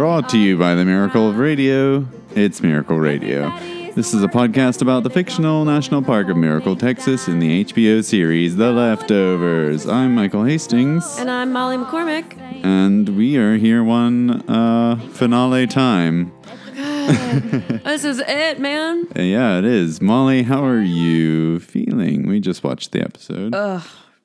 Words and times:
Brought 0.00 0.30
to 0.30 0.38
you 0.38 0.56
by 0.56 0.74
the 0.74 0.86
Miracle 0.86 1.28
of 1.28 1.36
Radio. 1.36 2.06
It's 2.34 2.62
Miracle 2.62 2.96
Radio. 2.98 3.50
This 3.94 4.14
is 4.14 4.22
a 4.22 4.28
podcast 4.28 4.80
about 4.80 5.02
the 5.02 5.10
fictional 5.10 5.66
National 5.66 6.00
Park 6.00 6.30
of 6.30 6.38
Miracle, 6.38 6.74
Texas, 6.74 7.28
in 7.28 7.38
the 7.38 7.62
HBO 7.64 8.02
series 8.02 8.56
The 8.56 8.72
Leftovers. 8.72 9.86
I'm 9.86 10.14
Michael 10.14 10.44
Hastings, 10.44 11.18
And 11.18 11.30
I'm 11.30 11.52
Molly 11.52 11.76
McCormick. 11.76 12.38
and 12.64 13.10
we 13.10 13.36
are 13.36 13.56
here 13.58 13.84
one 13.84 14.48
uh, 14.48 14.96
finale 15.12 15.66
time. 15.66 16.32
Oh 16.46 17.52
my 17.52 17.58
god. 17.68 17.84
This 17.84 18.04
is 18.04 18.22
it, 18.26 18.58
man. 18.58 19.06
Uh, 19.14 19.20
yeah, 19.20 19.58
it 19.58 19.66
is. 19.66 20.00
Molly, 20.00 20.44
how 20.44 20.64
are 20.64 20.80
you 20.80 21.60
feeling? 21.60 22.26
We 22.26 22.40
just 22.40 22.64
watched 22.64 22.92
the 22.92 23.02
episode. 23.02 23.54
Ugh. 23.54 23.82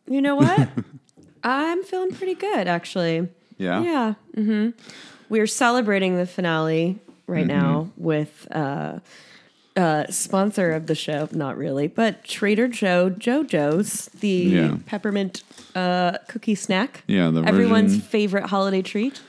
You 0.07 0.21
know 0.21 0.35
what? 0.37 0.69
I'm 1.43 1.83
feeling 1.83 2.11
pretty 2.13 2.35
good, 2.35 2.69
actually. 2.69 3.27
yeah? 3.57 3.81
Yeah. 3.81 4.13
hmm 4.35 4.69
We're 5.29 5.47
celebrating 5.47 6.17
the 6.17 6.25
finale 6.25 6.99
right 7.27 7.45
Mm-hmm. 7.47 7.59
now 7.59 7.89
with 7.97 8.47
uh, 8.51 8.99
uh, 9.75 10.05
sponsor 10.09 10.71
of 10.71 10.85
the 10.87 10.95
show, 10.95 11.27
not 11.31 11.57
really, 11.57 11.87
but 11.87 12.23
Trader 12.23 12.67
Joe 12.67 13.09
JoJo's, 13.09 14.05
the 14.19 14.27
Yeah. 14.29 14.77
peppermint 14.85 15.43
uh, 15.75 16.19
cookie 16.27 16.55
snack. 16.55 17.03
Yeah, 17.07 17.29
the 17.31 17.41
Everyone's 17.43 17.93
version- 17.95 18.07
favorite 18.07 18.45
holiday 18.47 18.81
treat. 18.81 19.21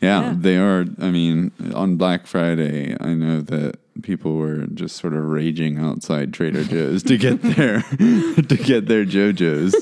Yeah, 0.00 0.20
Yeah. 0.22 0.34
they 0.38 0.56
are. 0.58 0.84
I 1.00 1.10
mean, 1.10 1.50
on 1.74 1.96
Black 1.96 2.26
Friday, 2.26 2.96
I 3.00 3.14
know 3.14 3.40
that 3.40 3.78
people 4.02 4.36
were 4.36 4.66
just 4.72 4.96
sort 4.96 5.14
of 5.14 5.24
raging 5.26 5.78
outside 5.78 6.32
Trader 6.32 6.64
Joe's 6.64 7.02
to 7.04 7.16
get 7.18 7.42
their 7.56 7.80
to 7.98 8.56
get 8.62 8.86
their 8.86 9.04
JoJo's. 9.04 9.74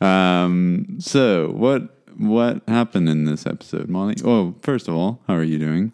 Um, 0.00 0.96
so 1.00 1.50
what 1.50 1.96
what 2.20 2.62
happened 2.68 3.08
in 3.08 3.24
this 3.24 3.46
episode, 3.46 3.88
Molly? 3.88 4.16
Oh, 4.24 4.54
first 4.62 4.88
of 4.88 4.94
all, 4.94 5.20
how 5.26 5.34
are 5.34 5.42
you 5.42 5.58
doing? 5.58 5.92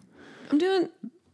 I'm 0.51 0.57
doing, 0.57 0.89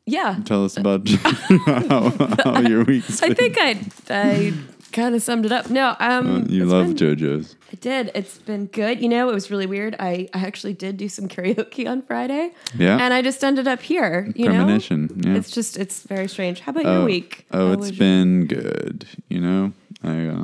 yeah. 0.05 0.39
Tell 0.45 0.65
us 0.65 0.77
about 0.77 1.07
how, 1.65 2.09
how 2.43 2.59
your 2.61 2.83
week's 2.83 3.19
been. 3.21 3.31
I 3.31 3.33
think 3.33 3.57
I 3.59 3.79
I 4.09 4.53
kind 4.91 5.15
of 5.15 5.21
summed 5.21 5.45
it 5.45 5.51
up. 5.51 5.69
No, 5.69 5.95
um, 5.99 6.45
you 6.49 6.65
love 6.65 6.95
been- 6.95 7.17
JoJo's. 7.17 7.55
I 7.71 7.75
did. 7.77 8.11
It's 8.13 8.37
been 8.37 8.67
good. 8.67 9.01
You 9.01 9.09
know, 9.09 9.29
it 9.29 9.33
was 9.33 9.49
really 9.49 9.65
weird. 9.65 9.95
I, 9.99 10.29
I 10.33 10.45
actually 10.45 10.73
did 10.73 10.97
do 10.97 11.09
some 11.09 11.27
karaoke 11.27 11.89
on 11.89 12.03
Friday. 12.03 12.51
Yeah. 12.77 12.97
And 12.99 13.13
I 13.15 13.23
just 13.23 13.43
ended 13.43 13.67
up 13.67 13.81
here. 13.81 14.31
You 14.35 14.45
Premonition. 14.45 15.09
know? 15.15 15.31
Yeah. 15.31 15.37
It's 15.37 15.49
just 15.49 15.77
it's 15.77 16.03
very 16.03 16.27
strange. 16.27 16.59
How 16.59 16.69
about 16.71 16.83
your 16.83 16.93
oh, 17.01 17.05
week? 17.05 17.47
oh, 17.51 17.67
How 17.69 17.73
it's 17.73 17.89
your- 17.89 17.97
been 17.97 18.45
good. 18.45 19.07
You 19.27 19.41
know, 19.41 19.73
I 20.03 20.27
uh, 20.27 20.43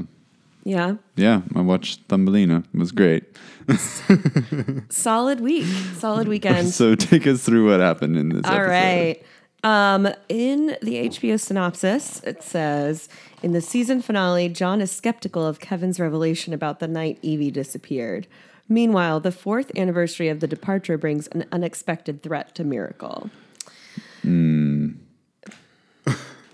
Yeah. 0.70 0.98
yeah, 1.16 1.42
I 1.56 1.62
watched 1.62 2.02
Thumbelina. 2.10 2.64
It 2.72 2.78
was 2.78 2.92
great. 2.92 3.24
Solid 4.90 5.40
week. 5.40 5.66
Solid 5.96 6.28
weekend. 6.34 6.70
So 6.70 6.94
take 6.94 7.26
us 7.26 7.44
through 7.44 7.70
what 7.72 7.80
happened 7.80 8.18
in 8.18 8.30
this 8.30 8.46
All 8.46 8.54
episode. 8.54 8.70
right. 8.70 9.24
Um, 9.64 10.14
in 10.30 10.78
the 10.84 11.10
HBO 11.10 11.40
synopsis, 11.40 12.22
it 12.24 12.44
says 12.44 13.10
in 13.42 13.52
the 13.54 13.62
season 13.62 14.02
finale, 14.04 14.48
John 14.48 14.80
is 14.80 14.92
skeptical 14.92 15.44
of 15.46 15.60
Kevin's 15.60 16.00
revelation 16.00 16.54
about 16.54 16.80
the 16.80 16.88
night 16.88 17.18
Evie 17.24 17.50
disappeared. 17.52 18.28
Meanwhile, 18.70 19.22
the 19.22 19.32
fourth 19.32 19.72
anniversary 19.76 20.30
of 20.30 20.40
the 20.40 20.48
departure 20.48 21.00
brings 21.00 21.26
an 21.30 21.46
unexpected 21.52 22.22
threat 22.22 22.54
to 22.56 22.64
Miracle. 22.64 23.32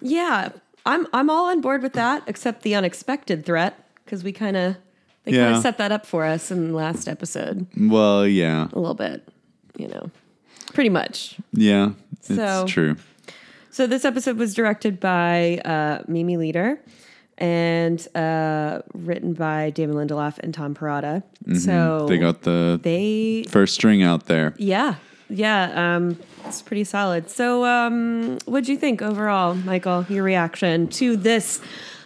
yeah, 0.02 0.50
I'm 0.86 1.08
I'm 1.14 1.30
all 1.30 1.46
on 1.50 1.60
board 1.62 1.84
with 1.84 1.94
that, 1.94 2.24
except 2.28 2.62
the 2.62 2.76
unexpected 2.76 3.46
threat 3.46 3.85
because 4.06 4.24
we 4.24 4.32
kind 4.32 4.56
of 4.56 4.76
they 5.24 5.32
kind 5.34 5.56
of 5.56 5.62
set 5.62 5.78
that 5.80 5.92
up 5.92 6.06
for 6.06 6.24
us 6.24 6.52
in 6.52 6.68
the 6.70 6.74
last 6.76 7.08
episode 7.08 7.66
Well, 7.78 8.28
yeah, 8.28 8.68
a 8.72 8.80
little 8.80 8.94
bit, 8.94 9.28
you 9.78 9.88
know, 9.88 10.12
pretty 10.74 10.90
much. 10.90 11.38
yeah, 11.52 11.92
it's 12.14 12.28
So- 12.28 12.66
true. 12.68 12.96
So 13.72 13.88
this 13.88 14.06
episode 14.06 14.38
was 14.38 14.54
directed 14.54 15.02
by 15.02 15.58
uh, 15.66 16.04
Mimi 16.08 16.38
Leder 16.38 16.78
and 17.38 18.08
uh, 18.16 18.82
written 18.94 19.34
by 19.34 19.70
David 19.72 19.96
Lindelof 19.96 20.40
and 20.40 20.54
Tom 20.54 20.74
Perrotta. 20.74 21.24
So 21.48 21.72
Mm-hmm. 21.72 22.08
They 22.08 22.18
got 22.18 22.44
the 22.44 22.80
they 22.82 23.44
first 23.50 23.74
string 23.74 24.02
out 24.02 24.28
there. 24.28 24.54
yeah 24.58 24.96
yeah 25.28 25.96
um, 25.96 26.18
it's 26.46 26.62
pretty 26.62 26.86
solid. 26.86 27.30
So 27.30 27.66
um, 27.66 28.38
what'd 28.46 28.70
you 28.70 28.78
think 28.78 29.02
overall, 29.02 29.56
Michael? 29.56 30.06
Your 30.08 30.24
reaction 30.24 30.88
to 30.90 31.18
this 31.18 31.60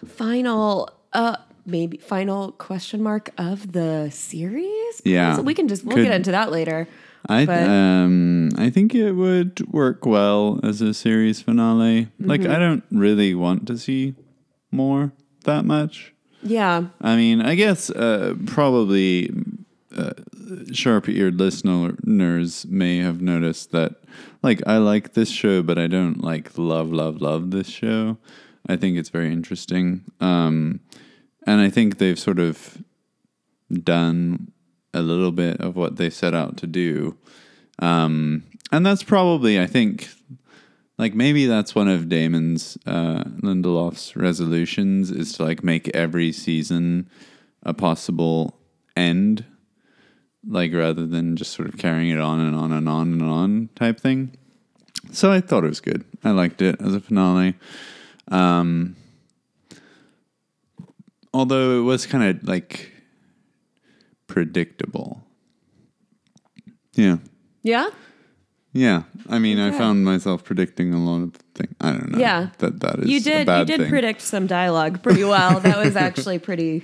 final 0.08 0.90
uh 1.14 1.36
maybe 1.66 1.98
final 1.98 2.52
question 2.54 3.02
mark 3.04 3.30
of 3.38 3.72
the 3.74 4.10
series? 4.12 5.02
Yeah. 5.06 5.36
So 5.36 5.42
we 5.42 5.54
can 5.54 5.68
just 5.68 5.84
we'll 5.86 5.96
Could- 5.98 6.04
get 6.06 6.14
into 6.16 6.32
that 6.32 6.52
later. 6.52 6.88
I 7.28 7.46
But- 7.46 7.68
um 7.70 8.50
I 8.58 8.70
think 8.70 8.96
it 8.96 9.12
would 9.14 9.62
work 9.72 10.06
well 10.06 10.60
as 10.64 10.82
a 10.82 10.94
series 10.94 11.42
finale. 11.42 12.08
Like 12.20 12.42
Mm-hmm. 12.42 12.52
I 12.52 12.60
don't 12.60 12.84
really 12.92 13.36
want 13.36 13.68
to 13.68 13.78
see 13.78 14.16
more 14.72 15.12
that 15.44 15.66
much. 15.66 16.14
Yeah. 16.44 16.86
I 17.02 17.16
mean, 17.18 17.42
I 17.42 17.56
guess 17.56 17.90
uh, 17.90 18.36
probably 18.46 19.30
uh, 19.96 20.12
sharp-eared 20.72 21.38
listeners 21.40 22.66
may 22.70 22.98
have 23.00 23.22
noticed 23.22 23.72
that, 23.72 23.96
like, 24.42 24.62
I 24.66 24.78
like 24.78 25.14
this 25.14 25.30
show, 25.30 25.62
but 25.64 25.78
I 25.78 25.88
don't 25.88 26.24
like 26.24 26.58
love, 26.58 26.94
love, 26.94 27.22
love 27.22 27.52
this 27.52 27.68
show. 27.68 28.18
I 28.68 28.78
think 28.78 28.98
it's 28.98 29.10
very 29.10 29.34
interesting, 29.34 30.04
um, 30.22 30.80
and 31.50 31.60
I 31.62 31.72
think 31.72 31.98
they've 31.98 32.20
sort 32.20 32.38
of 32.38 32.78
done 33.72 34.52
a 34.94 35.02
little 35.02 35.32
bit 35.32 35.60
of 35.60 35.76
what 35.76 35.96
they 35.96 36.12
set 36.12 36.36
out 36.36 36.58
to 36.58 36.68
do, 36.68 37.18
um, 37.80 38.44
and 38.72 38.86
that's 38.86 39.02
probably, 39.02 39.60
I 39.60 39.66
think, 39.66 40.10
like 41.00 41.16
maybe 41.16 41.48
that's 41.48 41.74
one 41.74 41.88
of 41.88 42.08
Damon's 42.08 42.78
uh, 42.86 43.24
Lindelof's 43.42 44.16
resolutions 44.16 45.10
is 45.10 45.34
to 45.34 45.44
like 45.44 45.64
make 45.64 45.88
every 45.96 46.32
season 46.32 47.10
a 47.64 47.74
possible 47.74 48.60
end, 48.96 49.44
like 50.48 50.72
rather 50.72 51.08
than 51.08 51.36
just 51.36 51.54
sort 51.54 51.68
of 51.68 51.80
carrying 51.80 52.12
it 52.12 52.20
on 52.20 52.40
and 52.40 52.56
on 52.56 52.72
and 52.72 52.88
on 52.88 53.14
and 53.14 53.24
on 53.24 53.70
type 53.76 54.00
thing. 54.00 54.38
So 55.12 55.32
I 55.32 55.42
thought 55.42 55.64
it 55.64 55.70
was 55.70 55.82
good. 55.82 56.06
I 56.24 56.30
liked 56.30 56.62
it 56.62 56.80
as 56.80 56.94
a 56.94 57.00
finale. 57.00 57.56
Um, 58.28 58.96
although 61.34 61.80
it 61.80 61.84
was 61.84 62.06
kind 62.06 62.24
of 62.24 62.48
like 62.48 62.92
predictable. 64.28 65.24
Yeah. 66.94 67.18
Yeah. 67.64 67.90
Yeah, 68.72 69.04
I 69.28 69.40
mean, 69.40 69.58
I 69.60 69.72
found 69.72 70.06
myself 70.06 70.44
predicting 70.44 70.94
a 70.94 71.04
lot 71.04 71.24
of 71.24 71.34
things. 71.56 71.74
I 71.82 71.90
don't 71.92 72.12
know. 72.12 72.20
Yeah. 72.20 72.50
that 72.60 72.80
that 72.82 73.00
is 73.00 73.10
You 73.10 73.20
did. 73.20 73.48
You 73.48 73.66
did 73.66 73.80
thing. 73.80 73.90
predict 73.90 74.22
some 74.22 74.46
dialogue 74.46 75.02
pretty 75.02 75.24
well. 75.24 75.60
that 75.60 75.84
was 75.84 75.96
actually 76.08 76.38
pretty, 76.38 76.82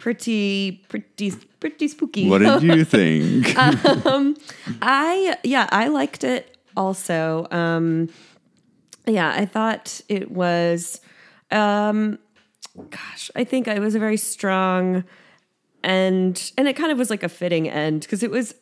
pretty, 0.00 0.82
pretty, 0.88 1.30
pretty 1.60 1.86
spooky. 1.86 2.28
What 2.28 2.38
did 2.38 2.62
you 2.64 2.84
think? 2.96 3.54
I 3.56 5.36
yeah, 5.44 5.68
I 5.70 5.86
liked 5.88 6.24
it 6.24 6.56
also. 6.76 7.46
Um, 7.52 8.08
yeah, 9.06 9.30
I 9.30 9.46
thought 9.46 10.00
it 10.08 10.28
was. 10.32 11.00
Um, 11.52 12.18
gosh, 12.90 13.30
I 13.34 13.44
think 13.44 13.68
it 13.68 13.80
was 13.80 13.94
a 13.94 13.98
very 13.98 14.16
strong 14.16 15.04
end, 15.84 16.52
and 16.56 16.68
it 16.68 16.74
kind 16.74 16.92
of 16.92 16.98
was 16.98 17.10
like 17.10 17.22
a 17.22 17.28
fitting 17.28 17.68
end 17.68 18.02
because 18.02 18.22
it 18.22 18.30
was. 18.30 18.54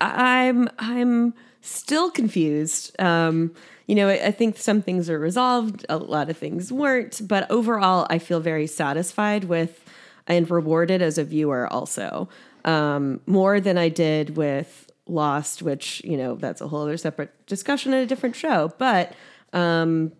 I'm 0.00 0.68
I'm 0.78 1.34
still 1.60 2.10
confused. 2.10 2.98
Um, 3.00 3.52
you 3.86 3.94
know, 3.94 4.08
I, 4.08 4.26
I 4.26 4.30
think 4.30 4.58
some 4.58 4.82
things 4.82 5.10
are 5.10 5.18
resolved, 5.18 5.84
a 5.88 5.96
lot 5.96 6.30
of 6.30 6.36
things 6.36 6.70
weren't, 6.70 7.26
but 7.26 7.50
overall, 7.50 8.06
I 8.10 8.18
feel 8.18 8.38
very 8.38 8.66
satisfied 8.66 9.44
with 9.44 9.84
and 10.26 10.48
rewarded 10.50 11.00
as 11.00 11.16
a 11.18 11.24
viewer 11.24 11.66
also 11.72 12.28
um, 12.64 13.20
more 13.26 13.60
than 13.60 13.78
I 13.78 13.88
did 13.88 14.36
with 14.36 14.90
Lost, 15.06 15.62
which 15.62 16.02
you 16.04 16.16
know 16.16 16.34
that's 16.34 16.60
a 16.60 16.68
whole 16.68 16.82
other 16.82 16.98
separate 16.98 17.32
discussion 17.46 17.92
in 17.92 18.00
a 18.02 18.06
different 18.06 18.36
show, 18.36 18.72
but. 18.78 19.12
Um, 19.54 20.12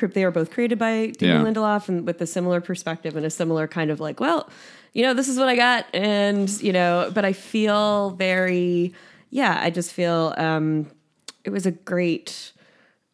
they 0.00 0.24
were 0.24 0.30
both 0.30 0.50
created 0.50 0.78
by 0.78 1.06
David 1.06 1.20
Yeah. 1.22 1.42
Lindelof 1.42 1.88
and 1.88 2.06
with 2.06 2.20
a 2.20 2.26
similar 2.26 2.60
perspective 2.60 3.16
and 3.16 3.24
a 3.24 3.30
similar 3.30 3.66
kind 3.68 3.90
of 3.90 4.00
like, 4.00 4.20
well, 4.20 4.48
you 4.92 5.02
know, 5.02 5.14
this 5.14 5.28
is 5.28 5.38
what 5.38 5.48
I 5.48 5.56
got. 5.56 5.86
And, 5.94 6.50
you 6.62 6.72
know, 6.72 7.10
but 7.14 7.24
I 7.24 7.32
feel 7.32 8.10
very, 8.10 8.92
yeah, 9.30 9.58
I 9.60 9.70
just 9.70 9.92
feel 9.92 10.34
um, 10.36 10.90
it 11.44 11.50
was 11.50 11.66
a 11.66 11.70
great, 11.72 12.52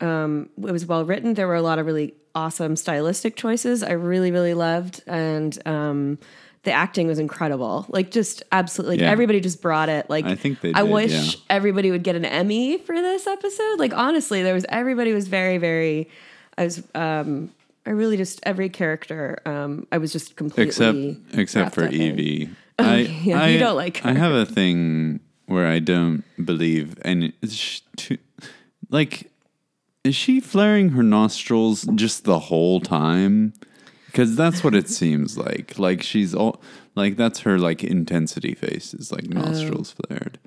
um, 0.00 0.48
it 0.58 0.72
was 0.72 0.86
well 0.86 1.04
written. 1.04 1.34
There 1.34 1.46
were 1.46 1.54
a 1.54 1.62
lot 1.62 1.78
of 1.78 1.86
really 1.86 2.14
awesome 2.34 2.76
stylistic 2.76 3.36
choices 3.36 3.82
I 3.82 3.92
really, 3.92 4.30
really 4.30 4.54
loved. 4.54 5.02
And 5.06 5.58
um, 5.66 6.18
the 6.62 6.72
acting 6.72 7.06
was 7.06 7.18
incredible. 7.18 7.86
Like, 7.88 8.10
just 8.10 8.42
absolutely, 8.52 8.96
like, 8.96 9.02
Yeah. 9.02 9.10
everybody 9.10 9.40
just 9.40 9.60
brought 9.62 9.88
it. 9.88 10.08
Like, 10.10 10.26
I 10.26 10.34
think 10.34 10.60
they 10.60 10.72
I 10.74 10.82
did, 10.82 10.90
wish 10.92 11.34
yeah. 11.34 11.40
everybody 11.50 11.90
would 11.90 12.02
get 12.04 12.16
an 12.16 12.24
Emmy 12.24 12.78
for 12.78 12.94
this 12.94 13.26
episode. 13.26 13.78
Like 13.78 13.94
honestly, 13.94 14.42
there 14.42 14.54
was 14.54 14.66
everybody 14.68 15.12
was 15.12 15.28
very 15.28 15.58
very. 15.58 16.08
I 16.60 16.64
was 16.64 16.82
um 16.94 17.50
I 17.86 17.90
really 17.90 18.16
just 18.18 18.40
every 18.44 18.68
character 18.68 19.38
um 19.46 19.86
I 19.90 19.98
was 19.98 20.12
just 20.12 20.36
completely 20.36 20.64
except 20.68 20.98
except 21.38 21.74
for 21.74 21.80
wrapped 21.82 21.94
up 21.94 22.00
in. 22.00 22.18
Evie. 22.18 22.50
Oh, 22.78 22.84
I, 22.92 22.96
yeah, 22.98 23.42
I 23.42 23.48
you 23.48 23.58
don't 23.58 23.76
like 23.76 24.04
I 24.04 24.12
have 24.12 24.32
a 24.32 24.44
thing 24.46 25.20
where 25.46 25.66
I 25.66 25.78
don't 25.80 26.22
believe 26.44 26.98
and 27.02 27.32
is 27.42 27.54
she 27.56 27.80
too- 27.96 28.18
Like, 28.90 29.30
is 30.04 30.14
she 30.14 30.40
flaring 30.40 30.90
her 30.90 31.02
nostrils 31.02 31.82
just 31.94 32.24
the 32.24 32.38
whole 32.38 32.80
time? 32.80 33.52
Because 34.06 34.34
that's 34.36 34.64
what 34.64 34.74
it 34.74 34.88
seems 34.88 35.38
like. 35.38 35.78
Like 35.78 36.02
she's 36.02 36.34
all 36.34 36.60
like 36.96 37.16
that's 37.16 37.40
her 37.40 37.58
like 37.58 37.82
intensity 37.84 38.54
face 38.54 38.92
is 38.94 39.10
like 39.12 39.28
nostrils 39.40 39.94
flared. 39.98 40.38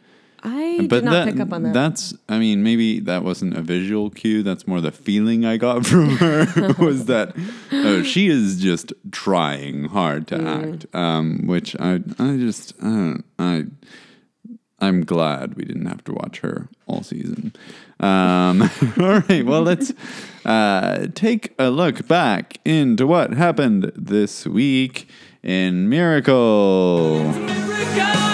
I 0.45 0.85
did 0.87 1.03
not 1.05 1.25
pick 1.27 1.39
up 1.39 1.53
on 1.53 1.63
that. 1.63 1.73
That's, 1.73 2.13
I 2.27 2.37
mean, 2.37 2.63
maybe 2.63 2.99
that 2.99 3.23
wasn't 3.23 3.55
a 3.57 3.61
visual 3.61 4.09
cue. 4.09 4.43
That's 4.43 4.67
more 4.67 4.81
the 4.81 4.91
feeling 4.91 5.45
I 5.45 5.55
got 5.57 5.85
from 5.87 6.17
her 6.17 6.45
was 6.79 7.05
that 7.05 7.33
oh, 7.71 8.03
she 8.03 8.27
is 8.27 8.61
just 8.61 8.91
trying 9.11 9.85
hard 9.85 10.27
to 10.27 10.37
Mm. 10.37 10.73
act. 10.73 10.85
Um, 10.93 11.47
which 11.47 11.75
I, 11.79 12.01
I 12.19 12.35
just, 12.37 12.73
I 12.81 12.85
don't, 12.85 13.23
I, 13.39 13.63
I'm 14.79 15.05
glad 15.05 15.55
we 15.55 15.63
didn't 15.63 15.85
have 15.85 16.03
to 16.05 16.13
watch 16.13 16.39
her 16.39 16.67
all 16.87 17.03
season. 17.03 17.53
Um, 18.01 18.63
all 18.99 19.21
right, 19.29 19.45
well, 19.45 19.61
let's 19.61 19.93
uh, 20.43 21.07
take 21.15 21.53
a 21.57 21.69
look 21.69 22.05
back 22.09 22.57
into 22.65 23.07
what 23.07 23.31
happened 23.31 23.93
this 23.95 24.45
week 24.45 25.07
in 25.41 25.87
Miracle. 25.87 27.19
America, 27.21 28.32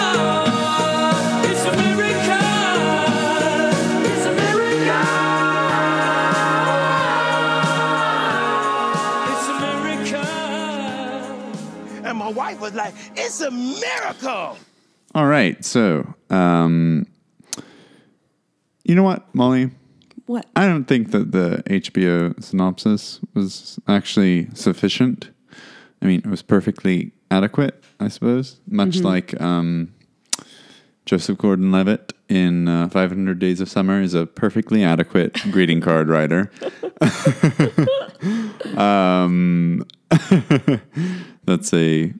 my 12.30 12.52
wife 12.52 12.60
was 12.60 12.74
like, 12.74 12.94
it's 13.16 13.40
a 13.40 13.50
miracle. 13.50 14.56
All 15.14 15.26
right, 15.26 15.62
so 15.64 16.14
um, 16.30 17.06
you 18.84 18.94
know 18.94 19.02
what, 19.02 19.34
Molly? 19.34 19.70
what? 20.26 20.46
I 20.54 20.66
don't 20.66 20.84
think 20.84 21.10
that 21.10 21.32
the 21.32 21.62
HBO 21.66 22.40
synopsis 22.42 23.18
was 23.34 23.80
actually 23.88 24.48
sufficient. 24.54 25.30
I 26.00 26.06
mean, 26.06 26.20
it 26.20 26.26
was 26.28 26.42
perfectly 26.42 27.12
adequate, 27.30 27.82
I 27.98 28.08
suppose, 28.08 28.60
much 28.68 29.00
like 29.00 29.40
um, 29.40 29.92
Joseph 31.06 31.36
Gordon 31.36 31.72
Levitt 31.72 32.12
in 32.28 32.68
uh, 32.68 32.88
500 32.88 33.40
Days 33.40 33.60
of 33.60 33.68
Summer 33.68 34.00
is 34.00 34.14
a 34.14 34.24
perfectly 34.26 34.84
adequate 34.84 35.40
greeting 35.50 35.80
card 35.80 36.08
writer. 36.08 36.52
um, 38.78 39.84
that's 41.44 41.72
a 41.74 42.12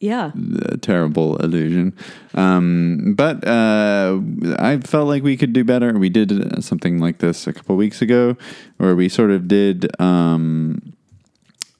Yeah. 0.00 0.32
a 0.62 0.76
terrible 0.76 1.36
illusion. 1.38 1.94
Um, 2.34 3.14
but 3.16 3.46
uh, 3.46 4.20
I 4.58 4.78
felt 4.84 5.08
like 5.08 5.22
we 5.22 5.36
could 5.36 5.52
do 5.52 5.64
better. 5.64 5.92
We 5.98 6.08
did 6.08 6.62
something 6.62 6.98
like 7.00 7.18
this 7.18 7.46
a 7.46 7.52
couple 7.52 7.76
weeks 7.76 8.00
ago, 8.02 8.36
where 8.76 8.94
we 8.94 9.08
sort 9.08 9.30
of 9.30 9.48
did 9.48 9.88
um, 10.00 10.92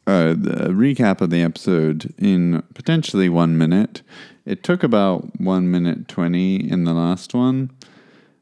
uh, 0.07 0.29
the 0.31 0.71
recap 0.71 1.21
of 1.21 1.31
the 1.31 1.43
episode 1.43 2.13
in 2.19 2.63
potentially 2.75 3.29
one 3.29 3.57
minute. 3.59 4.03
It 4.47 4.63
took 4.63 4.83
about 4.83 5.39
one 5.41 5.71
minute 5.71 6.09
twenty 6.09 6.57
in 6.57 6.85
the 6.85 6.95
last 6.95 7.35
one. 7.35 7.71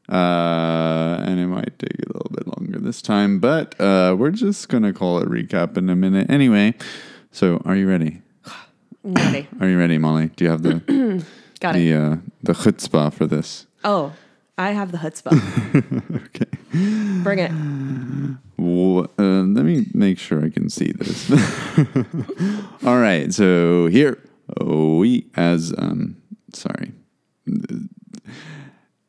Uh, 0.09 1.17
and 1.25 1.39
it 1.39 1.47
might 1.47 1.77
take 1.79 1.99
a 1.99 2.13
little 2.13 2.31
bit 2.33 2.47
longer 2.47 2.79
this 2.79 3.01
time, 3.01 3.39
but 3.39 3.79
uh, 3.79 4.15
we're 4.17 4.31
just 4.31 4.69
gonna 4.69 4.93
call 4.93 5.19
it 5.19 5.27
recap 5.27 5.77
in 5.77 5.89
a 5.89 5.95
minute 5.95 6.29
anyway. 6.29 6.73
So, 7.31 7.61
are 7.65 7.75
you 7.75 7.87
ready? 7.89 8.21
Ready. 9.03 9.47
Are 9.61 9.67
you 9.69 9.77
ready, 9.77 9.97
Molly? 9.97 10.31
Do 10.35 10.43
you 10.45 10.49
have 10.51 10.63
the 10.63 11.23
Got 11.59 11.75
it. 11.75 11.79
the 11.79 11.93
uh, 11.93 12.17
the 12.43 12.53
chutzpah 12.53 13.13
for 13.13 13.25
this? 13.25 13.65
Oh, 13.83 14.13
I 14.57 14.71
have 14.71 14.91
the 14.91 14.97
chutzpah. 14.97 15.33
Okay. 16.27 16.45
Bring 17.23 17.39
it. 17.39 17.51
Wh- 18.59 19.07
uh, 19.19 19.43
let 19.43 19.63
me 19.65 19.85
make 19.93 20.19
sure 20.19 20.43
I 20.43 20.49
can 20.49 20.69
see 20.69 20.91
this. 20.91 21.31
All 22.85 22.97
right. 22.99 23.33
So 23.33 23.87
here 23.87 24.17
we, 24.61 25.27
as 25.35 25.73
um, 25.77 26.17
sorry, 26.53 26.91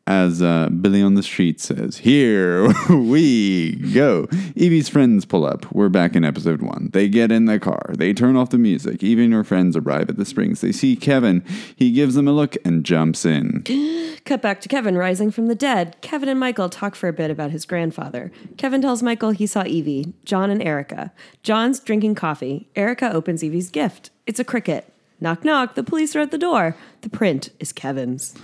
as 0.08 0.40
uh, 0.40 0.70
Billy 0.70 1.02
on 1.02 1.16
the 1.16 1.22
Street 1.22 1.60
says, 1.60 1.98
here 1.98 2.72
we 2.90 3.76
go. 3.92 4.26
Evie's 4.56 4.88
friends 4.88 5.26
pull 5.26 5.44
up. 5.44 5.70
We're 5.70 5.90
back 5.90 6.16
in 6.16 6.24
episode 6.24 6.62
one. 6.62 6.88
They 6.94 7.08
get 7.08 7.30
in 7.30 7.44
the 7.44 7.60
car. 7.60 7.90
They 7.90 8.14
turn 8.14 8.34
off 8.34 8.48
the 8.48 8.56
music. 8.56 9.02
Evie 9.02 9.26
and 9.26 9.34
her 9.34 9.44
friends 9.44 9.76
arrive 9.76 10.08
at 10.08 10.16
the 10.16 10.24
springs. 10.24 10.62
They 10.62 10.72
see 10.72 10.96
Kevin. 10.96 11.44
He 11.76 11.92
gives 11.92 12.14
them 12.14 12.26
a 12.26 12.32
look 12.32 12.56
and 12.64 12.84
jumps 12.84 13.26
in. 13.26 13.64
Cut 14.24 14.40
back 14.40 14.62
to 14.62 14.68
Kevin 14.68 14.96
rising 14.96 15.30
from 15.30 15.46
the 15.46 15.54
dead. 15.54 15.96
Kevin 16.00 16.30
and 16.30 16.40
Michael 16.40 16.70
talk 16.70 16.94
for 16.94 17.08
a 17.08 17.12
bit 17.12 17.30
about 17.30 17.50
his 17.50 17.66
grandfather. 17.66 18.32
Kevin 18.56 18.80
tells 18.80 19.02
Michael 19.02 19.32
he 19.32 19.46
saw 19.46 19.62
Evie, 19.66 20.14
John, 20.24 20.48
and 20.48 20.62
Erica. 20.62 21.12
John's 21.42 21.80
drinking 21.80 22.14
coffee. 22.14 22.70
Erica 22.74 23.12
opens 23.12 23.42
Evie's 23.42 23.68
gift. 23.68 24.08
It's 24.26 24.40
a 24.40 24.44
cricket. 24.44 24.90
Knock, 25.20 25.44
knock. 25.44 25.74
The 25.74 25.84
police 25.84 26.16
are 26.16 26.20
at 26.20 26.30
the 26.30 26.38
door. 26.38 26.76
The 27.02 27.10
print 27.10 27.50
is 27.60 27.72
Kevin's. 27.72 28.34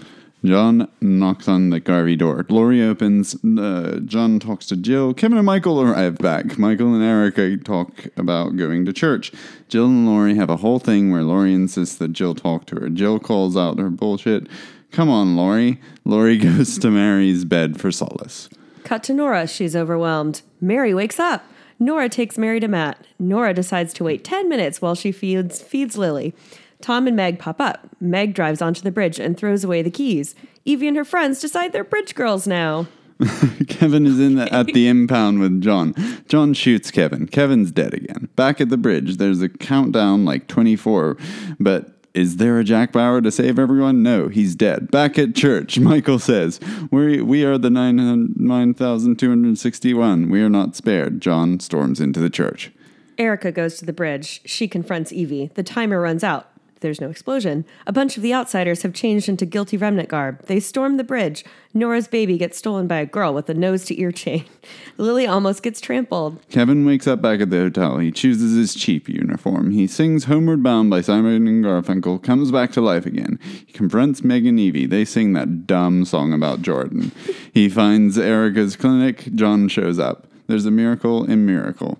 John 0.45 0.91
knocks 1.01 1.49
on 1.49 1.71
the 1.71 1.81
Garvey 1.81 2.17
door. 2.17 2.45
Laurie 2.51 2.83
opens. 2.83 3.35
Uh, 3.43 4.01
John 4.05 4.39
talks 4.39 4.67
to 4.67 4.77
Jill. 4.77 5.15
Kevin 5.15 5.39
and 5.39 5.47
Michael 5.47 5.81
arrive 5.81 6.19
back. 6.19 6.59
Michael 6.59 6.95
and 6.95 7.03
Erica 7.03 7.57
talk 7.57 8.09
about 8.19 8.57
going 8.57 8.85
to 8.85 8.93
church. 8.93 9.33
Jill 9.69 9.87
and 9.87 10.07
Laurie 10.07 10.35
have 10.35 10.51
a 10.51 10.59
whole 10.59 10.79
thing 10.79 11.11
where 11.11 11.23
Laurie 11.23 11.55
insists 11.55 11.97
that 11.97 12.13
Jill 12.13 12.35
talk 12.35 12.67
to 12.67 12.77
her. 12.77 12.91
Jill 12.91 13.19
calls 13.19 13.57
out 13.57 13.79
her 13.79 13.89
bullshit. 13.89 14.47
Come 14.93 15.09
on, 15.09 15.35
Laurie. 15.35 15.81
Laurie 16.05 16.39
goes 16.39 16.79
to 16.79 16.91
Mary's 16.91 17.47
bed 17.47 17.81
for 17.81 17.91
solace. 17.91 18.51
Cut 18.85 19.03
to 19.05 19.15
Nora. 19.15 19.47
She's 19.47 19.75
overwhelmed. 19.75 20.43
Mary 20.61 20.93
wakes 20.93 21.19
up. 21.19 21.43
Nora 21.79 22.11
takes 22.11 22.37
Mary 22.37 22.61
to 22.61 22.69
Matt. 22.69 23.05
Nora 23.19 23.55
decides 23.55 23.95
to 23.95 24.05
wait 24.05 24.23
10 24.25 24.49
minutes 24.51 24.83
while 24.83 24.95
she 24.95 25.11
feeds, 25.11 25.63
feeds 25.63 25.97
Lily. 25.97 26.35
Tom 26.85 27.07
and 27.07 27.17
Meg 27.17 27.39
pop 27.39 27.63
up. 27.63 27.89
Meg 27.99 28.35
drives 28.35 28.61
onto 28.61 28.83
the 28.83 28.91
bridge 28.91 29.19
and 29.19 29.39
throws 29.39 29.65
away 29.65 29.81
the 29.81 29.91
keys. 29.91 30.35
Evie 30.67 30.89
and 30.89 30.99
her 30.99 31.05
friends 31.05 31.41
decide 31.41 31.73
they're 31.73 31.83
bridge 31.83 32.15
girls 32.15 32.47
now. 32.47 32.87
Kevin 33.69 34.05
is 34.05 34.21
in 34.21 34.35
the, 34.35 34.53
at 34.53 34.67
the 34.67 34.87
impound 34.89 35.41
with 35.41 35.63
John. 35.63 35.95
John 36.29 36.53
shoots 36.53 36.91
Kevin. 36.91 37.27
Kevin's 37.27 37.71
dead 37.71 37.95
again. 37.95 38.29
Back 38.37 38.61
at 38.61 38.69
the 38.69 38.77
bridge, 38.77 39.17
there's 39.17 39.41
a 39.41 39.49
countdown 39.49 40.27
like 40.27 40.47
24, 40.47 41.17
but 41.59 41.89
is 42.13 42.37
there 42.37 42.59
a 42.59 42.65
Jack 42.65 42.93
Bauer 42.93 43.23
to 43.23 43.31
save 43.31 43.59
everyone? 43.59 44.03
No, 44.03 44.29
he's 44.29 44.55
dead. 44.55 44.91
Back 44.91 45.19
at 45.19 45.35
church, 45.35 45.79
Michael 45.79 46.19
says, 46.19 46.61
We, 46.91 47.23
we 47.23 47.47
are 47.47 47.57
the 47.57 47.71
9,261. 47.71 50.29
we 50.29 50.43
are 50.43 50.51
not 50.51 50.77
spared. 50.77 51.23
John 51.23 51.61
storms 51.61 51.99
into 51.99 52.21
the 52.21 52.29
church. 52.29 52.71
Erica 53.17 53.53
goes 53.53 53.79
to 53.79 53.87
the 53.87 53.95
bridge. 53.95 54.43
She 54.45 54.69
confronts 54.69 55.15
Evie. 55.15 55.51
The 55.55 55.63
timer 55.63 56.03
runs 56.03 56.23
out. 56.23 56.51
There's 56.85 57.01
no 57.01 57.09
explosion. 57.09 57.65
A 57.87 57.95
bunch 57.95 58.19
of 58.19 58.23
the 58.23 58.35
outsiders 58.35 58.83
have 58.83 58.93
changed 58.93 59.27
into 59.27 59.47
guilty 59.47 59.79
remnant 59.79 60.11
garb. 60.11 60.45
They 60.49 60.61
storm 60.61 60.99
the 60.99 61.03
bridge. 61.03 61.43
Nora's 61.73 62.07
baby 62.07 62.37
gets 62.37 62.59
stolen 62.59 62.87
by 62.87 62.99
a 62.99 63.07
girl 63.07 63.33
with 63.33 63.49
a 63.49 63.55
nose 63.55 63.87
to 63.87 63.99
ear 63.99 64.13
chain. 64.13 64.45
Lily 64.99 65.27
almost 65.27 65.63
gets 65.63 65.81
trampled. 65.81 66.47
Kevin 66.51 66.85
wakes 66.85 67.07
up 67.07 67.23
back 67.23 67.41
at 67.41 67.49
the 67.49 67.57
hotel. 67.57 67.97
He 67.97 68.13
chooses 68.13 68.55
his 68.55 68.75
cheap 68.75 69.09
uniform. 69.09 69.71
He 69.71 69.87
sings 69.87 70.25
Homeward 70.25 70.63
Bound 70.63 70.91
by 70.91 71.01
Simon 71.01 71.49
and 71.49 71.65
Garfunkel, 71.65 72.23
comes 72.23 72.53
back 72.53 72.71
to 72.73 72.83
life 72.83 73.07
again. 73.07 73.39
He 73.67 73.73
confronts 73.73 74.23
Meg 74.23 74.45
and 74.45 74.61
Evie. 74.61 74.85
They 74.85 75.07
sing 75.07 75.33
that 75.33 75.67
dumb 75.67 76.05
song 76.05 76.35
about 76.35 76.61
Jarden. 76.61 77.13
He 77.55 77.71
finds 77.71 78.19
Erica's 78.19 78.77
clinic. 78.77 79.35
John 79.35 79.69
shows 79.69 79.99
up. 79.99 80.27
There's 80.49 80.67
a 80.67 80.71
miracle 80.71 81.25
in 81.25 81.47
Miracle. 81.47 81.97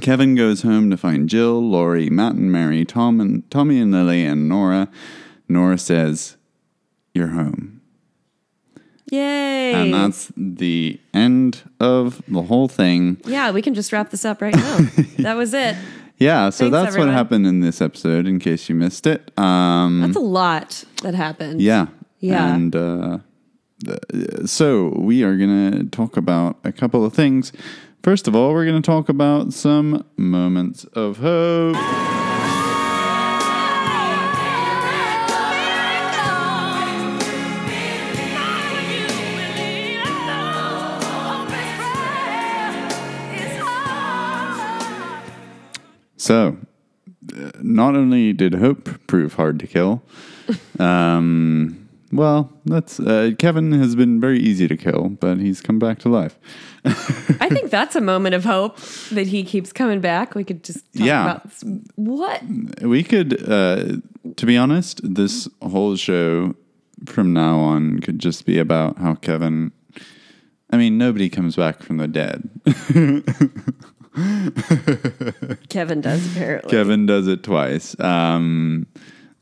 Kevin 0.00 0.34
goes 0.34 0.62
home 0.62 0.90
to 0.90 0.96
find 0.96 1.28
Jill, 1.28 1.60
Laurie, 1.60 2.10
Matt 2.10 2.34
and 2.34 2.52
Mary, 2.52 2.84
Tom 2.84 3.20
and 3.20 3.48
Tommy 3.50 3.80
and 3.80 3.90
Lily, 3.92 4.24
and 4.24 4.48
Nora. 4.48 4.88
Nora 5.48 5.78
says, 5.78 6.36
You're 7.14 7.28
home. 7.28 7.80
Yay! 9.10 9.72
And 9.74 9.92
that's 9.92 10.30
the 10.36 11.00
end 11.12 11.62
of 11.80 12.22
the 12.28 12.42
whole 12.42 12.68
thing. 12.68 13.20
yeah, 13.24 13.50
we 13.50 13.60
can 13.62 13.74
just 13.74 13.92
wrap 13.92 14.10
this 14.10 14.24
up 14.24 14.40
right 14.40 14.54
now. 14.54 14.78
that 15.18 15.34
was 15.36 15.52
it. 15.52 15.76
Yeah, 16.18 16.50
so 16.50 16.64
Thanks, 16.64 16.72
that's 16.72 16.88
everyone. 16.88 17.08
what 17.08 17.14
happened 17.16 17.46
in 17.46 17.60
this 17.60 17.80
episode, 17.80 18.26
in 18.26 18.38
case 18.38 18.68
you 18.68 18.74
missed 18.74 19.06
it. 19.06 19.36
Um, 19.38 20.02
That's 20.02 20.16
a 20.16 20.20
lot 20.20 20.84
that 21.02 21.14
happened. 21.14 21.60
yeah. 21.62 21.86
Yeah. 22.20 22.54
And 22.54 22.76
uh, 22.76 23.18
so 24.44 24.92
we 24.96 25.22
are 25.22 25.36
going 25.36 25.72
to 25.72 25.84
talk 25.86 26.18
about 26.18 26.58
a 26.64 26.70
couple 26.72 27.02
of 27.04 27.14
things. 27.14 27.52
First 28.02 28.26
of 28.26 28.34
all, 28.34 28.54
we're 28.54 28.64
going 28.64 28.80
to 28.80 28.86
talk 28.86 29.10
about 29.10 29.52
some 29.52 30.06
moments 30.16 30.84
of 30.94 31.18
hope. 31.18 31.76
So, 46.16 46.56
uh, 47.36 47.50
not 47.60 47.96
only 47.96 48.32
did 48.32 48.54
hope 48.54 49.06
prove 49.08 49.34
hard 49.34 49.58
to 49.58 49.66
kill, 49.66 50.02
um, 50.78 51.79
Well, 52.12 52.52
that's 52.64 52.98
uh, 52.98 53.30
Kevin 53.38 53.70
has 53.72 53.94
been 53.94 54.20
very 54.20 54.40
easy 54.40 54.66
to 54.66 54.76
kill, 54.76 55.10
but 55.20 55.38
he's 55.38 55.60
come 55.60 55.78
back 55.78 56.00
to 56.00 56.08
life. 56.08 56.36
I 56.84 57.48
think 57.48 57.70
that's 57.76 57.94
a 57.94 58.00
moment 58.00 58.34
of 58.34 58.44
hope 58.44 58.78
that 59.12 59.28
he 59.28 59.44
keeps 59.44 59.72
coming 59.72 60.00
back. 60.00 60.34
We 60.34 60.42
could 60.42 60.64
just 60.64 60.78
talk 60.92 61.06
Yeah. 61.06 61.22
about 61.22 61.52
what 61.94 62.42
We 62.82 63.04
could, 63.04 63.48
uh, 63.48 63.98
to 64.36 64.46
be 64.46 64.56
honest, 64.56 65.00
this 65.04 65.48
whole 65.62 65.94
show 65.94 66.56
from 67.06 67.32
now 67.32 67.60
on 67.60 68.00
could 68.00 68.18
just 68.18 68.44
be 68.44 68.58
about 68.58 68.98
how 68.98 69.14
Kevin. 69.14 69.70
I 70.72 70.76
mean, 70.76 70.98
nobody 70.98 71.28
comes 71.28 71.54
back 71.56 71.82
from 71.82 71.96
the 71.98 72.08
dead. 72.08 72.48
Kevin 75.68 76.00
does 76.00 76.30
apparently. 76.32 76.70
Kevin 76.70 77.06
does 77.06 77.26
it 77.26 77.42
twice. 77.42 77.98
Um, 78.00 78.86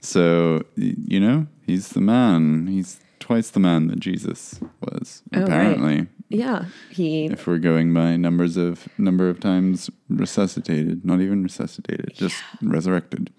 so 0.01 0.65
you 0.77 1.21
know, 1.21 1.47
he's 1.67 1.91
the 1.91 2.01
man. 2.01 2.67
He's 2.67 3.01
twice 3.21 3.51
the 3.51 3.61
man 3.61 3.89
that 3.89 4.01
Jesus 4.01 4.59
was. 4.81 5.23
Oh, 5.35 5.41
right. 5.41 5.49
apparently, 5.49 6.07
Yeah, 6.29 6.65
he. 6.91 7.27
if 7.27 7.47
we're 7.47 7.59
going 7.59 7.93
by 7.93 8.17
numbers 8.17 8.57
of 8.57 8.89
number 8.97 9.29
of 9.29 9.39
times 9.41 9.91
resuscitated, 10.09 11.05
not 11.05 11.21
even 11.21 11.43
resuscitated, 11.43 12.13
just 12.15 12.43
resurrected. 12.63 13.31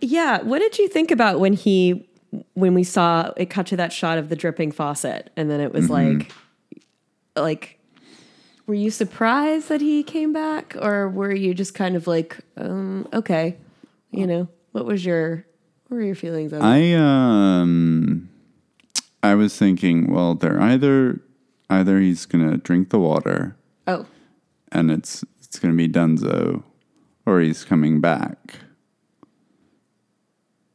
Yeah, 0.00 0.42
what 0.42 0.60
did 0.60 0.78
you 0.78 0.88
think 0.88 1.10
about 1.10 1.40
when 1.40 1.52
he 1.54 2.08
when 2.54 2.74
we 2.74 2.84
saw 2.84 3.32
it 3.36 3.46
cut 3.50 3.66
to 3.68 3.76
that 3.76 3.92
shot 3.92 4.18
of 4.18 4.28
the 4.28 4.36
dripping 4.36 4.70
faucet 4.72 5.30
and 5.36 5.50
then 5.50 5.60
it 5.60 5.72
was 5.72 5.88
Mm-hmm. 5.88 6.18
like 6.18 6.32
like 7.36 7.78
were 8.66 8.74
you 8.74 8.90
surprised 8.90 9.68
that 9.68 9.80
he 9.80 10.02
came 10.02 10.32
back 10.32 10.74
or 10.80 11.08
were 11.08 11.32
you 11.34 11.54
just 11.54 11.74
kind 11.74 11.96
of 11.96 12.06
like 12.06 12.38
um 12.56 13.06
okay, 13.12 13.56
you 14.10 14.26
know, 14.26 14.48
what 14.72 14.84
was 14.86 15.04
your 15.04 15.46
what 15.88 15.96
were 15.96 16.02
your 16.02 16.14
feelings 16.14 16.52
on 16.52 16.60
that? 16.60 16.66
I 16.66 16.92
um, 16.94 18.28
I 19.22 19.34
was 19.34 19.56
thinking, 19.56 20.12
well, 20.12 20.34
they're 20.34 20.60
either 20.60 21.20
either 21.70 22.00
he's 22.00 22.26
gonna 22.26 22.56
drink 22.56 22.90
the 22.90 22.98
water 22.98 23.56
Oh, 23.86 24.06
and 24.72 24.90
it's 24.90 25.24
it's 25.42 25.58
gonna 25.58 25.74
be 25.74 25.88
Dunzo, 25.88 26.62
or 27.24 27.40
he's 27.40 27.64
coming 27.64 28.00
back. 28.00 28.56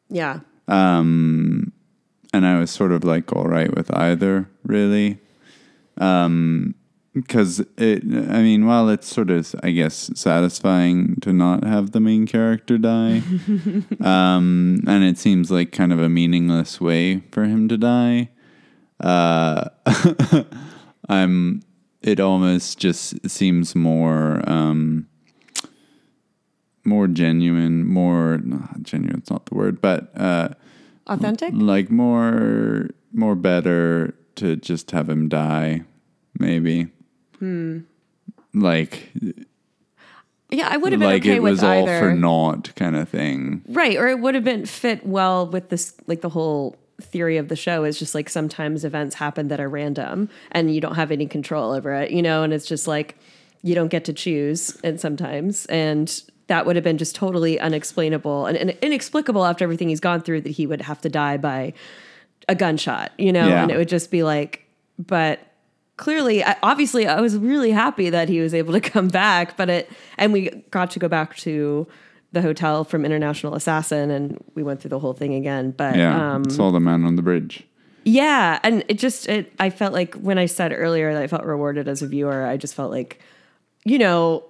yeah. 0.09 0.39
Um, 0.67 1.73
and 2.33 2.45
I 2.45 2.57
was 2.59 2.71
sort 2.71 2.91
of 2.93 3.03
like 3.03 3.33
all 3.33 3.43
right 3.45 3.73
with 3.75 3.93
either, 3.93 4.49
really. 4.63 5.17
Um, 5.97 6.75
because 7.13 7.59
it, 7.77 8.03
I 8.03 8.41
mean, 8.41 8.65
while 8.65 8.89
it's 8.89 9.07
sort 9.07 9.29
of, 9.29 9.53
I 9.61 9.71
guess, 9.71 10.11
satisfying 10.15 11.17
to 11.21 11.33
not 11.33 11.63
have 11.63 11.91
the 11.91 11.99
main 11.99 12.25
character 12.25 12.77
die, 12.77 13.21
um, 14.01 14.83
and 14.87 15.03
it 15.03 15.17
seems 15.17 15.51
like 15.51 15.71
kind 15.71 15.91
of 15.91 15.99
a 15.99 16.09
meaningless 16.09 16.79
way 16.79 17.23
for 17.31 17.43
him 17.43 17.67
to 17.67 17.77
die, 17.77 18.29
uh, 19.01 19.69
I'm, 21.09 21.61
it 22.01 22.19
almost 22.19 22.79
just 22.79 23.29
seems 23.29 23.75
more, 23.75 24.41
um, 24.49 25.07
more 26.85 27.07
genuine, 27.07 27.85
more 27.85 28.41
genuine. 28.81 29.17
It's 29.17 29.29
not 29.29 29.47
the 29.47 29.55
word, 29.55 29.81
but 29.81 30.17
uh, 30.17 30.49
Authentic? 31.07 31.51
like 31.53 31.91
more, 31.91 32.89
more 33.11 33.35
better 33.35 34.15
to 34.35 34.55
just 34.55 34.91
have 34.91 35.09
him 35.09 35.27
die, 35.27 35.83
maybe. 36.39 36.87
Hmm. 37.41 37.79
Like, 38.53 39.11
Yeah, 40.49 40.67
I 40.69 40.77
would 40.77 40.91
have 40.91 40.99
been 40.99 41.09
like 41.09 41.21
okay 41.23 41.37
it 41.37 41.41
with 41.43 41.51
was 41.53 41.63
all 41.63 41.83
either. 41.87 41.99
for 41.99 42.13
naught 42.13 42.73
kind 42.75 42.95
of 42.95 43.07
thing. 43.09 43.63
Right, 43.69 43.97
or 43.97 44.07
it 44.09 44.19
would 44.19 44.35
have 44.35 44.43
been 44.43 44.65
fit 44.65 45.05
well 45.05 45.47
with 45.47 45.69
this 45.69 45.93
like 46.07 46.21
the 46.21 46.29
whole 46.29 46.75
theory 47.01 47.37
of 47.37 47.47
the 47.47 47.55
show 47.55 47.83
is 47.83 47.97
just 47.97 48.13
like 48.13 48.29
sometimes 48.29 48.85
events 48.85 49.15
happen 49.15 49.47
that 49.47 49.59
are 49.59 49.67
random 49.69 50.29
and 50.51 50.73
you 50.75 50.79
don't 50.79 50.95
have 50.95 51.11
any 51.11 51.25
control 51.25 51.71
over 51.71 51.93
it, 51.93 52.11
you 52.11 52.21
know, 52.21 52.43
and 52.43 52.53
it's 52.53 52.65
just 52.67 52.87
like 52.87 53.17
you 53.63 53.73
don't 53.73 53.87
get 53.87 54.05
to 54.05 54.13
choose 54.13 54.77
and 54.83 54.99
sometimes 54.99 55.65
and 55.67 56.21
that 56.47 56.65
would 56.65 56.75
have 56.75 56.83
been 56.83 56.97
just 56.97 57.15
totally 57.15 57.59
unexplainable 57.59 58.45
and, 58.45 58.57
and 58.57 58.71
inexplicable 58.81 59.45
after 59.45 59.63
everything 59.63 59.87
he's 59.89 59.99
gone 60.01 60.21
through 60.21 60.41
that 60.41 60.49
he 60.51 60.67
would 60.67 60.81
have 60.81 60.99
to 61.01 61.09
die 61.09 61.37
by 61.37 61.73
a 62.49 62.53
gunshot, 62.55 63.11
you 63.17 63.31
know, 63.31 63.47
Yeah. 63.47 63.63
and 63.63 63.71
it 63.71 63.77
would 63.77 63.87
just 63.89 64.11
be 64.11 64.21
like 64.23 64.65
but 64.99 65.39
clearly 66.01 66.43
I, 66.43 66.57
obviously 66.63 67.07
I 67.07 67.21
was 67.21 67.37
really 67.37 67.71
happy 67.71 68.09
that 68.09 68.27
he 68.27 68.41
was 68.41 68.53
able 68.53 68.73
to 68.73 68.81
come 68.93 69.07
back, 69.07 69.55
but 69.55 69.69
it 69.69 69.89
and 70.17 70.33
we 70.33 70.49
got 70.71 70.91
to 70.91 70.99
go 70.99 71.07
back 71.07 71.37
to 71.37 71.87
the 72.33 72.41
hotel 72.41 72.83
from 72.83 73.05
International 73.05 73.55
Assassin 73.55 74.09
and 74.09 74.43
we 74.55 74.63
went 74.63 74.81
through 74.81 74.89
the 74.89 74.99
whole 74.99 75.13
thing 75.13 75.33
again. 75.35 75.71
But 75.71 75.95
Yeah, 75.95 76.35
um 76.35 76.49
saw 76.49 76.71
the 76.71 76.79
man 76.79 77.05
on 77.05 77.15
the 77.15 77.21
bridge. 77.21 77.63
yeah, 78.03 78.59
and 78.63 78.83
it 78.87 78.97
just 78.99 79.29
it 79.29 79.53
I 79.59 79.69
felt 79.69 79.93
like 79.93 80.15
when 80.15 80.37
I 80.37 80.47
said 80.47 80.73
earlier 80.75 81.13
that 81.13 81.21
I 81.21 81.27
felt 81.27 81.43
rewarded 81.45 81.87
as 81.87 82.01
a 82.01 82.07
viewer, 82.07 82.45
I 82.45 82.57
just 82.57 82.73
felt 82.73 82.91
like 82.91 83.19
you 83.85 83.97
know, 83.97 84.43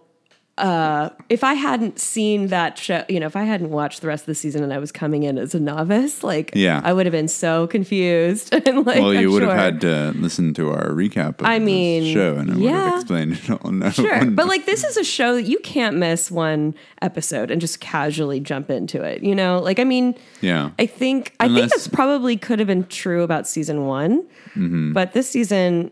uh, 0.58 1.10
if 1.30 1.44
I 1.44 1.54
hadn't 1.56 1.98
seen 1.98 2.48
that 2.48 2.78
show, 2.78 3.04
you 3.10 3.20
know, 3.20 3.26
if 3.26 3.36
I 3.36 3.44
hadn't 3.44 3.72
watched 3.72 4.02
the 4.02 4.08
rest 4.08 4.24
of 4.24 4.28
the 4.28 4.36
season 4.36 4.64
and 4.64 4.72
I 4.72 4.78
was 4.78 4.92
coming 4.92 5.24
in 5.24 5.38
as 5.38 5.56
a 5.56 5.60
novice, 5.60 6.24
like, 6.24 6.52
Yeah. 6.54 6.82
I 6.84 6.94
would 6.94 7.06
have 7.06 7.12
been 7.12 7.30
so 7.30 7.66
confused. 7.68 8.54
and 8.68 8.86
like, 8.86 9.00
Well, 9.00 9.14
you 9.14 9.28
I'm 9.28 9.34
would 9.34 9.44
sure. 9.44 9.50
have 9.56 9.58
had 9.58 9.82
to 9.82 10.12
listen 10.18 10.54
to 10.56 10.70
our 10.70 10.90
recap 10.90 11.40
of 11.40 11.46
I 11.46 11.58
the 11.58 11.66
mean, 11.66 12.14
show, 12.14 12.36
and 12.36 12.50
it 12.50 12.56
would 12.56 12.64
yeah. 12.64 12.90
have 12.92 12.96
explained 13.02 13.34
it 13.34 13.50
all. 13.50 13.72
No, 13.72 13.90
Sure. 13.90 14.26
But 14.26 14.48
like 14.48 14.66
this 14.66 14.84
is 14.84 14.98
a 14.98 15.04
show 15.04 15.36
that 15.36 15.44
you 15.44 15.58
can't 15.60 15.96
miss 15.98 16.30
one 16.30 16.76
episode 17.02 17.50
and 17.50 17.60
just 17.62 17.80
casually 17.80 18.40
jump 18.40 18.70
into 18.70 19.02
it. 19.02 19.24
You 19.24 19.34
know? 19.34 19.60
Like 19.60 19.80
I 19.80 19.84
mean 19.86 20.16
yeah, 20.42 20.72
I 20.78 20.86
think 20.86 21.34
I 21.40 21.46
think 21.46 21.56
Unless- 21.58 21.72
that's 21.72 21.88
probably 21.88 22.36
could 22.38 22.60
have 22.60 22.68
been 22.68 22.86
true 22.88 23.24
about 23.24 23.48
season 23.48 23.86
one. 23.88 24.24
Mm-hmm. 24.56 24.94
But 24.94 25.14
this 25.14 25.30
season, 25.30 25.92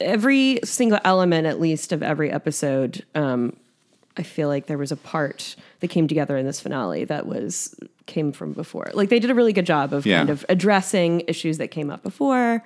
every 0.00 0.58
single 0.64 0.98
element 1.04 1.46
at 1.46 1.60
least 1.60 1.92
of 1.92 2.02
every 2.02 2.30
episode, 2.32 3.04
um, 3.14 3.54
I 4.16 4.22
feel 4.22 4.48
like 4.48 4.66
there 4.66 4.78
was 4.78 4.92
a 4.92 4.96
part 4.96 5.56
that 5.80 5.88
came 5.88 6.06
together 6.06 6.36
in 6.36 6.44
this 6.46 6.60
finale 6.60 7.04
that 7.06 7.26
was 7.26 7.74
came 8.06 8.32
from 8.32 8.52
before. 8.52 8.90
Like 8.94 9.08
they 9.08 9.18
did 9.18 9.30
a 9.30 9.34
really 9.34 9.52
good 9.52 9.66
job 9.66 9.92
of 9.92 10.04
Yeah. 10.04 10.18
kind 10.18 10.30
of 10.30 10.44
addressing 10.48 11.22
issues 11.28 11.58
that 11.58 11.68
came 11.70 11.88
up 11.90 12.02
before. 12.02 12.62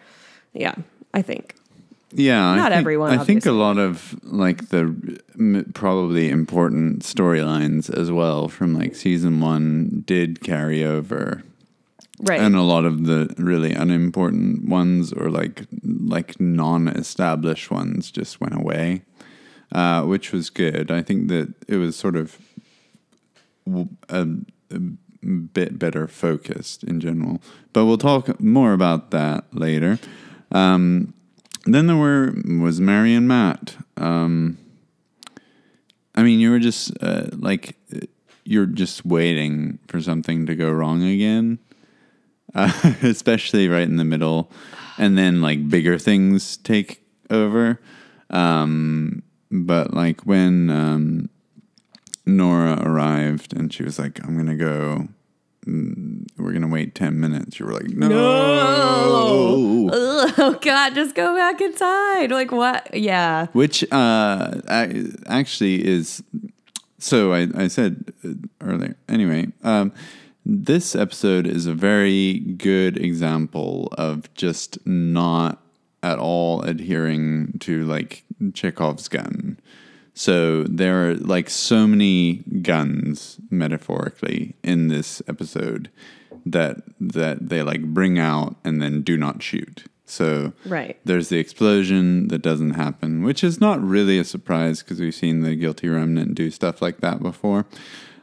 Yeah, 0.55 0.75
I 1.15 1.23
think. 1.23 1.55
Yeah, 2.13 2.45
I 2.47 2.57
Not 2.57 2.71
think, 2.71 2.81
everyone, 2.81 3.19
I 3.19 3.25
think 3.25 3.45
a 3.47 3.53
lot 3.53 3.79
of 3.79 4.15
like 4.25 4.69
the 4.71 4.95
m- 5.39 5.71
probably 5.75 6.31
important 6.31 7.01
storylines 7.03 7.91
as 7.93 8.11
well 8.11 8.49
from 8.49 8.75
like 8.75 8.95
season 8.95 9.41
one 9.41 10.03
did 10.07 10.41
carry 10.41 10.83
over, 10.85 11.43
Right. 12.21 12.41
and 12.41 12.57
a 12.57 12.63
lot 12.63 12.85
of 12.87 13.05
the 13.05 13.35
really 13.37 13.73
unimportant 13.73 14.67
ones 14.67 15.13
or 15.13 15.29
like 15.31 15.65
like 15.85 16.41
non-established 16.41 17.71
ones 17.71 18.11
just 18.11 18.41
went 18.41 18.55
away, 18.55 19.03
uh, 19.73 20.03
which 20.03 20.33
was 20.33 20.51
good. 20.51 20.91
I 20.91 21.03
think 21.03 21.29
that 21.29 21.53
it 21.69 21.77
was 21.77 21.97
sort 21.97 22.17
of 22.17 22.39
a 24.09 24.27
bit 25.53 25.79
better 25.79 26.07
focused 26.07 26.85
in 26.85 27.01
general. 27.01 27.41
But 27.73 27.87
we'll 27.87 27.99
talk 27.99 28.41
more 28.41 28.73
about 28.73 29.11
that 29.11 29.45
later. 29.53 29.99
Um, 30.53 31.15
then 31.65 31.89
there 31.89 31.97
were 31.97 32.33
was 32.61 32.81
Mary 32.81 33.15
and 33.15 33.27
Matt. 33.27 33.77
Um, 33.97 34.59
I 36.15 36.23
mean, 36.23 36.41
you 36.41 36.51
were 36.51 36.61
just 36.61 36.93
uh, 37.03 37.27
like 37.33 37.77
you're 38.45 38.67
just 38.67 39.05
waiting 39.05 39.79
for 39.89 40.01
something 40.01 40.47
to 40.47 40.55
go 40.55 40.71
wrong 40.71 41.03
again, 41.03 41.59
uh, 42.55 42.73
especially 43.03 43.69
right 43.69 43.83
in 43.83 43.97
the 43.97 44.05
middle, 44.05 44.51
and 44.97 45.19
then 45.19 45.43
like 45.43 45.69
bigger 45.69 45.99
things 45.99 46.57
take 46.59 47.03
over. 47.29 47.81
Um, 48.31 49.23
but 49.51 49.95
like 49.95 50.23
when 50.23 50.71
um, 50.71 51.29
Nora 52.27 52.81
arrived 52.83 53.53
and 53.57 53.73
she 53.73 53.83
was 53.83 53.99
like, 53.99 54.23
"I'm 54.25 54.37
gonna 54.37 54.57
go." 54.57 55.09
mm, 55.67 56.27
We're 56.39 56.53
gonna 56.53 56.69
wait 56.69 56.95
ten 56.95 57.19
minutes. 57.21 57.59
You 57.59 57.67
were 57.67 57.73
like, 57.73 57.89
no. 57.91 58.09
no. 58.09 59.91
oh 59.93 60.59
God, 60.61 60.95
just 60.95 61.15
go 61.15 61.35
back 61.35 61.61
inside. 61.61 62.31
Like 62.31 62.53
what? 62.53 62.95
Yeah. 62.95 63.47
which 63.53 63.85
uh, 63.93 64.61
actually 65.27 65.87
is 65.87 66.23
so 66.99 67.33
I, 67.33 67.49
I 67.55 67.69
said 67.69 68.13
uh, 68.25 68.31
earlier 68.61 68.97
anyway 69.09 69.49
um, 69.63 69.93
this 70.45 70.97
episode 70.97 71.47
is 71.47 71.67
a 71.67 71.75
very 71.75 72.39
good 72.39 72.97
example 72.97 73.89
of 73.99 74.33
just 74.35 74.79
not 74.87 75.61
at 76.13 76.19
all 76.19 76.63
adhering 76.63 77.57
to 77.61 77.85
like 77.85 78.25
chekhov's 78.53 79.09
gun 79.09 79.59
so 80.15 80.63
there 80.65 80.97
are 81.11 81.15
like 81.15 81.49
so 81.51 81.87
many 81.87 82.37
guns 82.63 83.39
metaphorically 83.51 84.55
in 84.63 84.89
this 84.89 85.21
episode 85.29 85.91
that 86.45 86.77
that 87.01 87.49
they 87.49 87.63
like 87.63 87.83
bring 87.99 88.19
out 88.19 88.57
and 88.65 88.81
then 88.81 89.03
do 89.03 89.17
not 89.17 89.43
shoot 89.43 89.85
so 90.09 90.53
Right. 90.65 90.97
there's 91.05 91.29
the 91.31 91.39
explosion 91.39 92.29
that 92.29 92.41
doesn't 92.41 92.75
happen, 92.75 93.25
which 93.25 93.43
is 93.43 93.61
not 93.61 93.83
really 93.83 94.21
a 94.21 94.25
surprise 94.25 94.81
because 94.81 95.01
we've 95.01 95.13
seen 95.13 95.41
the 95.41 95.57
guilty 95.57 95.89
remnant 95.89 96.37
do 96.37 96.49
stuff 96.53 96.81
like 96.81 97.01
that 97.01 97.21
before. 97.21 97.67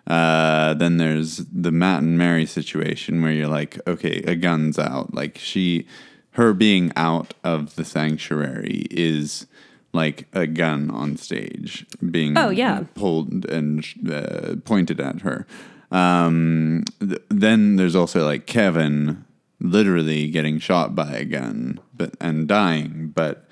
Uh, 0.07 0.73
then 0.75 0.95
there's 0.95 1.37
the 1.51 1.73
Matt 1.73 2.01
and 2.01 2.17
Mary 2.17 2.45
situation 2.45 3.21
where 3.21 3.33
you're 3.33 3.49
like, 3.59 3.79
okay, 3.85 4.23
a 4.25 4.33
gun's 4.35 4.79
out. 4.79 5.13
Like 5.13 5.37
she, 5.37 5.85
her 6.33 6.53
being 6.53 6.91
out 6.95 7.33
of 7.43 7.75
the 7.75 7.85
sanctuary 7.85 8.85
is 8.91 9.47
like 9.93 10.27
a 10.33 10.47
gun 10.47 10.89
on 10.89 11.17
stage 11.17 11.85
being 12.11 12.37
Oh, 12.37 12.49
yeah. 12.49 12.85
pulled 12.95 13.45
and 13.45 13.85
uh, 14.11 14.55
pointed 14.65 14.99
at 14.99 15.21
her. 15.21 15.45
Um, 15.91 16.83
th- 16.99 17.21
then 17.29 17.75
there's 17.75 17.95
also 17.95 18.25
like 18.25 18.47
Kevin 18.47 19.23
literally 19.59 20.27
getting 20.29 20.59
shot 20.59 20.95
by 20.95 21.11
a 21.13 21.25
gun, 21.25 21.79
but 21.95 22.15
and 22.19 22.47
dying, 22.47 23.11
but 23.15 23.47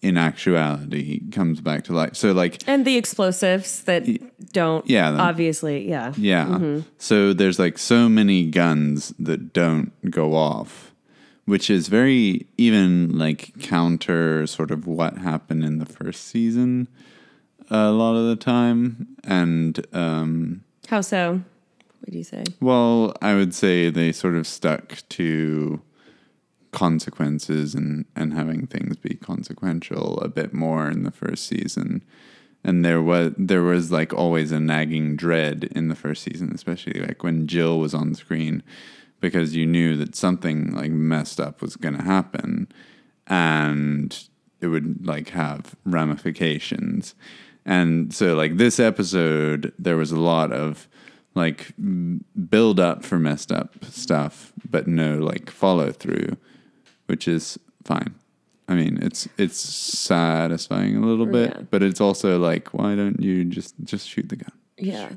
in 0.00 0.16
actuality 0.16 1.02
he 1.02 1.30
comes 1.30 1.60
back 1.60 1.82
to 1.84 1.92
life. 1.92 2.14
So 2.16 2.32
like 2.32 2.62
And 2.68 2.84
the 2.84 2.96
explosives 2.96 3.82
that 3.84 4.04
don't, 4.52 4.88
Yeah, 4.88 5.10
the- 5.10 5.18
obviously, 5.18 5.88
yeah. 5.88 6.12
yeah. 6.16 6.80
So 6.98 7.32
there's 7.32 7.58
like 7.58 7.78
so 7.78 8.08
many 8.08 8.46
guns 8.46 9.12
that 9.18 9.52
don't 9.52 9.90
go 10.10 10.34
off, 10.34 10.91
which 11.44 11.68
is 11.68 11.88
very 11.88 12.46
even 12.56 13.18
like 13.18 13.58
counter 13.60 14.46
sort 14.46 14.70
of 14.70 14.86
what 14.86 15.18
happened 15.18 15.64
in 15.64 15.78
the 15.78 15.86
first 15.86 16.26
season 16.26 16.88
a 17.70 17.90
lot 17.90 18.14
of 18.16 18.26
the 18.26 18.36
time. 18.36 19.16
And 19.24 19.84
um, 19.92 20.62
How 20.88 21.00
so? 21.00 21.40
What 22.00 22.10
do 22.10 22.18
you 22.18 22.24
say? 22.24 22.44
well, 22.60 23.16
I 23.22 23.34
would 23.34 23.54
say 23.54 23.88
they 23.88 24.12
sort 24.12 24.34
of 24.34 24.46
stuck 24.46 25.02
to 25.10 25.80
consequences 26.72 27.74
and, 27.74 28.06
and 28.16 28.32
having 28.34 28.66
things 28.66 28.96
be 28.96 29.14
consequential 29.14 30.18
a 30.20 30.28
bit 30.28 30.52
more 30.52 30.88
in 30.88 31.04
the 31.04 31.10
first 31.12 31.46
season. 31.46 32.02
And 32.64 32.84
there 32.84 33.02
was 33.02 33.32
there 33.36 33.62
was 33.62 33.90
like 33.90 34.12
always 34.12 34.52
a 34.52 34.60
nagging 34.60 35.16
dread 35.16 35.64
in 35.74 35.88
the 35.88 35.96
first 35.96 36.22
season, 36.22 36.52
especially 36.54 37.00
like 37.00 37.22
when 37.22 37.46
Jill 37.46 37.78
was 37.78 37.94
on 37.94 38.14
screen, 38.14 38.62
because 39.22 39.56
you 39.56 39.64
knew 39.64 39.96
that 39.96 40.14
something 40.14 40.74
like 40.74 40.90
messed 40.90 41.40
up 41.40 41.62
was 41.62 41.76
gonna 41.76 42.02
happen 42.02 42.68
and 43.28 44.28
it 44.60 44.66
would 44.66 45.06
like 45.06 45.30
have 45.30 45.74
ramifications. 45.86 47.14
And 47.64 48.12
so 48.12 48.34
like 48.34 48.56
this 48.58 48.78
episode, 48.78 49.72
there 49.78 49.96
was 49.96 50.12
a 50.12 50.20
lot 50.20 50.52
of 50.52 50.88
like 51.34 51.72
build 52.48 52.78
up 52.78 53.04
for 53.04 53.18
messed 53.18 53.50
up 53.52 53.84
stuff, 53.86 54.52
but 54.68 54.86
no 54.86 55.18
like 55.18 55.48
follow 55.48 55.92
through, 55.92 56.36
which 57.06 57.26
is 57.26 57.58
fine. 57.84 58.14
I 58.68 58.74
mean, 58.74 58.98
it's 59.00 59.28
it's 59.38 59.58
satisfying 59.58 60.96
a 60.96 61.06
little 61.06 61.28
oh, 61.28 61.32
bit, 61.32 61.50
Yeah. 61.54 61.62
but 61.70 61.82
it's 61.82 62.00
also 62.00 62.38
like, 62.38 62.74
why 62.74 62.96
don't 62.96 63.20
you 63.20 63.44
just 63.44 63.74
just 63.84 64.08
shoot 64.08 64.28
the 64.28 64.36
gun? 64.36 64.52
Yeah. 64.78 65.10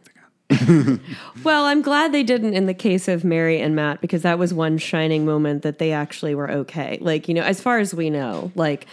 Well, 1.43 1.65
I'm 1.65 1.81
glad 1.81 2.11
they 2.11 2.23
didn't 2.23 2.53
in 2.53 2.65
the 2.65 2.73
case 2.73 3.07
of 3.07 3.23
Mary 3.23 3.59
and 3.59 3.75
Matt 3.75 4.01
because 4.01 4.21
that 4.21 4.37
was 4.39 4.53
one 4.53 4.77
shining 4.77 5.25
moment 5.25 5.63
that 5.63 5.79
they 5.79 5.91
actually 5.91 6.35
were 6.35 6.49
okay. 6.49 6.97
Like, 7.01 7.27
you 7.27 7.33
know, 7.33 7.41
as 7.43 7.61
far 7.61 7.79
as 7.79 7.93
we 7.93 8.09
know, 8.09 8.51
like 8.55 8.85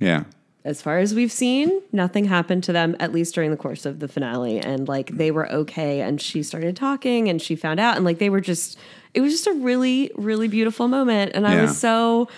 Yeah, 0.00 0.24
as 0.64 0.82
far 0.82 0.98
as 0.98 1.14
we've 1.14 1.32
seen, 1.32 1.80
nothing 1.92 2.24
happened 2.24 2.64
to 2.64 2.72
them 2.72 2.96
at 3.00 3.12
least 3.12 3.34
during 3.34 3.50
the 3.50 3.56
course 3.56 3.86
of 3.86 4.00
the 4.00 4.08
finale 4.08 4.58
and 4.58 4.88
like 4.88 5.10
they 5.16 5.30
were 5.30 5.50
okay 5.50 6.00
and 6.00 6.20
she 6.20 6.42
started 6.42 6.76
talking 6.76 7.28
and 7.28 7.40
she 7.40 7.56
found 7.56 7.80
out 7.80 7.96
and 7.96 8.04
like 8.04 8.18
they 8.18 8.30
were 8.30 8.40
just 8.40 8.76
it 9.14 9.20
was 9.20 9.32
just 9.32 9.46
a 9.46 9.52
really 9.54 10.10
really 10.16 10.48
beautiful 10.48 10.88
moment 10.88 11.32
and 11.34 11.46
I 11.46 11.54
Yeah. 11.54 11.62
was 11.62 11.78
so 11.78 12.28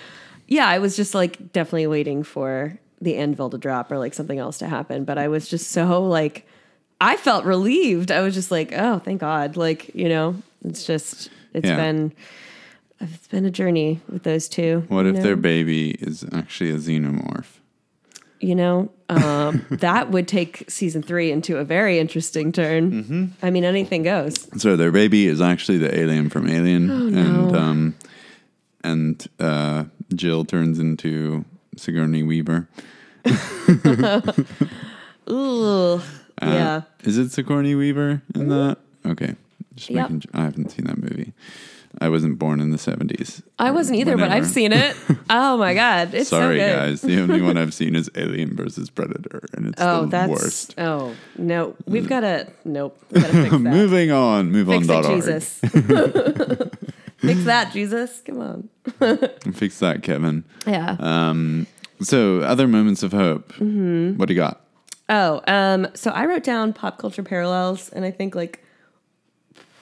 yeah, 0.46 0.68
I 0.68 0.78
was 0.80 0.96
just 0.96 1.14
like 1.14 1.52
definitely 1.52 1.86
waiting 1.86 2.22
for 2.24 2.78
the 3.00 3.16
anvil 3.16 3.48
to 3.50 3.56
drop 3.58 3.90
or 3.90 3.98
like 3.98 4.12
something 4.14 4.38
else 4.38 4.58
to 4.58 4.66
happen, 4.68 5.04
but 5.04 5.16
I 5.16 5.28
was 5.28 5.48
just 5.48 5.70
so 5.70 6.02
like 6.04 6.46
I 7.00 7.16
felt 7.16 7.44
relieved. 7.44 8.10
I 8.10 8.20
was 8.20 8.34
just 8.34 8.50
like, 8.50 8.72
"Oh, 8.76 8.98
thank 8.98 9.20
God." 9.20 9.56
Like, 9.56 9.94
you 9.94 10.08
know, 10.08 10.36
it's 10.64 10.84
just 10.84 11.30
it's 11.54 11.68
Yeah. 11.68 11.76
been 11.76 12.12
it's 13.00 13.26
been 13.28 13.46
a 13.46 13.50
journey 13.50 14.00
with 14.10 14.22
those 14.24 14.48
two. 14.48 14.84
What 14.88 15.06
if 15.06 15.14
know? 15.16 15.22
their 15.22 15.36
baby 15.36 15.92
is 15.92 16.24
actually 16.32 16.70
a 16.70 16.76
xenomorph? 16.76 17.46
you 18.42 18.54
know 18.54 18.90
um, 19.10 19.66
that 19.70 20.10
would 20.10 20.26
take 20.26 20.64
season 20.66 21.02
three 21.02 21.30
into 21.30 21.58
a 21.58 21.64
very 21.64 21.98
interesting 21.98 22.52
turn 22.52 22.90
Mm-hmm. 22.90 23.24
i 23.42 23.50
mean 23.50 23.64
anything 23.64 24.02
goes 24.02 24.48
So 24.56 24.76
their 24.76 24.90
baby 24.90 25.26
is 25.26 25.42
actually 25.42 25.76
the 25.76 25.94
alien 25.94 26.30
from 26.30 26.48
Alien, 26.48 26.88
and 27.18 27.54
um, 27.54 27.94
and 28.82 29.26
uh, 29.38 29.84
Jill 30.14 30.46
turns 30.46 30.78
into 30.78 31.44
Sigourney 31.76 32.22
Weaver. 32.22 32.66
Ooh, 35.30 36.00
yeah 36.42 36.82
Is 37.04 37.18
it 37.18 37.30
Sigourney 37.30 37.74
Weaver 37.74 38.22
in 38.34 38.48
that? 38.48 38.78
Okay, 39.06 39.34
just 39.74 39.90
Yep. 39.90 40.10
making. 40.10 40.30
I 40.34 40.42
haven't 40.44 40.70
seen 40.70 40.84
that 40.86 40.98
movie. 40.98 41.32
I 42.00 42.08
wasn't 42.08 42.38
born 42.38 42.60
in 42.60 42.70
the 42.70 42.78
seventies. 42.78 43.42
i 43.58 43.72
wasn't 43.72 43.98
either 43.98 44.16
but 44.16 44.30
i've 44.30 44.46
seen 44.46 44.72
it 44.72 44.94
oh 45.30 45.56
my 45.58 45.74
god 45.74 46.14
it's 46.14 46.30
Sorry, 46.30 46.60
so 46.60 46.64
good 46.66 46.72
guys. 46.76 47.00
The 47.00 47.20
only 47.20 47.42
one 47.42 47.56
I've 47.56 47.74
seen 47.80 47.96
is 47.96 48.08
Alien 48.14 48.54
versus 48.54 48.88
Predator, 48.90 49.42
and 49.54 49.66
it's 49.66 49.82
oh 49.82 50.02
the 50.02 50.06
that's 50.06 50.30
worst. 50.30 50.74
oh 50.78 51.14
no 51.36 51.74
we've 51.86 52.08
got 52.08 52.20
to 52.20 52.46
nope 52.64 52.96
we 53.10 53.20
gotta 53.20 53.32
fix 53.32 53.50
that 53.50 53.58
Moving 53.58 54.12
on. 54.12 54.52
Move 54.52 54.68
fix 54.68 54.88
on. 54.88 55.04
it 55.04 55.08
jesus 55.16 55.60
fix 57.18 57.44
that 57.44 57.72
jesus 57.72 58.22
come 58.24 58.40
on 58.40 58.68
Fix 59.52 59.78
that, 59.80 60.02
Kevin. 60.04 60.44
yeah 60.66 60.96
Um, 61.00 61.66
so 62.02 62.40
other 62.40 62.66
moments 62.68 63.02
of 63.02 63.12
hope. 63.12 63.52
Mm-hmm. 63.54 64.16
What 64.16 64.28
do 64.28 64.34
you 64.34 64.40
got? 64.40 64.60
Oh, 65.10 65.42
um, 65.48 65.88
so 65.94 66.10
I 66.12 66.24
wrote 66.26 66.44
down 66.44 66.72
pop 66.72 66.96
culture 66.98 67.22
parallels, 67.22 67.88
and 67.90 68.04
I 68.04 68.10
think 68.10 68.34
like 68.34 68.64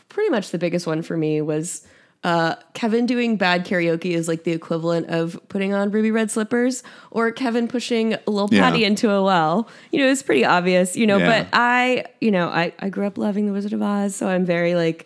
pretty 0.08 0.30
much 0.30 0.50
the 0.50 0.58
biggest 0.58 0.86
one 0.86 1.02
for 1.02 1.16
me 1.16 1.40
was 1.40 1.86
uh, 2.24 2.56
Kevin 2.74 3.06
doing 3.06 3.36
bad 3.36 3.64
karaoke 3.64 4.12
is 4.12 4.26
like 4.26 4.42
the 4.44 4.50
equivalent 4.52 5.08
of 5.08 5.38
putting 5.48 5.72
on 5.72 5.90
ruby 5.90 6.10
red 6.10 6.30
slippers, 6.30 6.82
or 7.10 7.30
Kevin 7.30 7.68
pushing 7.68 8.14
a 8.14 8.20
little 8.26 8.48
Yeah. 8.50 8.70
Patti 8.70 8.84
into 8.84 9.10
a 9.10 9.22
well. 9.22 9.68
You 9.92 10.00
know, 10.00 10.08
it's 10.10 10.22
pretty 10.22 10.44
obvious. 10.44 10.96
You 10.96 11.06
know, 11.06 11.18
Yeah. 11.18 11.42
but 11.42 11.48
I, 11.52 12.06
you 12.20 12.30
know, 12.30 12.48
I 12.48 12.72
I 12.80 12.88
grew 12.88 13.06
up 13.06 13.18
loving 13.18 13.46
The 13.46 13.52
Wizard 13.52 13.72
of 13.74 13.82
Oz, 13.82 14.16
so 14.16 14.28
I'm 14.28 14.44
very 14.44 14.74
like 14.74 15.04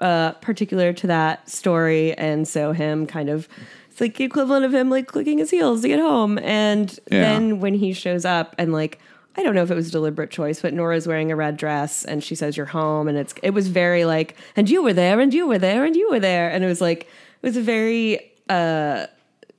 uh, 0.00 0.32
particular 0.42 0.92
to 0.92 1.06
that 1.06 1.48
story, 1.48 2.12
and 2.14 2.46
so 2.46 2.72
him 2.72 3.06
kind 3.06 3.28
of. 3.30 3.48
It's 3.90 4.00
like 4.00 4.16
the 4.16 4.24
equivalent 4.24 4.64
of 4.64 4.74
him 4.74 4.90
like 4.90 5.06
clicking 5.06 5.38
his 5.38 5.50
heels 5.50 5.82
to 5.82 5.88
get 5.88 6.00
home. 6.00 6.36
And 6.40 6.90
Yeah. 7.12 7.20
then 7.20 7.60
when 7.60 7.74
he 7.74 7.92
shows 7.92 8.24
up 8.24 8.52
and 8.58 8.72
like 8.72 8.98
I 9.36 9.42
don't 9.42 9.54
know 9.54 9.62
if 9.62 9.70
it 9.70 9.74
was 9.74 9.88
a 9.88 9.92
deliberate 9.92 10.30
choice, 10.30 10.60
but 10.62 10.72
Nora's 10.74 11.06
wearing 11.06 11.32
a 11.32 11.36
red 11.36 11.56
dress 11.56 12.04
and 12.04 12.22
she 12.22 12.34
says 12.34 12.56
you're 12.56 12.66
home. 12.66 13.08
And 13.08 13.18
it's 13.18 13.34
it 13.42 13.50
was 13.50 13.68
very 13.68 14.04
like 14.04 14.36
and 14.56 14.68
you 14.70 14.82
were 14.82 14.92
there 14.92 15.20
and 15.20 15.34
you 15.34 15.46
were 15.46 15.58
there 15.58 15.84
and 15.84 15.96
you 15.96 16.10
were 16.10 16.20
there. 16.20 16.50
And 16.50 16.62
it 16.62 16.66
was 16.68 16.80
like 16.80 17.04
it 17.04 17.46
was 17.46 17.56
a 17.56 17.62
very 17.62 18.32
uh 18.48 19.06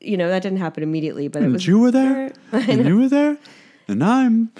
you 0.01 0.17
know 0.17 0.29
that 0.29 0.43
didn't 0.43 0.59
happen 0.59 0.83
immediately 0.83 1.27
but 1.27 1.41
it 1.41 1.47
was 1.47 1.63
And 1.63 1.67
you 1.67 1.79
were 1.79 1.91
there, 1.91 2.33
and 2.51 2.85
you 2.85 2.97
were 2.97 3.09
there, 3.09 3.37
and 3.87 4.03
I'm 4.03 4.51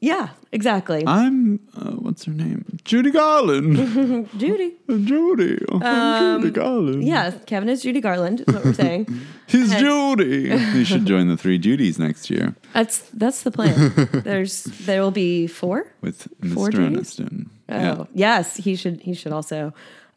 yeah 0.00 0.28
exactly 0.52 1.02
I'm 1.06 1.60
uh, 1.76 1.90
what's 1.92 2.24
her 2.24 2.32
name? 2.32 2.64
Judy 2.84 3.10
Garland. 3.10 3.76
Judy 4.38 4.74
Judy. 4.88 5.64
Oh, 5.70 6.38
Judy 6.40 6.50
Garland. 6.50 6.96
Um, 6.96 7.02
yeah 7.02 7.32
Kevin 7.46 7.68
is 7.68 7.82
Judy 7.82 8.00
Garland 8.00 8.42
is 8.46 8.54
what 8.54 8.64
we're 8.64 8.72
saying 8.72 9.06
He's 9.46 9.74
Judy. 9.74 10.48
you 10.78 10.84
should 10.84 11.06
join 11.06 11.28
the 11.28 11.36
three 11.36 11.58
Judys 11.58 11.98
next 11.98 12.30
year 12.30 12.54
that's 12.72 13.00
that's 13.10 13.42
the 13.42 13.50
plan 13.50 14.08
there's 14.24 14.64
there 14.86 15.00
will 15.02 15.10
be 15.10 15.46
four 15.46 15.92
with 16.00 16.28
Four 16.54 16.68
Mr. 16.68 16.72
Judys? 16.72 16.96
Aniston. 16.96 17.46
Oh, 17.68 18.06
yes, 18.14 18.56
he 18.56 18.76
should. 18.76 19.00
He 19.00 19.14
should 19.14 19.32
also. 19.32 19.72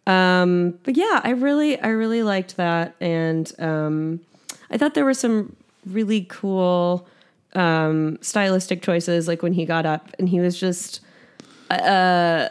Um, 0.05 0.79
but 0.83 0.95
yeah, 0.97 1.21
I 1.23 1.31
really, 1.31 1.79
I 1.79 1.89
really 1.89 2.23
liked 2.23 2.57
that, 2.57 2.95
and 2.99 3.51
um, 3.59 4.19
I 4.69 4.77
thought 4.77 4.93
there 4.93 5.05
were 5.05 5.13
some 5.13 5.55
really 5.85 6.25
cool 6.29 7.07
um, 7.57 8.17
stylistic 8.21 8.81
choices, 8.81 9.27
like 9.27 9.41
when 9.41 9.53
he 9.53 9.65
got 9.65 9.85
up 9.85 10.09
and 10.19 10.29
he 10.29 10.39
was 10.39 10.59
just. 10.59 11.01
Uh, 11.69 12.47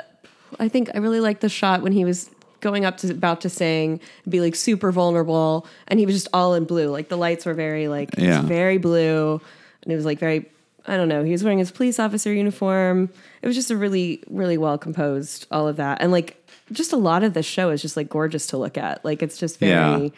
I 0.60 0.68
think 0.68 0.90
I 0.94 0.98
really 0.98 1.20
liked 1.20 1.40
the 1.40 1.48
shot 1.48 1.82
when 1.82 1.92
he 1.92 2.04
was 2.04 2.30
going 2.60 2.84
up 2.84 2.96
to 2.98 3.10
about 3.10 3.40
to 3.42 3.48
sing, 3.48 4.00
be 4.28 4.40
like 4.40 4.54
super 4.54 4.92
vulnerable, 4.92 5.66
and 5.88 5.98
he 5.98 6.06
was 6.06 6.14
just 6.14 6.28
all 6.32 6.54
in 6.54 6.64
blue. 6.64 6.88
Like 6.90 7.08
the 7.08 7.16
lights 7.16 7.46
were 7.46 7.54
very 7.54 7.88
like 7.88 8.10
it 8.14 8.18
was 8.20 8.24
Yeah. 8.26 8.42
very 8.42 8.78
blue, 8.78 9.40
and 9.82 9.92
it 9.92 9.96
was 9.96 10.04
like 10.04 10.18
very. 10.18 10.50
I 10.88 10.96
don't 10.96 11.08
know. 11.08 11.24
He 11.24 11.32
was 11.32 11.42
wearing 11.42 11.58
his 11.58 11.72
police 11.72 11.98
officer 11.98 12.32
uniform. 12.32 13.10
It 13.42 13.46
was 13.48 13.56
just 13.56 13.72
a 13.72 13.76
really, 13.76 14.22
really 14.30 14.56
well 14.56 14.78
composed. 14.78 15.46
All 15.50 15.66
of 15.66 15.76
that, 15.76 16.00
and 16.00 16.12
like 16.12 16.36
just 16.72 16.92
a 16.92 16.96
lot 16.96 17.22
of 17.24 17.32
the 17.34 17.42
show 17.42 17.70
is 17.70 17.82
just 17.82 17.96
like 17.96 18.08
gorgeous 18.08 18.46
to 18.48 18.56
look 18.56 18.76
at. 18.78 19.04
Like 19.04 19.22
it's 19.22 19.38
just 19.38 19.58
very. 19.58 19.70
Yeah. 20.04 20.08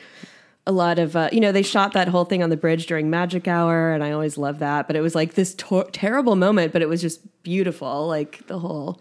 A 0.69 0.73
lot 0.73 0.99
of, 0.99 1.17
uh, 1.17 1.31
you 1.33 1.41
know, 1.41 1.51
they 1.51 1.63
shot 1.63 1.95
that 1.95 2.09
whole 2.09 2.27
thing 2.27 2.43
on 2.43 2.51
the 2.51 2.57
bridge 2.57 2.85
during 2.87 3.09
Magic 3.09 3.49
Hour, 3.49 3.93
and 3.93 4.05
I 4.05 4.13
always 4.13 4.37
love 4.37 4.59
that. 4.59 4.87
But 4.87 4.97
it 4.97 5.01
was 5.01 5.15
like 5.15 5.33
this 5.33 5.55
to- 5.55 5.89
terrible 5.93 6.37
moment, 6.37 6.75
but 6.75 6.83
it 6.83 6.89
was 6.91 7.01
just 7.01 7.21
beautiful. 7.43 8.07
Like 8.07 8.47
the 8.49 8.59
whole, 8.59 9.01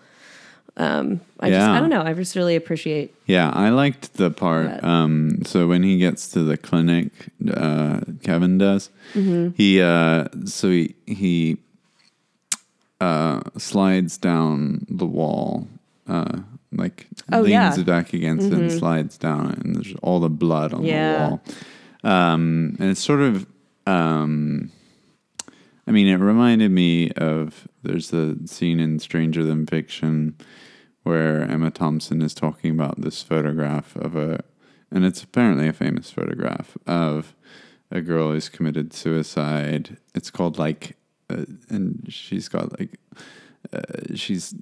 um, 0.77 1.19
I 1.41 1.49
just, 1.49 1.59
Yeah. 1.59 1.73
I 1.73 1.79
don't 1.81 1.89
know. 1.89 2.03
I 2.03 2.13
just 2.13 2.37
really 2.37 2.55
appreciate 2.55 3.13
Yeah, 3.25 3.49
I 3.49 3.67
liked 3.69 4.13
the 4.13 4.31
part. 4.31 4.81
Um, 4.81 5.41
so 5.43 5.67
when 5.67 5.83
he 5.83 5.97
gets 5.97 6.29
to 6.29 6.43
the 6.43 6.55
clinic, 6.55 7.11
uh, 7.53 7.99
Kevin 8.23 8.57
does. 8.57 8.89
Mm-hmm. 9.13 9.49
He 9.57 9.81
uh, 9.81 10.29
so 10.45 10.69
he 10.69 10.95
he 11.05 11.57
uh, 13.01 13.41
slides 13.57 14.17
down 14.17 14.85
the 14.89 15.05
wall 15.05 15.67
uh, 16.07 16.39
Oh, 17.31 17.41
leans 17.41 17.51
yeah. 17.51 17.71
Mm-hmm. 17.71 17.81
back 17.83 18.13
against 18.13 18.47
it 18.47 18.53
and 18.53 18.71
slides 18.71 19.17
down, 19.17 19.59
and 19.63 19.75
there's 19.75 19.93
all 20.01 20.19
the 20.19 20.29
blood 20.29 20.73
on 20.73 20.83
Yeah. 20.83 21.13
the 21.13 21.29
wall. 21.29 21.41
Um, 22.03 22.75
and 22.79 22.89
it's 22.91 23.01
sort 23.01 23.19
of, 23.21 23.45
um, 23.85 24.71
I 25.87 25.91
mean, 25.91 26.07
it 26.07 26.15
reminded 26.17 26.71
me 26.71 27.11
of 27.11 27.67
there's 27.83 28.13
a 28.13 28.35
scene 28.47 28.79
in 28.79 28.99
Stranger 28.99 29.43
Than 29.43 29.65
Fiction 29.65 30.35
where 31.03 31.43
Emma 31.43 31.71
Thompson 31.71 32.21
is 32.21 32.33
talking 32.33 32.71
about 32.71 32.99
this 33.01 33.23
photograph 33.23 33.95
of 33.95 34.15
a, 34.15 34.43
and 34.91 35.05
it's 35.05 35.23
apparently 35.23 35.67
a 35.67 35.73
famous 35.73 36.11
photograph 36.11 36.77
of 36.85 37.33
a 37.91 38.01
girl 38.01 38.31
who's 38.31 38.49
committed 38.49 38.93
suicide. 38.93 39.97
It's 40.13 40.29
called 40.29 40.57
like, 40.57 40.97
uh, 41.29 41.45
and 41.69 42.05
she's 42.09 42.49
got 42.49 42.77
like, 42.79 42.99
uh, 43.73 43.81
she's 44.15 44.53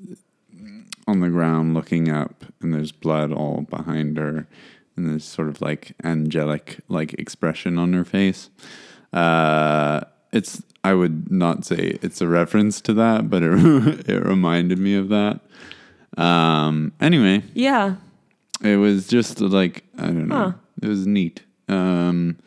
on 1.07 1.19
the 1.19 1.29
ground 1.29 1.73
looking 1.73 2.09
up, 2.09 2.45
and 2.61 2.73
there's 2.73 2.91
blood 2.91 3.31
all 3.31 3.61
behind 3.69 4.17
her, 4.17 4.47
and 4.95 5.09
there's 5.09 5.23
sort 5.25 5.47
of 5.49 5.61
like 5.61 5.93
angelic 6.03 6.79
like 6.87 7.13
expression 7.13 7.77
on 7.77 7.93
her 7.93 8.05
face. 8.05 8.49
Uh, 9.13 10.01
it's 10.31 10.63
I 10.83 10.93
would 10.93 11.31
not 11.31 11.65
say 11.65 11.97
it's 12.01 12.21
a 12.21 12.27
reference 12.27 12.81
to 12.81 12.93
that, 12.95 13.29
but 13.29 13.43
it 13.43 13.53
it 14.09 14.25
reminded 14.25 14.79
me 14.79 14.95
of 14.95 15.09
that. 15.09 15.39
Um, 16.17 16.93
anyway, 17.01 17.43
Yeah. 17.53 17.95
it 18.63 18.77
was 18.77 19.07
just 19.07 19.41
like 19.41 19.83
I 19.97 20.05
don't 20.07 20.27
know. 20.27 20.35
Huh. 20.35 20.51
It 20.81 20.87
was 20.87 21.05
neat. 21.07 21.43
Um, 21.67 22.37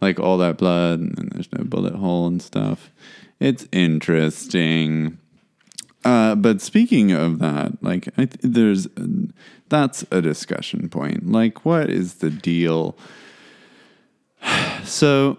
like 0.00 0.18
all 0.20 0.38
that 0.38 0.58
blood, 0.58 1.00
and 1.00 1.30
there's 1.32 1.50
no 1.52 1.64
bullet 1.64 1.94
hole 1.94 2.26
and 2.26 2.40
stuff. 2.42 2.90
It's 3.40 3.66
interesting. 3.72 5.18
Uh, 6.06 6.34
but 6.36 6.60
speaking 6.60 7.10
of 7.12 7.38
that, 7.40 7.82
like 7.82 8.06
I 8.16 8.26
th- 8.26 8.40
there's 8.42 8.86
that's 9.68 10.04
a 10.12 10.22
discussion 10.22 10.88
point. 10.88 11.30
Like, 11.32 11.64
what 11.64 11.90
is 11.90 12.14
the 12.14 12.30
deal? 12.30 12.96
So 14.84 15.38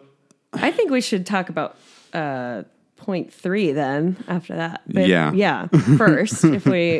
I 0.51 0.71
think 0.71 0.91
we 0.91 0.99
should 0.99 1.25
talk 1.25 1.47
about 1.49 1.77
uh, 2.13 2.63
point 2.97 3.31
three 3.31 3.71
then 3.71 4.17
after 4.27 4.55
that. 4.57 4.81
But 4.87 5.07
Yeah. 5.07 5.31
Yeah. 5.33 5.67
First, 5.97 6.43
if 6.43 6.65
we. 6.65 6.99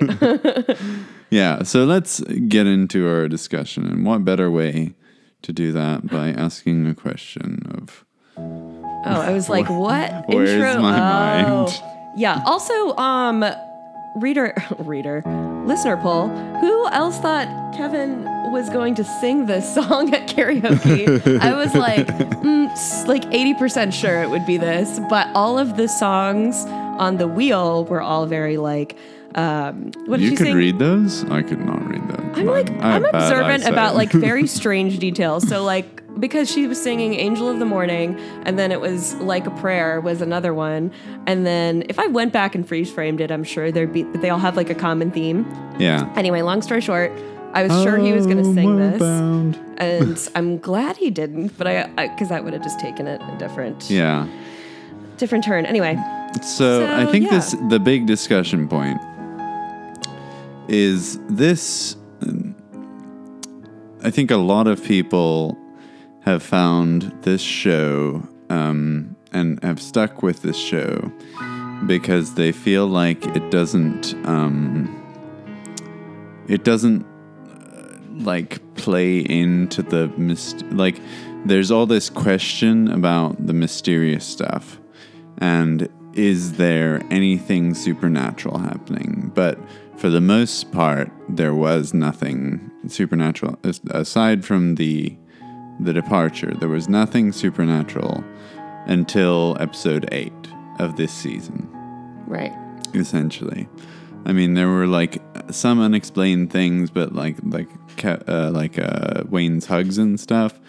yeah, 1.30 1.64
so 1.64 1.84
let's 1.84 2.22
get 2.22 2.68
into 2.68 3.06
our 3.10 3.28
discussion. 3.28 3.86
And 3.86 4.06
what 4.06 4.24
better 4.24 4.50
way 4.50 4.94
to 5.42 5.52
do 5.52 5.74
that 5.74 6.08
by 6.08 6.30
asking 6.30 6.88
a 6.88 6.96
question 6.96 7.64
of 7.78 8.06
Oh, 8.38 9.22
I 9.22 9.34
was 9.34 9.50
like, 9.50 9.70
what? 9.70 10.24
Where's 10.30 10.50
Intro? 10.52 10.82
my 10.82 11.00
Oh. 11.46 11.66
mind? 11.66 11.97
Yeah. 12.18 12.42
Also, 12.46 12.96
um, 12.98 13.46
reader, 14.16 14.54
reader, 14.80 15.22
listener 15.66 15.98
poll. 15.98 16.28
Who 16.28 16.88
else 16.90 17.20
thought 17.20 17.48
Kevin 17.76 18.24
was 18.52 18.70
going 18.70 18.96
to 18.96 19.04
sing 19.04 19.46
this 19.46 19.72
song 19.76 20.14
at 20.14 20.28
karaoke? 20.28 21.40
I 21.40 21.56
was 21.56 21.76
like, 21.76 22.08
mm, 22.08 23.08
like 23.08 23.26
eighty 23.34 23.54
percent 23.54 23.94
sure 23.94 24.24
it 24.24 24.30
would 24.30 24.46
be 24.46 24.58
this, 24.58 25.00
but 25.10 25.28
all 25.36 25.60
of 25.60 25.78
the 25.78 25.88
songs 25.88 26.66
on 26.66 27.18
the 27.18 27.28
wheel 27.28 27.86
were 27.86 28.02
all 28.02 28.26
very 28.26 28.58
like. 28.58 28.98
Um, 29.36 29.92
what 30.08 30.18
did 30.18 30.24
you 30.24 30.30
she 30.32 30.36
could 30.38 30.48
sing? 30.48 30.56
read 30.56 30.80
those. 30.80 31.24
I 31.30 31.44
could 31.44 31.60
not 31.60 31.88
read 31.88 32.02
those. 32.10 32.38
I'm 32.40 32.46
like 32.48 32.72
I 32.72 32.94
have 32.94 33.04
I'm 33.04 33.06
observant 33.06 33.66
about 33.66 33.94
like 33.94 34.12
very 34.12 34.48
strange 34.60 34.98
details. 34.98 35.48
So 35.48 35.64
like 35.64 35.97
because 36.20 36.50
she 36.52 36.68
was 36.68 36.82
singing 36.82 37.14
Angel 37.16 37.50
of 37.50 37.60
the 37.60 37.66
Morning 37.66 38.18
and 38.44 38.58
then 38.58 38.72
it 38.72 38.82
was 38.82 39.16
Like 39.16 39.46
a 39.48 39.52
Prayer 39.52 40.00
was 40.02 40.22
another 40.22 40.54
one. 40.54 40.92
And 41.26 41.46
then 41.46 41.84
if 41.90 42.00
I 42.00 42.08
went 42.08 42.34
back 42.34 42.56
and 42.56 42.68
freeze 42.68 42.92
framed 42.92 43.22
it, 43.22 43.32
I'm 43.32 43.44
sure 43.44 43.72
there'd 43.72 43.94
be 43.94 44.04
they 44.04 44.30
all 44.30 44.40
have 44.40 44.56
like 44.58 44.70
a 44.70 44.76
common 44.76 45.12
theme. 45.12 45.46
yeah. 45.80 46.12
Anyway, 46.16 46.42
long 46.42 46.62
story 46.62 46.82
short, 46.82 47.12
I 47.54 47.64
was 47.64 47.72
sure 47.84 47.98
he 47.98 48.12
was 48.14 48.26
going 48.26 48.38
to 48.38 48.54
sing 48.54 48.78
this. 48.78 49.00
bound. 49.00 49.58
And 49.78 50.30
I'm 50.36 50.58
glad 50.60 50.98
he 50.98 51.10
didn't, 51.10 51.58
but 51.58 51.68
I 51.68 51.88
because 52.08 52.30
that 52.30 52.44
would 52.44 52.54
have 52.54 52.64
just 52.64 52.80
taken 52.80 53.08
it 53.08 53.22
a 53.22 53.36
different 53.38 53.90
Yeah. 53.90 54.28
different 55.18 55.44
turn. 55.44 55.66
Anyway, 55.66 55.96
So, 56.42 56.82
So, 56.82 56.96
I 56.96 57.06
think 57.12 57.26
yeah. 57.26 57.32
this 57.38 57.56
the 57.70 57.80
big 57.80 58.06
discussion 58.06 58.68
point 58.68 59.00
is 60.68 61.20
this. 61.30 61.96
I 64.04 64.12
think 64.12 64.32
a 64.32 64.38
lot 64.38 64.68
of 64.68 64.84
people 64.84 65.58
have 66.28 66.44
found 66.44 67.14
this 67.22 67.42
show 67.42 68.22
um, 68.50 69.16
and 69.32 69.64
have 69.64 69.82
stuck 69.82 70.22
with 70.22 70.42
this 70.42 70.58
show 70.58 71.10
because 71.86 72.34
they 72.34 72.52
feel 72.52 72.86
like 72.86 73.26
it 73.28 73.50
doesn't. 73.50 74.14
Um, 74.28 74.94
it 76.50 76.66
doesn't 76.66 77.06
uh, 77.06 78.24
like 78.24 78.76
play 78.76 79.20
into 79.20 79.82
the 79.82 80.10
myst- 80.18 80.64
like. 80.72 81.00
There's 81.46 81.72
all 81.72 81.86
this 81.86 82.10
question 82.10 82.92
about 82.92 83.48
the 83.48 83.54
mysterious 83.54 84.26
stuff 84.26 84.82
and 85.38 85.88
is 86.14 86.54
there 86.54 87.02
anything 87.10 87.74
supernatural 87.74 88.58
happening? 88.58 89.32
But 89.34 89.58
for 89.96 90.10
the 90.10 90.20
most 90.20 90.74
part, 90.74 91.10
there 91.30 91.54
was 91.54 91.94
nothing 91.94 92.70
supernatural 92.88 93.60
aside 93.92 94.44
from 94.44 94.76
the 94.76 95.16
the 95.80 95.94
departure. 95.94 96.54
There 96.54 96.70
was 96.70 96.90
nothing 96.90 97.32
supernatural 97.32 98.24
until 98.86 99.58
episode 99.60 100.08
eight 100.12 100.34
of 100.80 100.96
this 100.96 101.12
season 101.12 101.70
right. 102.28 102.54
essentially. 102.94 103.68
I 104.26 104.34
mean, 104.34 104.56
there 104.56 104.68
were 104.68 104.88
like 104.88 105.22
some 105.52 105.80
unexplained 105.80 106.52
things, 106.52 106.90
but 106.90 107.14
like 107.16 107.38
like 107.44 107.70
uh, 108.04 108.52
like 108.54 108.78
uh, 108.78 109.24
Wayne's 109.30 109.66
hugs 109.66 109.98
and 109.98 110.20
stuff. 110.20 110.60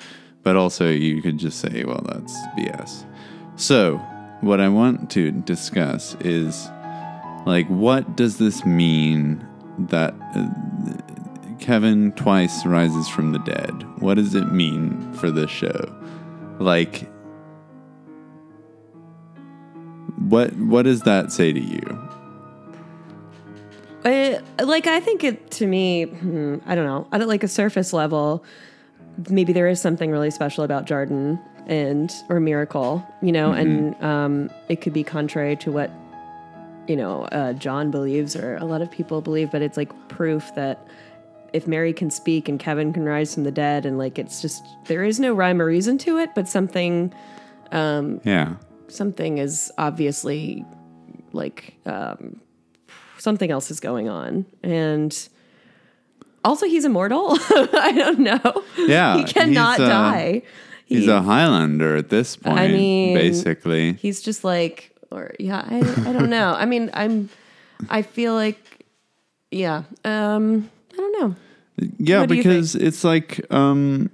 But 0.44 0.56
also, 0.56 0.88
you 0.88 1.20
could 1.20 1.38
just 1.38 1.58
say, 1.58 1.84
"Well, 1.84 2.02
that's 2.06 2.34
BS." 2.56 3.04
So, 3.56 3.96
what 4.40 4.60
I 4.60 4.68
want 4.68 5.10
to 5.10 5.32
discuss 5.32 6.14
is 6.20 6.70
like, 7.46 7.66
what 7.66 8.16
does 8.16 8.38
this 8.38 8.64
mean 8.64 9.44
that 9.78 10.14
uh, 10.36 11.07
Kevin 11.58 12.12
twice 12.12 12.64
rises 12.64 13.08
from 13.08 13.32
the 13.32 13.38
dead? 13.40 13.84
What 14.00 14.14
does 14.14 14.34
it 14.34 14.52
mean 14.52 15.12
for 15.14 15.30
this 15.30 15.50
show? 15.50 15.94
Like, 16.58 17.08
what 20.28 20.54
what 20.56 20.82
does 20.82 21.02
that 21.02 21.32
say 21.32 21.52
to 21.52 21.60
you? 21.60 22.08
Uh, 24.04 24.40
like 24.64 24.86
I 24.86 25.00
think 25.00 25.24
it 25.24 25.50
to 25.52 25.66
me, 25.66 26.04
hmm, 26.04 26.56
I 26.66 26.74
don't 26.74 26.86
know. 26.86 27.06
At 27.12 27.26
like 27.26 27.42
a 27.42 27.48
surface 27.48 27.92
level, 27.92 28.44
maybe 29.28 29.52
there 29.52 29.68
is 29.68 29.80
something 29.80 30.10
really 30.10 30.30
special 30.30 30.64
about 30.64 30.86
Jarden 30.86 31.40
and 31.66 32.12
or 32.28 32.40
Miracle, 32.40 33.06
you 33.22 33.32
know, 33.32 33.52
and 33.52 34.00
um, 34.02 34.50
it 34.68 34.80
could 34.80 34.92
be 34.92 35.04
contrary 35.04 35.56
to 35.56 35.72
what 35.72 35.90
you 36.86 36.96
know 36.96 37.24
uh, 37.24 37.52
John 37.54 37.90
believes 37.90 38.34
or 38.34 38.56
a 38.56 38.64
lot 38.64 38.82
of 38.82 38.90
people 38.90 39.20
believe, 39.20 39.50
but 39.50 39.62
it's 39.62 39.76
like 39.76 39.92
proof 40.08 40.54
that 40.54 40.86
if 41.52 41.66
Mary 41.66 41.92
can 41.92 42.10
speak 42.10 42.48
and 42.48 42.58
Kevin 42.60 42.92
can 42.92 43.04
rise 43.04 43.34
from 43.34 43.44
the 43.44 43.50
dead, 43.52 43.86
and 43.86 43.98
like 43.98 44.18
it's 44.18 44.40
just 44.42 44.62
there 44.86 45.04
is 45.04 45.18
no 45.20 45.32
rhyme 45.34 45.60
or 45.62 45.66
reason 45.66 45.98
to 45.98 46.18
it, 46.18 46.30
but 46.34 46.48
something 46.48 47.12
um, 47.72 48.20
Yeah. 48.24 48.54
something 48.88 49.38
is 49.38 49.70
obviously 49.78 50.64
like 51.32 51.74
um, 51.86 52.40
something 53.18 53.50
else 53.50 53.70
is 53.70 53.80
going 53.80 54.08
on. 54.08 54.46
And 54.62 55.28
also 56.44 56.66
he's 56.66 56.84
immortal. 56.84 57.30
I 57.50 57.92
don't 57.96 58.20
know. 58.20 58.62
Yeah, 58.76 59.16
he 59.18 59.24
cannot 59.24 59.78
he's, 59.78 59.86
uh, 59.86 59.90
die. 59.90 60.42
He's 60.86 61.04
He- 61.04 61.10
a 61.10 61.20
Highlander 61.20 61.96
at 61.96 62.08
this 62.08 62.36
point, 62.36 62.58
I 62.58 62.68
mean- 62.68 63.14
basically. 63.14 63.94
he's 63.94 64.20
just 64.22 64.44
like 64.44 64.94
or 65.10 65.34
yeah 65.38 65.64
I, 65.68 65.78
I 66.08 66.12
don't 66.12 66.28
know. 66.30 66.52
I 66.52 66.64
mean 66.66 66.90
i'm 66.92 67.30
i 67.88 68.02
feel 68.02 68.34
like 68.34 68.84
yeah 69.50 69.84
um 70.04 70.68
i 70.98 71.02
don't 71.02 71.20
know 71.20 71.36
Yeah, 71.98 72.20
What 72.20 72.28
because 72.28 72.74
it's 72.74 73.04
like 73.04 73.40
um 73.52 74.10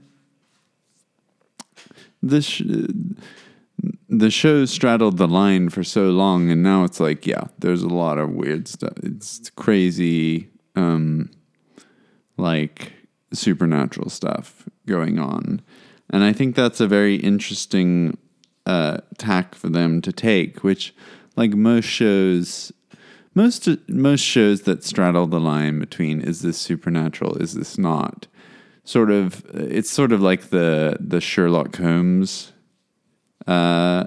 the 2.22 2.42
sh- 2.42 2.62
the 4.08 4.30
show 4.30 4.64
straddled 4.64 5.16
the 5.16 5.26
line 5.28 5.68
for 5.70 5.82
so 5.84 6.10
long 6.10 6.50
and 6.50 6.62
now 6.62 6.84
it's 6.84 7.00
like 7.00 7.26
yeah, 7.26 7.44
there's 7.58 7.82
a 7.82 7.88
lot 7.88 8.18
of 8.18 8.30
weird 8.30 8.68
stuff. 8.68 8.92
It's 9.02 9.50
crazy 9.56 10.48
um 10.76 11.30
like 12.36 12.92
supernatural 13.32 14.08
stuff 14.10 14.68
going 14.86 15.18
on. 15.18 15.60
And 16.10 16.22
I 16.22 16.32
think 16.32 16.54
that's 16.54 16.80
a 16.80 16.86
very 16.86 17.16
interesting 17.16 18.16
uh, 18.66 18.98
tack 19.18 19.54
for 19.54 19.68
them 19.68 20.00
to 20.02 20.12
take, 20.12 20.62
which, 20.62 20.94
like 21.36 21.52
most 21.54 21.86
shows, 21.86 22.72
most 23.34 23.68
most 23.88 24.20
shows 24.20 24.62
that 24.62 24.84
straddle 24.84 25.26
the 25.26 25.40
line 25.40 25.78
between 25.78 26.20
is 26.20 26.42
this 26.42 26.58
supernatural, 26.58 27.36
is 27.36 27.54
this 27.54 27.76
not, 27.78 28.26
sort 28.84 29.10
of, 29.10 29.44
it's 29.52 29.90
sort 29.90 30.12
of 30.12 30.20
like 30.20 30.50
the 30.50 30.96
the 31.00 31.20
Sherlock 31.20 31.76
Holmes 31.76 32.52
uh, 33.46 34.06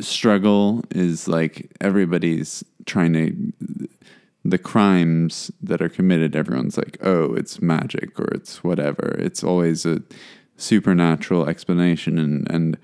struggle 0.00 0.84
is 0.90 1.28
like 1.28 1.72
everybody's 1.80 2.64
trying 2.86 3.12
to 3.12 3.52
the 4.44 4.58
crimes 4.58 5.50
that 5.62 5.82
are 5.82 5.88
committed, 5.88 6.34
everyone's 6.34 6.76
like, 6.76 6.96
oh, 7.02 7.34
it's 7.34 7.60
magic 7.60 8.18
or 8.18 8.28
it's 8.32 8.64
whatever. 8.64 9.16
It's 9.18 9.44
always 9.44 9.84
a 9.84 10.02
supernatural 10.56 11.48
explanation, 11.48 12.18
and 12.18 12.50
and 12.50 12.78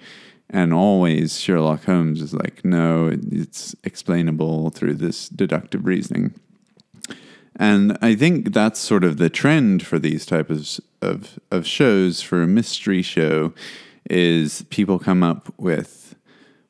and 0.51 0.73
always 0.73 1.41
Sherlock 1.41 1.85
Holmes 1.85 2.21
is 2.21 2.35
like, 2.35 2.65
no, 2.65 3.11
it's 3.13 3.75
explainable 3.85 4.71
through 4.71 4.95
this 4.95 5.29
deductive 5.29 5.87
reasoning. 5.87 6.35
And 7.57 7.97
I 8.03 8.15
think 8.15 8.53
that's 8.53 8.81
sort 8.81 9.05
of 9.05 9.17
the 9.17 9.31
trend 9.31 9.87
for 9.87 9.99
these 9.99 10.27
types 10.27 10.81
of, 11.01 11.39
of 11.51 11.67
shows. 11.67 12.21
For 12.21 12.43
a 12.43 12.49
mystery 12.49 13.03
show, 13.03 13.53
is 14.11 14.63
people 14.71 14.99
come 14.99 15.23
up 15.23 15.53
with 15.57 16.17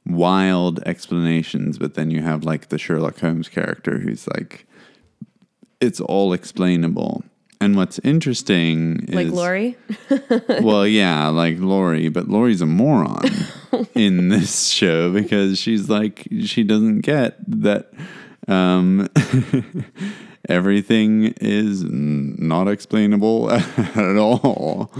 wild 0.06 0.80
explanations, 0.84 1.78
but 1.78 1.94
then 1.94 2.10
you 2.10 2.22
have 2.22 2.44
like 2.44 2.68
the 2.68 2.78
Sherlock 2.78 3.18
Holmes 3.18 3.48
character 3.48 3.98
who's 3.98 4.28
like, 4.28 4.66
it's 5.80 6.00
all 6.00 6.32
explainable. 6.32 7.24
And 7.64 7.76
what's 7.76 7.98
interesting 8.00 9.06
Like 9.08 9.28
is 9.28 9.32
Laurie. 9.32 9.76
well, 10.60 10.86
yeah, 10.86 11.28
like 11.28 11.58
Laurie, 11.58 12.10
but 12.10 12.28
Laurie's 12.28 12.60
a 12.60 12.66
moron 12.66 13.24
in 13.94 14.28
this 14.28 14.68
show 14.68 15.10
because 15.10 15.58
she's 15.58 15.88
like 15.88 16.28
she 16.44 16.62
doesn't 16.62 17.00
get 17.00 17.36
that 17.48 17.90
um, 18.48 19.08
everything 20.48 21.34
is 21.40 21.84
not 21.84 22.68
explainable 22.68 23.50
at 23.50 24.16
all, 24.16 24.92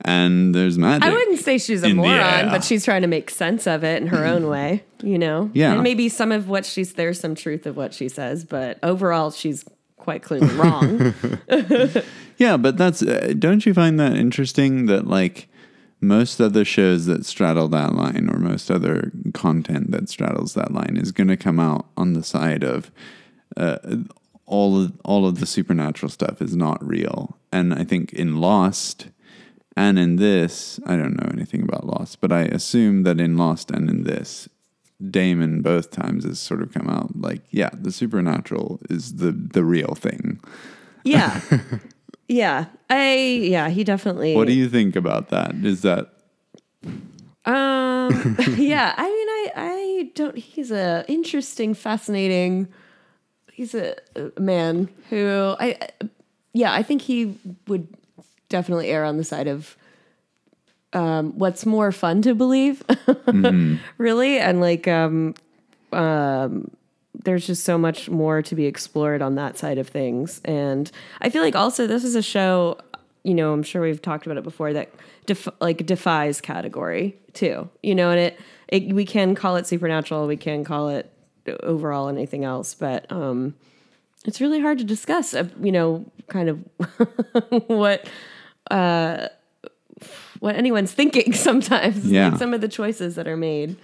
and 0.00 0.54
there's 0.54 0.78
magic. 0.78 1.08
I 1.08 1.12
wouldn't 1.12 1.38
say 1.38 1.58
she's 1.58 1.82
a 1.82 1.94
moron, 1.94 2.48
but 2.48 2.64
she's 2.64 2.84
trying 2.84 3.02
to 3.02 3.08
make 3.08 3.30
sense 3.30 3.66
of 3.66 3.84
it 3.84 4.02
in 4.02 4.08
her 4.08 4.24
own 4.24 4.48
way, 4.48 4.82
you 5.02 5.18
know? 5.18 5.50
Yeah. 5.54 5.74
And 5.74 5.82
maybe 5.82 6.08
some 6.08 6.32
of 6.32 6.48
what 6.48 6.66
she's, 6.66 6.94
there's 6.94 7.20
some 7.20 7.34
truth 7.34 7.66
of 7.66 7.76
what 7.76 7.94
she 7.94 8.08
says, 8.08 8.44
but 8.44 8.78
overall, 8.82 9.30
she's 9.30 9.64
quite 10.08 10.22
clearly 10.22 10.54
wrong. 10.56 11.14
Yeah, 12.38 12.56
but 12.56 12.76
that's 12.76 13.02
uh, 13.02 13.34
don't 13.36 13.66
you 13.66 13.74
find 13.74 13.98
that 13.98 14.16
interesting 14.16 14.86
that 14.86 15.08
like 15.08 15.48
most 16.00 16.40
other 16.40 16.64
shows 16.64 17.06
that 17.06 17.26
straddle 17.26 17.66
that 17.70 17.96
line 17.96 18.30
or 18.32 18.38
most 18.38 18.70
other 18.70 19.10
content 19.34 19.90
that 19.90 20.08
straddles 20.08 20.54
that 20.54 20.72
line 20.72 20.96
is 20.96 21.10
going 21.10 21.26
to 21.26 21.36
come 21.36 21.58
out 21.58 21.86
on 21.96 22.12
the 22.12 22.22
side 22.22 22.62
of 22.62 22.92
uh, 23.56 23.78
all 24.46 24.80
of 24.80 24.92
all 25.04 25.26
of 25.26 25.40
the 25.40 25.46
supernatural 25.46 26.10
stuff 26.10 26.40
is 26.40 26.54
not 26.54 26.78
real. 26.86 27.36
And 27.50 27.74
I 27.74 27.82
think 27.82 28.12
in 28.12 28.40
Lost 28.40 29.08
and 29.76 29.98
in 29.98 30.14
this, 30.14 30.78
I 30.86 30.94
don't 30.94 31.20
know 31.20 31.30
anything 31.32 31.62
about 31.62 31.86
Lost, 31.86 32.20
but 32.20 32.30
I 32.30 32.42
assume 32.42 33.02
that 33.02 33.18
in 33.18 33.36
Lost 33.36 33.72
and 33.72 33.90
in 33.90 34.04
this 34.04 34.48
Damon 35.10 35.62
both 35.62 35.90
times 35.90 36.24
has 36.24 36.38
sort 36.40 36.60
of 36.62 36.72
come 36.72 36.88
out 36.88 37.10
like, 37.16 37.42
yeah, 37.50 37.70
the 37.72 37.92
supernatural 37.92 38.80
is 38.90 39.16
the 39.16 39.32
the 39.32 39.64
real 39.64 39.94
thing. 39.94 40.40
yeah. 41.04 41.40
Yeah. 42.30 42.66
I, 42.90 43.14
yeah, 43.42 43.70
he 43.70 43.84
definitely. 43.84 44.36
What 44.36 44.48
do 44.48 44.52
you 44.52 44.68
think 44.68 44.96
about 44.96 45.30
that? 45.30 45.54
Is 45.64 45.80
that 45.80 46.12
Um, 47.46 48.36
yeah, 48.58 48.92
I 48.98 49.04
mean, 49.08 49.28
I, 49.28 49.50
I 49.56 50.10
don't. 50.14 50.36
He's 50.36 50.70
a 50.70 51.06
interesting, 51.08 51.72
fascinating. 51.72 52.68
He's 53.50 53.74
a, 53.74 53.96
a 54.14 54.38
man 54.38 54.90
who 55.08 55.56
I, 55.58 55.78
yeah, 56.52 56.74
I 56.74 56.82
think 56.82 57.00
he 57.00 57.34
would 57.66 57.88
definitely 58.50 58.90
err 58.90 59.04
on 59.06 59.16
the 59.16 59.24
side 59.24 59.48
of 59.48 59.77
um, 60.92 61.38
what's 61.38 61.66
more 61.66 61.92
fun 61.92 62.22
to 62.22 62.34
believe, 62.34 62.82
really, 63.98 64.38
and 64.38 64.60
like, 64.60 64.88
um, 64.88 65.34
um, 65.92 66.70
there's 67.24 67.46
just 67.46 67.64
so 67.64 67.76
much 67.76 68.08
more 68.08 68.42
to 68.42 68.54
be 68.54 68.66
explored 68.66 69.20
on 69.22 69.34
that 69.34 69.58
side 69.58 69.78
of 69.78 69.88
things, 69.88 70.40
and 70.44 70.90
I 71.20 71.30
feel 71.30 71.42
like 71.42 71.56
also 71.56 71.86
this 71.86 72.04
is 72.04 72.14
a 72.14 72.22
show. 72.22 72.78
You 73.24 73.34
know, 73.34 73.52
I'm 73.52 73.62
sure 73.62 73.82
we've 73.82 74.00
talked 74.00 74.24
about 74.26 74.38
it 74.38 74.44
before 74.44 74.72
that 74.72 74.90
def- 75.26 75.48
like 75.60 75.84
defies 75.84 76.40
category 76.40 77.16
too. 77.34 77.68
You 77.82 77.94
know, 77.94 78.10
and 78.10 78.20
it, 78.20 78.40
it 78.68 78.94
we 78.94 79.04
can 79.04 79.34
call 79.34 79.56
it 79.56 79.66
supernatural, 79.66 80.26
we 80.26 80.36
can 80.36 80.64
call 80.64 80.88
it 80.88 81.12
overall 81.62 82.08
anything 82.08 82.44
else, 82.44 82.74
but 82.74 83.10
um, 83.10 83.54
it's 84.24 84.40
really 84.40 84.60
hard 84.60 84.78
to 84.78 84.84
discuss. 84.84 85.34
Uh, 85.34 85.48
you 85.60 85.72
know, 85.72 86.04
kind 86.28 86.48
of 86.48 86.58
what 87.68 88.08
uh, 88.70 89.28
what 90.40 90.56
anyone's 90.56 90.92
thinking 90.92 91.32
sometimes. 91.48 92.04
Yeah. 92.06 92.30
like 92.30 92.38
some 92.38 92.54
of 92.54 92.60
the 92.60 92.68
choices 92.68 93.14
that 93.16 93.26
are 93.28 93.36
made. 93.36 93.76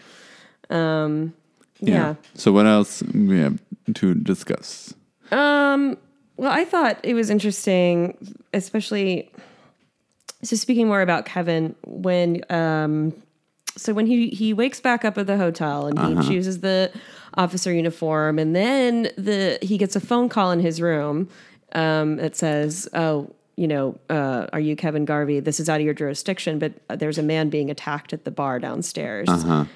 Um, 0.70 1.34
yeah. 1.80 2.14
So 2.34 2.52
what 2.52 2.66
else 2.66 3.02
we 3.02 3.38
have 3.40 3.60
to 3.94 4.14
discuss? 4.14 4.94
Um, 5.30 5.98
well, 6.36 6.50
I 6.50 6.64
thought 6.64 6.98
it 7.02 7.14
was 7.14 7.30
interesting, 7.30 8.16
especially. 8.52 9.30
So 10.42 10.56
speaking 10.56 10.86
more 10.86 11.00
about 11.00 11.24
Kevin, 11.26 11.74
when 11.86 12.42
um, 12.50 13.14
so 13.76 13.92
when 13.92 14.06
he 14.06 14.28
he 14.28 14.52
wakes 14.52 14.80
back 14.80 15.04
up 15.04 15.18
at 15.18 15.26
the 15.26 15.36
hotel 15.36 15.86
and 15.86 15.98
he 16.18 16.28
chooses 16.28 16.60
the 16.60 16.92
officer 17.34 17.72
uniform, 17.72 18.38
and 18.38 18.54
then 18.54 19.10
the 19.16 19.58
he 19.62 19.78
gets 19.78 19.96
a 19.96 20.00
phone 20.00 20.28
call 20.28 20.50
in 20.50 20.60
his 20.60 20.80
room 20.80 21.28
um, 21.72 22.16
that 22.16 22.36
says, 22.36 22.88
"Oh." 22.94 23.34
You 23.56 23.68
know, 23.68 23.98
uh, 24.10 24.46
are 24.52 24.60
you 24.60 24.74
Kevin 24.76 25.04
Garvey? 25.04 25.38
This 25.40 25.60
is 25.60 25.68
out 25.68 25.78
of 25.80 25.84
your 25.84 25.94
jurisdiction, 25.94 26.58
but 26.58 26.72
there's 26.98 27.18
a 27.18 27.22
man 27.22 27.50
being 27.50 27.70
attacked 27.70 28.12
at 28.12 28.24
the 28.24 28.30
bar 28.30 28.58
downstairs. 28.58 29.28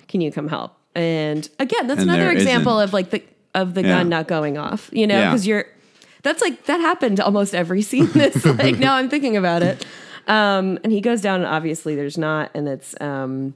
Can 0.08 0.20
you 0.20 0.32
come 0.32 0.48
help? 0.48 0.72
And 0.94 1.48
again, 1.60 1.86
that's 1.86 2.00
And 2.00 2.10
another 2.10 2.30
example 2.32 2.78
isn't. 2.80 2.88
of 2.88 2.92
like 2.92 3.10
the 3.10 3.22
of 3.54 3.74
the 3.74 3.82
Yeah. 3.82 3.98
gun 3.98 4.08
not 4.08 4.26
going 4.28 4.58
off. 4.58 4.90
You 4.92 5.06
know, 5.06 5.16
Yeah. 5.18 5.30
because 5.30 5.46
you're 5.46 5.66
that's 6.22 6.42
like 6.42 6.64
that 6.66 6.80
happened 6.80 7.20
almost 7.20 7.54
every 7.54 7.82
scene. 7.82 8.06
This 8.12 8.44
like 8.44 8.78
now 8.78 8.94
I'm 8.96 9.08
thinking 9.08 9.36
about 9.36 9.62
it. 9.62 9.86
Um, 10.26 10.78
and 10.82 10.92
he 10.92 11.00
goes 11.00 11.20
down, 11.22 11.36
and 11.40 11.46
obviously 11.48 11.94
there's 11.94 12.18
not, 12.18 12.50
and 12.54 12.68
it's 12.68 12.94
um. 13.00 13.54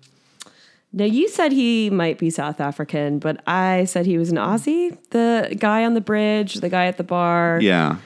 Now 0.95 1.07
you 1.07 1.27
said 1.29 1.53
he 1.53 1.89
might 1.91 2.19
be 2.19 2.29
South 2.31 2.61
African, 2.61 3.19
but 3.19 3.41
I 3.47 3.85
said 3.87 4.05
he 4.07 4.19
was 4.19 4.31
an 4.31 4.37
Aussie. 4.37 4.97
The 5.11 5.57
guy 5.59 5.85
on 5.85 5.95
the 5.95 6.01
bridge, 6.03 6.55
the 6.57 6.69
guy 6.69 6.87
at 6.87 6.97
the 6.99 7.03
bar, 7.05 7.59
Yeah. 7.63 7.97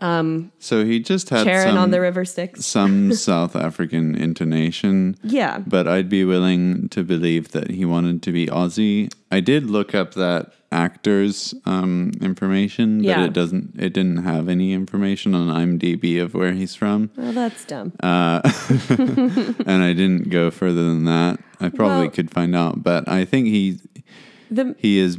Um. 0.00 0.52
So 0.58 0.84
he 0.84 1.00
just 1.00 1.28
had 1.30 1.44
Charon 1.44 1.68
some, 1.70 1.78
on 1.78 1.90
the 1.90 2.00
river 2.00 2.24
Styx. 2.24 2.64
some 2.64 3.12
South 3.30 3.56
African 3.56 4.14
intonation. 4.14 5.16
Yeah. 5.22 5.58
But 5.66 5.88
I'd 5.88 6.08
be 6.08 6.24
willing 6.24 6.88
to 6.90 7.02
believe 7.02 7.50
that 7.52 7.70
he 7.70 7.84
wanted 7.84 8.22
to 8.22 8.32
be 8.32 8.46
Aussie. 8.46 9.12
I 9.30 9.40
did 9.40 9.64
look 9.70 9.94
up 9.94 10.14
that 10.14 10.52
actor's 10.70 11.54
um, 11.64 12.12
information, 12.20 12.98
but 12.98 13.06
Yeah. 13.06 13.24
it 13.24 13.32
doesn't. 13.32 13.74
It 13.78 13.92
didn't 13.94 14.18
have 14.18 14.48
any 14.48 14.72
information 14.72 15.34
on 15.34 15.48
IMDb 15.48 16.20
of 16.22 16.34
where 16.34 16.52
he's 16.52 16.74
from, 16.74 17.10
Well, 17.16 17.32
that's 17.32 17.64
dumb. 17.64 17.92
Uh, 18.02 18.40
and 18.90 19.82
I 19.82 19.94
didn't 19.94 20.28
go 20.30 20.50
further 20.50 20.84
than 20.84 21.04
that. 21.06 21.40
I 21.60 21.70
probably 21.70 22.06
Well- 22.06 22.10
could 22.10 22.30
find 22.30 22.54
out, 22.54 22.82
but 22.82 23.08
I 23.08 23.24
think 23.24 23.46
he 23.48 23.80
the 24.50 24.74
he 24.78 24.98
is 24.98 25.16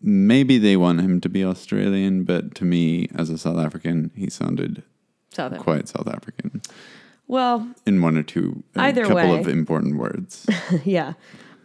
maybe 0.00 0.58
they 0.58 0.76
want 0.76 1.00
him 1.00 1.20
to 1.20 1.28
be 1.28 1.44
Australian, 1.44 2.24
but 2.24 2.54
to 2.56 2.64
me 2.64 3.08
as 3.14 3.30
a 3.30 3.38
South 3.38 3.58
African, 3.58 4.10
he 4.14 4.28
sounded 4.30 4.82
South 5.30 5.52
African. 5.52 5.62
quite 5.64 5.88
South 5.88 6.08
African 6.08 6.60
Well, 7.26 7.68
in 7.86 8.02
one 8.02 8.16
or 8.16 8.22
two 8.22 8.62
a 8.76 8.80
Either 8.82 9.02
couple 9.02 9.16
way. 9.32 9.38
of 9.40 9.48
important 9.48 9.96
words. 9.96 10.46
yeah. 10.84 11.14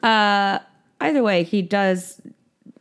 Uh, 0.03 0.59
either 1.01 1.23
way, 1.23 1.43
he 1.43 1.61
does. 1.61 2.21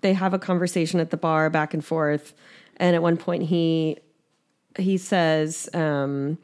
They 0.02 0.12
have 0.12 0.34
a 0.34 0.38
conversation 0.38 1.00
at 1.00 1.10
the 1.10 1.16
bar, 1.16 1.48
back 1.50 1.72
and 1.74 1.82
forth, 1.84 2.34
and 2.76 2.94
at 2.94 3.02
one 3.02 3.16
point 3.16 3.44
he 3.44 3.96
he 4.78 4.98
says, 4.98 5.68
um, 5.72 6.36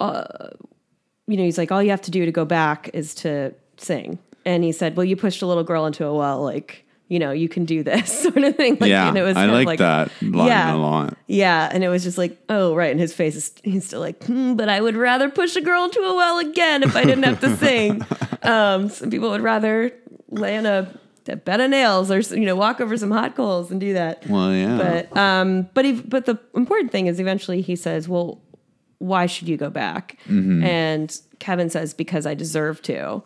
uh, 0.00 0.24
"You 1.28 1.36
know, 1.36 1.44
he's 1.44 1.58
like, 1.58 1.70
all 1.70 1.82
you 1.82 1.90
have 1.90 2.02
to 2.02 2.10
do 2.10 2.24
to 2.26 2.32
go 2.32 2.44
back 2.44 2.90
is 2.92 3.14
to 3.16 3.54
sing." 3.76 4.18
And 4.44 4.64
he 4.64 4.72
said, 4.72 4.96
"Well, 4.96 5.04
you 5.04 5.16
pushed 5.16 5.42
a 5.42 5.46
little 5.46 5.64
girl 5.64 5.86
into 5.86 6.04
a 6.06 6.14
well, 6.14 6.42
like." 6.42 6.84
You 7.08 7.18
know, 7.18 7.30
you 7.30 7.46
can 7.46 7.66
do 7.66 7.82
this 7.82 8.10
sort 8.22 8.38
of 8.38 8.56
thing. 8.56 8.78
Like, 8.80 8.88
yeah, 8.88 9.08
and 9.08 9.18
it 9.18 9.22
was 9.22 9.36
I 9.36 9.44
of 9.44 9.66
like, 9.66 9.78
that 9.80 10.10
line 10.22 10.46
Yeah. 10.48 10.74
a 10.74 10.76
lot. 10.76 11.18
Yeah, 11.26 11.68
and 11.70 11.84
it 11.84 11.88
was 11.90 12.04
just 12.04 12.16
like, 12.16 12.38
oh, 12.48 12.74
right. 12.74 12.90
And 12.90 12.98
his 12.98 13.12
face 13.12 13.36
is 13.36 13.52
he's 13.62 13.84
still 13.84 14.00
like, 14.00 14.24
hmm, 14.24 14.54
but 14.54 14.70
I 14.70 14.80
would 14.80 14.96
rather 14.96 15.28
push 15.28 15.54
a 15.54 15.60
girl 15.60 15.84
into 15.84 16.00
a 16.00 16.16
well 16.16 16.38
again 16.38 16.82
if 16.82 16.96
I 16.96 17.04
didn't 17.04 17.24
have 17.24 17.38
to 17.40 17.54
sing. 17.58 18.00
um, 18.44 18.88
some 18.88 19.10
people 19.10 19.28
would 19.28 19.42
rather 19.42 19.92
lay 20.30 20.56
on 20.56 20.64
a, 20.64 20.88
a 21.28 21.36
bed 21.36 21.60
of 21.60 21.68
nails 21.68 22.10
or 22.10 22.20
you 22.34 22.46
know 22.46 22.56
walk 22.56 22.80
over 22.80 22.96
some 22.96 23.10
hot 23.10 23.36
coals 23.36 23.70
and 23.70 23.78
do 23.78 23.92
that. 23.92 24.26
Well, 24.26 24.50
yeah, 24.54 24.78
But 24.78 25.14
um, 25.14 25.68
but 25.74 25.84
he, 25.84 25.92
but 26.00 26.24
the 26.24 26.38
important 26.54 26.92
thing 26.92 27.08
is 27.08 27.20
eventually 27.20 27.60
he 27.60 27.76
says, 27.76 28.08
well, 28.08 28.40
why 29.00 29.26
should 29.26 29.50
you 29.50 29.58
go 29.58 29.68
back? 29.68 30.16
Mm-hmm. 30.28 30.64
And 30.64 31.20
Kevin 31.40 31.68
says, 31.68 31.92
because 31.92 32.24
I 32.24 32.32
deserve 32.32 32.80
to. 32.82 33.22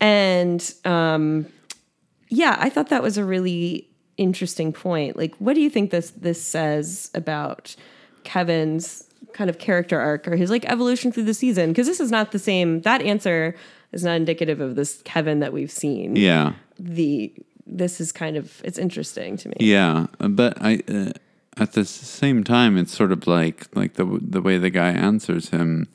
And 0.00 0.74
um, 0.84 1.46
yeah, 2.28 2.56
I 2.58 2.70
thought 2.70 2.88
that 2.88 3.02
was 3.02 3.18
a 3.18 3.24
really 3.24 3.88
interesting 4.16 4.72
point. 4.72 5.16
Like, 5.16 5.34
what 5.36 5.54
do 5.54 5.60
you 5.60 5.70
think 5.70 5.90
this 5.90 6.10
this 6.10 6.42
says 6.42 7.10
about 7.14 7.74
Kevin's 8.24 9.04
kind 9.32 9.48
of 9.48 9.58
character 9.58 10.00
arc 10.00 10.26
or 10.26 10.36
his 10.36 10.50
like 10.50 10.64
evolution 10.66 11.12
through 11.12 11.24
the 11.24 11.34
season? 11.34 11.70
Because 11.70 11.86
this 11.86 12.00
is 12.00 12.10
not 12.10 12.32
the 12.32 12.38
same. 12.38 12.80
That 12.82 13.02
answer 13.02 13.54
is 13.92 14.04
not 14.04 14.16
indicative 14.16 14.60
of 14.60 14.76
this 14.76 15.02
Kevin 15.04 15.40
that 15.40 15.52
we've 15.52 15.70
seen. 15.70 16.16
yeah, 16.16 16.54
The 16.78 17.32
this 17.66 18.00
is 18.00 18.10
kind 18.12 18.36
of 18.36 18.60
it's 18.64 18.78
interesting 18.78 19.36
to 19.38 19.48
me. 19.48 19.54
yeah. 19.60 20.06
But 20.18 20.56
I, 20.60 20.82
uh, 20.88 21.12
at 21.56 21.72
the 21.72 21.84
same 21.84 22.42
time, 22.42 22.76
it's 22.76 22.96
sort 22.96 23.12
of 23.12 23.26
like 23.26 23.68
like 23.76 23.94
the 23.94 24.04
the 24.20 24.40
way 24.40 24.58
the 24.58 24.70
guy 24.70 24.90
answers 24.90 25.50
him 25.50 25.88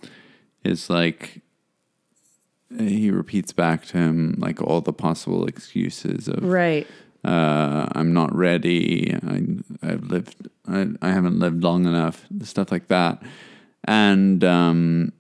is 0.63 0.89
like 0.89 1.41
he 2.80 3.12
repeats 3.12 3.54
back 3.54 3.86
to 3.88 3.97
him 3.97 4.36
like 4.38 4.62
all 4.62 4.82
the 4.82 4.93
possible 4.93 5.45
excuses 5.45 6.28
of 6.28 6.43
Right. 6.43 6.88
uh, 7.23 7.88
I'm 7.93 8.13
not 8.13 8.36
ready. 8.36 9.15
I, 9.28 9.43
I've 9.91 10.04
lived. 10.04 10.47
I, 10.67 10.88
I 11.01 11.10
haven't 11.12 11.39
lived 11.39 11.63
long 11.63 11.86
enough. 11.86 12.25
Stuff 12.43 12.71
like 12.71 12.88
that, 12.88 13.21
and 13.84 14.43
um, 14.43 15.12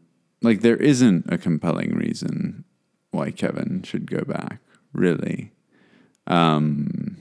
like 0.41 0.61
there 0.61 0.77
isn't 0.77 1.25
a 1.31 1.37
compelling 1.37 1.93
reason 1.95 2.63
why 3.11 3.31
Kevin 3.31 3.83
should 3.83 4.09
go 4.09 4.21
back. 4.23 4.59
Really, 4.93 5.51
um, 6.27 7.17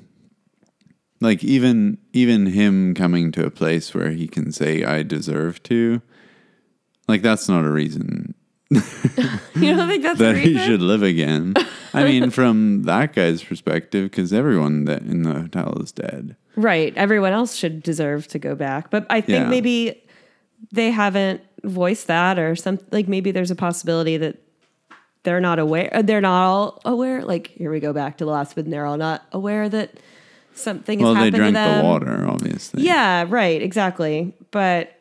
like 1.20 1.42
even 1.44 1.98
even 2.12 2.46
him 2.46 2.94
coming 2.94 3.32
to 3.32 3.44
a 3.46 3.50
place 3.50 3.94
where 3.94 4.10
he 4.10 4.26
can 4.28 4.52
say 4.52 4.84
I 4.84 5.02
deserve 5.02 5.62
to, 5.64 6.02
like 7.08 7.22
that's 7.22 7.48
not 7.48 7.64
a 7.64 7.70
reason 7.70 8.34
You 9.54 9.74
don't 9.76 9.88
think 9.88 10.02
that's 10.02 10.18
that 10.18 10.36
he 10.36 10.58
should 10.58 10.82
live 10.82 11.02
again. 11.02 11.54
I 11.92 12.04
mean, 12.04 12.30
from 12.38 12.82
that 12.82 13.12
guy's 13.14 13.42
perspective, 13.42 14.10
because 14.10 14.32
everyone 14.32 14.84
that 14.86 15.02
in 15.02 15.22
the 15.22 15.32
hotel 15.32 15.78
is 15.80 15.92
dead. 15.92 16.36
Right. 16.56 16.92
Everyone 16.96 17.32
else 17.32 17.54
should 17.54 17.82
deserve 17.82 18.26
to 18.28 18.38
go 18.38 18.54
back. 18.54 18.90
But 18.90 19.06
I 19.10 19.20
think 19.20 19.44
Yeah. 19.44 19.48
maybe 19.48 20.02
they 20.72 20.90
haven't 20.90 21.40
voiced 21.62 22.08
that 22.08 22.38
or 22.38 22.54
some 22.56 22.78
like 22.90 23.08
maybe 23.08 23.30
there's 23.30 23.50
a 23.50 23.56
possibility 23.56 24.16
that 24.18 24.36
they're 25.22 25.40
not 25.40 25.58
aware 25.58 25.88
uh, 25.94 26.02
they're 26.02 26.20
not 26.20 26.42
all 26.46 26.80
aware. 26.84 27.22
Like 27.24 27.48
here 27.48 27.70
we 27.70 27.80
go 27.80 27.92
back 27.92 28.18
to 28.18 28.24
the 28.24 28.30
last 28.30 28.56
one. 28.56 28.70
They're 28.70 28.86
all 28.86 28.96
not 28.98 29.22
aware 29.32 29.68
that 29.68 29.92
something 30.54 30.98
Well, 31.00 31.14
they 31.14 31.30
drank 31.30 31.54
the 31.54 31.80
water, 31.82 32.26
obviously. 32.28 32.82
Yeah, 32.82 33.24
right, 33.28 33.60
exactly. 33.62 34.34
But 34.50 34.98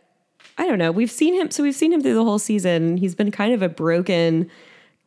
I 0.58 0.68
don't 0.68 0.78
know. 0.78 0.92
We've 0.92 1.12
seen 1.12 1.34
him 1.34 1.50
so 1.52 1.64
we've 1.64 1.76
seen 1.76 1.92
him 1.94 2.02
through 2.02 2.14
the 2.16 2.24
whole 2.24 2.40
season. 2.40 2.98
He's 2.98 3.16
been 3.16 3.32
kind 3.32 3.54
of 3.54 3.62
a 3.62 3.70
broken 3.70 4.50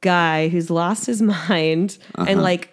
guy 0.00 0.48
who's 0.48 0.70
lost 0.70 1.06
his 1.06 1.22
mind 1.48 1.98
Uh-huh. 2.16 2.26
and 2.28 2.42
like 2.42 2.72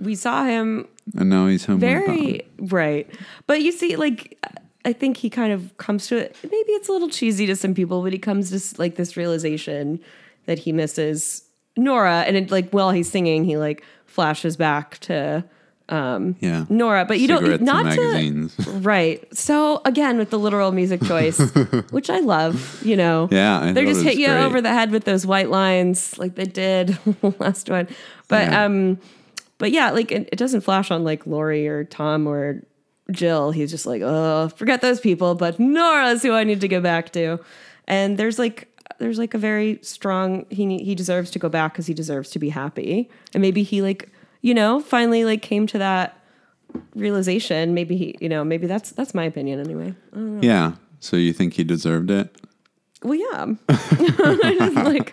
we 0.00 0.14
saw 0.14 0.44
him 0.44 0.86
and 1.18 1.28
now 1.28 1.46
he's 1.46 1.64
home. 1.66 1.78
very 1.80 2.42
right 2.58 3.10
but 3.46 3.60
you 3.60 3.70
see 3.72 3.96
like 3.96 4.38
i 4.86 4.92
think 4.94 5.16
he 5.18 5.28
kind 5.28 5.52
of 5.52 5.76
comes 5.76 6.06
to 6.06 6.16
it 6.16 6.34
maybe 6.44 6.72
it's 6.72 6.88
a 6.88 6.92
little 6.92 7.08
cheesy 7.10 7.44
to 7.46 7.54
some 7.56 7.74
people 7.74 8.00
but 8.02 8.12
he 8.12 8.18
comes 8.18 8.48
to 8.50 8.80
like 8.80 8.94
this 8.96 9.16
realization 9.16 10.00
that 10.46 10.60
he 10.60 10.72
misses 10.72 11.42
nora 11.76 12.20
and 12.26 12.36
it, 12.36 12.50
like 12.50 12.70
while 12.70 12.92
he's 12.92 13.10
singing 13.10 13.44
he 13.44 13.58
like 13.58 13.84
flashes 14.06 14.56
back 14.56 14.96
to 15.00 15.44
Yeah. 15.90 16.64
nora 16.68 17.04
but 17.04 17.18
you 17.18 17.26
Cigarettes 17.28 17.58
don't 17.58 17.62
not 17.62 17.94
to 17.94 18.00
magazines. 18.12 18.68
right 18.84 19.26
so 19.36 19.80
again 19.84 20.18
with 20.18 20.30
the 20.30 20.38
literal 20.38 20.72
music 20.72 21.02
choice 21.02 21.38
which 21.90 22.08
i 22.10 22.20
love 22.20 22.80
you 22.84 22.96
know 22.96 23.28
Yeah, 23.30 23.60
I 23.60 23.72
they 23.72 23.84
thought 23.84 23.90
just 23.92 24.04
hit 24.04 24.16
you 24.16 24.26
great. 24.28 24.42
over 24.44 24.60
the 24.60 24.68
head 24.70 24.90
with 24.92 25.04
those 25.04 25.26
white 25.26 25.50
lines 25.50 26.16
like 26.18 26.34
they 26.36 26.44
did 26.46 26.96
last 27.40 27.68
one 27.68 27.88
but 28.28 28.50
Yeah. 28.50 28.64
um 28.64 28.98
but 29.58 29.72
yeah 29.72 29.90
like 29.90 30.12
it, 30.12 30.28
it 30.32 30.36
doesn't 30.36 30.60
flash 30.62 30.90
on 30.90 31.02
like 31.04 31.26
laurie 31.26 31.66
or 31.68 31.84
tom 31.84 32.26
or 32.26 32.62
jill 33.10 33.50
he's 33.50 33.70
just 33.70 33.86
like 33.86 34.02
oh 34.04 34.48
forget 34.50 34.80
those 34.82 35.00
people 35.00 35.34
but 35.34 35.58
nora's 35.58 36.22
who 36.22 36.32
i 36.32 36.44
need 36.44 36.60
to 36.60 36.68
go 36.68 36.80
back 36.80 37.10
to 37.12 37.38
and 37.88 38.16
there's 38.16 38.38
like 38.38 38.68
there's 38.98 39.18
like 39.18 39.34
a 39.34 39.38
very 39.38 39.78
strong 39.82 40.44
he 40.50 40.78
he 40.78 40.94
deserves 40.94 41.30
to 41.32 41.38
go 41.38 41.48
back 41.48 41.72
because 41.72 41.86
he 41.86 41.94
deserves 41.94 42.30
to 42.30 42.38
be 42.38 42.48
happy 42.50 43.10
and 43.34 43.40
maybe 43.42 43.62
he 43.64 43.82
like 43.82 44.08
you 44.42 44.54
know 44.54 44.80
finally 44.80 45.24
like 45.24 45.42
came 45.42 45.66
to 45.66 45.78
that 45.78 46.16
realization 46.94 47.74
maybe 47.74 47.96
he 47.96 48.14
you 48.20 48.28
know 48.28 48.44
maybe 48.44 48.66
that's 48.66 48.90
that's 48.92 49.14
my 49.14 49.24
opinion 49.24 49.60
anyway 49.60 49.94
Yeah. 50.40 50.72
So 51.00 51.16
you 51.16 51.32
think 51.32 51.54
he 51.54 51.64
deserved 51.64 52.10
it? 52.10 52.34
well 53.02 53.14
yeah 53.14 53.46
just, 53.70 54.74
like 54.76 55.10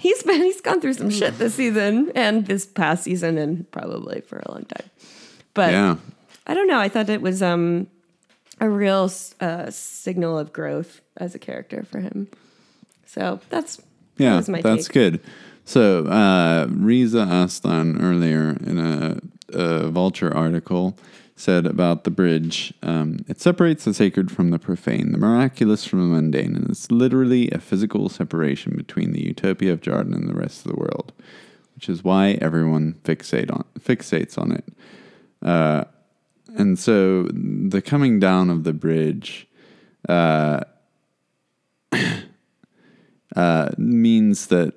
he's 0.00 0.22
been 0.24 0.42
he's 0.42 0.60
gone 0.60 0.80
through 0.82 0.92
some 0.92 1.08
shit 1.08 1.38
this 1.38 1.54
season 1.54 2.12
and 2.14 2.46
this 2.46 2.66
past 2.66 3.04
season 3.04 3.38
and 3.38 3.70
probably 3.70 4.20
for 4.20 4.38
a 4.40 4.52
long 4.52 4.64
time 4.66 4.90
but 5.54 5.72
yeah. 5.72 5.96
i 6.46 6.52
don't 6.52 6.68
know 6.68 6.78
i 6.78 6.86
thought 6.88 7.08
it 7.08 7.22
was 7.22 7.42
um 7.42 7.86
a 8.60 8.68
real 8.68 9.10
uh, 9.40 9.70
signal 9.70 10.38
of 10.38 10.52
growth 10.52 11.00
as 11.16 11.34
a 11.34 11.38
character 11.38 11.82
for 11.90 12.00
him 12.00 12.28
so 13.06 13.40
that's 13.48 13.76
that 13.76 13.84
Yeah. 14.18 14.42
my 14.46 14.60
That's 14.60 14.86
take. 14.86 14.92
good. 14.92 15.20
So 15.70 16.04
uh, 16.06 16.66
Reza 16.68 17.28
Aslan 17.30 18.00
earlier 18.00 18.56
in 18.60 18.76
a, 18.80 19.20
a 19.56 19.88
Vulture 19.88 20.36
article 20.36 20.98
said 21.36 21.64
about 21.64 22.02
the 22.02 22.10
bridge 22.10 22.74
um, 22.82 23.24
it 23.28 23.40
separates 23.40 23.84
the 23.84 23.94
sacred 23.94 24.32
from 24.32 24.50
the 24.50 24.58
profane, 24.58 25.12
the 25.12 25.18
miraculous 25.18 25.84
from 25.84 26.00
the 26.00 26.16
mundane, 26.16 26.56
and 26.56 26.70
it's 26.70 26.90
literally 26.90 27.52
a 27.52 27.60
physical 27.60 28.08
separation 28.08 28.74
between 28.76 29.12
the 29.12 29.24
utopia 29.24 29.72
of 29.72 29.80
Jarden 29.80 30.12
and 30.12 30.28
the 30.28 30.34
rest 30.34 30.66
of 30.66 30.72
the 30.72 30.76
world, 30.76 31.12
which 31.76 31.88
is 31.88 32.02
why 32.02 32.30
everyone 32.40 32.94
fixate 33.04 33.52
on 33.52 33.64
fixates 33.78 34.36
on 34.36 34.50
it. 34.50 34.64
Uh, 35.40 35.84
and 36.48 36.80
so 36.80 37.28
the 37.30 37.80
coming 37.80 38.18
down 38.18 38.50
of 38.50 38.64
the 38.64 38.72
bridge 38.72 39.46
uh, 40.08 40.64
uh, 43.36 43.70
means 43.78 44.48
that 44.48 44.74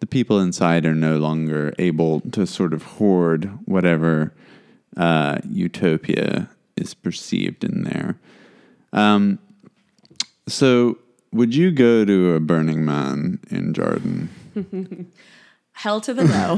the 0.00 0.06
people 0.06 0.40
inside 0.40 0.84
are 0.86 0.94
no 0.94 1.18
longer 1.18 1.72
able 1.78 2.20
to 2.32 2.46
sort 2.46 2.72
of 2.74 2.82
hoard 2.82 3.50
whatever 3.66 4.32
uh, 4.96 5.38
utopia 5.48 6.48
is 6.76 6.94
perceived 6.94 7.62
in 7.64 7.84
there. 7.84 8.18
Um, 8.92 9.38
so, 10.48 10.98
would 11.32 11.54
you 11.54 11.70
go 11.70 12.04
to 12.04 12.34
a 12.34 12.40
Burning 12.40 12.84
Man 12.84 13.38
in 13.50 13.72
Jarden? 13.72 14.28
hell 15.72 16.00
to 16.00 16.12
the 16.12 16.24
no 16.24 16.56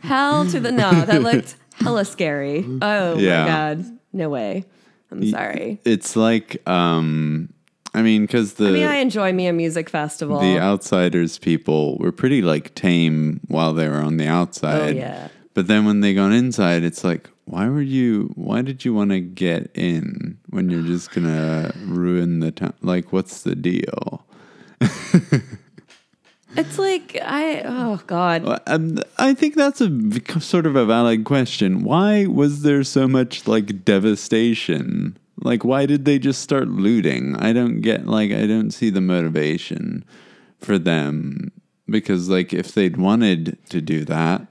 hell 0.00 0.46
to 0.46 0.58
the 0.58 0.72
no 0.72 0.90
that 1.04 1.22
looked 1.22 1.56
hella 1.74 2.04
scary 2.04 2.64
oh 2.82 3.16
Yeah. 3.18 3.42
my 3.42 3.46
god 3.48 3.98
no 4.14 4.28
way 4.30 4.64
i'm 5.12 5.28
sorry 5.30 5.78
It's 5.84 6.16
like, 6.16 6.66
um, 6.68 7.52
I 7.96 8.02
mean, 8.02 8.22
because 8.26 8.54
the 8.54 8.68
i 8.68 8.70
mean 8.72 8.86
i 8.86 8.96
enjoy 8.96 9.32
me 9.32 9.46
a 9.46 9.52
music 9.54 9.88
festival 9.88 10.38
the 10.38 10.58
outsiders 10.58 11.38
people 11.38 11.96
were 11.98 12.12
pretty 12.12 12.42
like 12.42 12.74
tame 12.74 13.40
while 13.48 13.72
they 13.72 13.88
were 13.88 14.02
on 14.08 14.18
the 14.18 14.26
outside. 14.28 14.94
Oh, 14.94 14.98
yeah. 14.98 15.28
But 15.54 15.66
then 15.66 15.86
when 15.86 16.00
they 16.00 16.12
got 16.12 16.32
inside, 16.32 16.82
it's 16.84 17.02
like, 17.02 17.30
why 17.46 17.66
were 17.70 17.80
you? 17.98 18.30
Why 18.34 18.60
did 18.60 18.84
you 18.84 18.92
want 18.92 19.10
to 19.12 19.20
get 19.20 19.70
in 19.74 20.36
when 20.50 20.68
you're 20.68 20.82
just 20.94 21.10
gonna 21.10 21.72
ruin 21.86 22.40
the 22.40 22.52
town? 22.52 22.74
Like, 22.82 23.12
what's 23.14 23.42
the 23.42 23.56
deal? 23.56 24.26
it's 26.54 26.78
like 26.78 27.16
i 27.22 27.62
oh 27.64 28.00
god 28.06 28.60
Um, 28.66 28.98
I 29.18 29.32
think 29.34 29.54
that's 29.54 29.80
a 29.80 29.88
v- 29.88 30.40
sort 30.40 30.66
of 30.66 30.76
a 30.76 30.84
valid 30.84 31.24
question. 31.24 31.82
Why 31.82 32.26
was 32.26 32.62
there 32.62 32.84
so 32.84 33.08
much 33.08 33.46
like 33.48 33.84
devastation? 33.84 35.16
Like, 35.42 35.64
why 35.64 35.86
did 35.86 36.04
they 36.04 36.18
just 36.18 36.40
start 36.42 36.68
looting? 36.68 37.36
I 37.36 37.52
don't 37.52 37.80
get. 37.80 38.06
Like, 38.06 38.32
I 38.32 38.46
don't 38.46 38.70
see 38.70 38.90
the 38.90 39.00
motivation 39.00 40.04
for 40.58 40.78
them 40.78 41.52
because, 41.88 42.28
like, 42.28 42.54
if 42.54 42.72
they'd 42.72 42.96
wanted 42.96 43.58
to 43.68 43.80
do 43.80 44.04
that, 44.06 44.46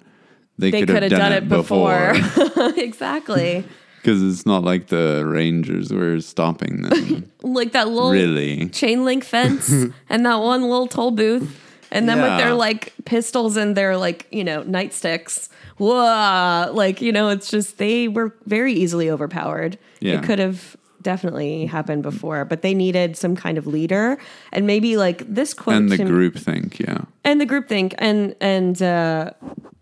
they, 0.58 0.72
they 0.72 0.86
could 0.86 0.90
have 0.90 1.10
done, 1.10 1.34
it 1.34 1.50
before. 1.50 2.14
exactly 2.78 3.64
Because 4.02 4.24
it's 4.24 4.46
not 4.46 4.64
like 4.64 4.88
the 4.88 5.24
Rangers 5.26 5.92
were 5.92 6.20
stopping 6.22 6.84
them. 6.84 7.32
like 7.42 7.74
that 7.74 7.90
little 7.90 8.12
really. 8.12 8.70
chain 8.70 9.04
link 9.04 9.24
fence 9.24 9.70
and 10.10 10.26
that 10.26 10.36
one 10.36 10.62
little 10.62 10.88
toll 10.88 11.12
booth 11.12 11.62
and 11.92 12.10
then 12.10 12.22
with 12.22 12.38
their 12.38 12.54
like 12.54 12.94
pistols 13.06 13.58
and 13.58 13.78
their 13.78 13.96
like 13.98 14.28
you 14.32 14.44
know 14.44 14.64
nightsticks 14.64 15.50
whoa 15.78 16.72
like 16.74 17.02
you 17.02 17.12
know 17.12 17.30
it's 17.30 17.50
just 17.50 17.78
they 17.78 18.08
were 18.08 18.34
very 18.46 18.74
easily 18.74 19.10
overpowered 19.10 19.78
Yeah. 20.06 20.16
it 20.20 20.24
could 20.24 20.40
have 20.40 20.76
definitely 21.02 21.66
happened 21.68 22.02
before 22.04 22.46
but 22.46 22.62
they 22.64 22.74
needed 22.74 23.16
some 23.16 23.36
kind 23.36 23.58
of 23.60 23.68
leader 23.68 24.18
and 24.52 24.66
maybe 24.66 24.98
like 24.98 25.20
this 25.32 25.54
quote 25.54 25.76
And 25.78 25.90
the 25.92 26.04
group 26.04 26.36
think, 26.36 26.80
yeah. 26.80 27.02
and 27.24 27.40
the 27.40 27.46
group 27.46 27.68
think 27.68 27.94
and 28.00 28.36
and 28.42 28.82
uh 28.82 29.32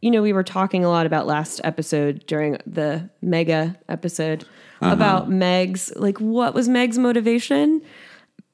you 0.01 0.11
know 0.11 0.21
we 0.21 0.33
were 0.33 0.43
talking 0.43 0.83
a 0.83 0.89
lot 0.89 1.05
about 1.05 1.25
last 1.25 1.61
episode 1.63 2.25
during 2.27 2.57
the 2.67 3.09
mega 3.21 3.77
episode 3.87 4.43
Uh-huh. 4.81 4.91
about 4.93 5.29
meg's 5.29 5.93
like 5.95 6.19
what 6.19 6.53
was 6.53 6.67
meg's 6.67 6.97
motivation 6.97 7.81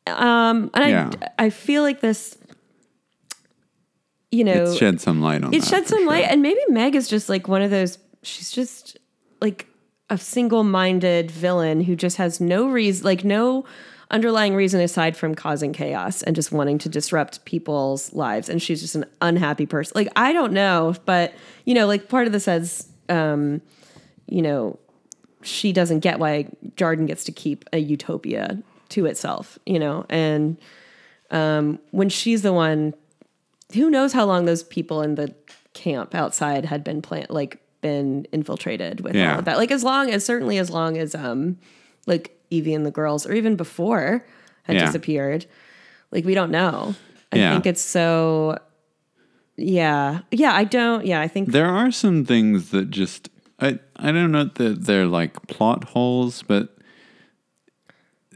um 0.06 0.70
and 0.76 0.90
Yeah. 0.92 1.10
i 1.40 1.46
i 1.46 1.50
feel 1.50 1.82
like 1.82 2.02
this 2.02 2.38
you 4.32 4.44
know 4.44 4.72
It 4.72 4.78
shed 4.78 5.02
some 5.02 5.22
light 5.22 5.44
on 5.44 5.54
it 5.54 5.64
shed 5.64 5.88
some 5.88 6.00
sure. 6.00 6.08
light 6.08 6.26
and 6.30 6.42
maybe 6.42 6.60
meg 6.70 6.94
is 6.96 7.08
just 7.08 7.30
like 7.30 7.48
one 7.48 7.62
of 7.64 7.72
those 7.72 7.98
she's 8.22 8.52
just 8.52 8.98
like 9.42 9.66
a 10.10 10.18
single-minded 10.18 11.30
villain 11.30 11.82
who 11.82 11.96
just 11.96 12.18
has 12.18 12.40
no 12.40 12.70
reason 12.70 13.06
like 13.06 13.24
no 13.24 13.66
underlying 14.12 14.56
reason 14.56 14.82
aside 14.82 15.16
from 15.16 15.36
causing 15.36 15.72
chaos 15.72 16.24
and 16.24 16.36
just 16.36 16.52
wanting 16.52 16.80
to 16.80 16.90
disrupt 16.90 17.46
people's 17.46 18.12
lives 18.14 18.50
and 18.50 18.62
she's 18.62 18.82
just 18.82 18.96
an 18.96 19.06
unhappy 19.22 19.66
person. 19.66 19.94
Like 19.96 20.10
i 20.16 20.34
don't 20.34 20.54
know 20.54 20.96
but 21.06 21.34
you 21.66 21.74
know 21.74 21.86
like 21.88 22.10
part 22.10 22.26
of 22.28 22.34
this 22.34 22.46
says 22.46 22.88
um 23.08 23.62
you 24.28 24.42
know 24.42 24.80
she 25.42 25.72
doesn't 25.72 26.00
get 26.00 26.20
why 26.20 26.48
Jarden 26.76 27.08
gets 27.08 27.24
to 27.26 27.32
keep 27.32 27.66
a 27.72 27.78
utopia 27.78 28.62
to 28.90 29.06
itself, 29.06 29.60
you 29.66 29.80
know, 29.80 30.06
and 30.10 30.58
um, 31.32 31.80
when 31.92 32.10
she's 32.10 32.42
the 32.42 32.54
one, 32.54 32.94
who 33.74 33.90
knows 33.90 34.14
how 34.14 34.26
long 34.26 34.46
those 34.46 34.64
people 34.64 35.02
in 35.02 35.16
the 35.16 35.34
camp 35.74 36.16
outside 36.16 36.66
had 36.66 36.84
been 36.84 37.02
plant 37.02 37.30
like 37.30 37.62
been 37.82 38.26
infiltrated 38.32 39.02
with 39.02 39.16
Yeah. 39.16 39.34
all 39.34 39.40
of 39.40 39.46
that. 39.46 39.58
Like 39.58 39.72
as 39.72 39.84
long 39.84 40.10
as 40.12 40.26
certainly 40.26 40.58
as 40.58 40.70
long 40.70 40.98
as 40.98 41.16
um 41.16 41.58
like 42.08 42.36
Evie 42.50 42.74
and 42.74 42.86
the 42.86 42.92
girls 42.92 43.26
or 43.28 43.34
even 43.34 43.56
before 43.56 44.26
had 44.64 44.76
Yeah. 44.76 44.86
disappeared. 44.86 45.46
Like 46.12 46.26
we 46.26 46.34
don't 46.34 46.52
know. 46.52 46.96
I 47.32 47.38
Yeah. 47.38 47.52
think 47.54 47.66
it's 47.66 47.82
so 47.82 48.58
yeah. 49.56 50.20
Yeah, 50.32 50.54
I 50.54 50.64
don't 50.64 51.06
yeah, 51.06 51.22
I 51.22 51.28
think 51.28 51.52
There 51.52 51.68
are 51.68 51.92
some 51.92 52.26
things 52.26 52.70
that 52.72 52.90
just 52.90 53.30
I 53.60 53.80
I 53.98 54.12
don't 54.12 54.32
know 54.32 54.46
that 54.46 54.86
they're 54.86 55.06
like 55.06 55.48
plot 55.48 55.84
holes, 55.86 56.44
but 56.48 56.76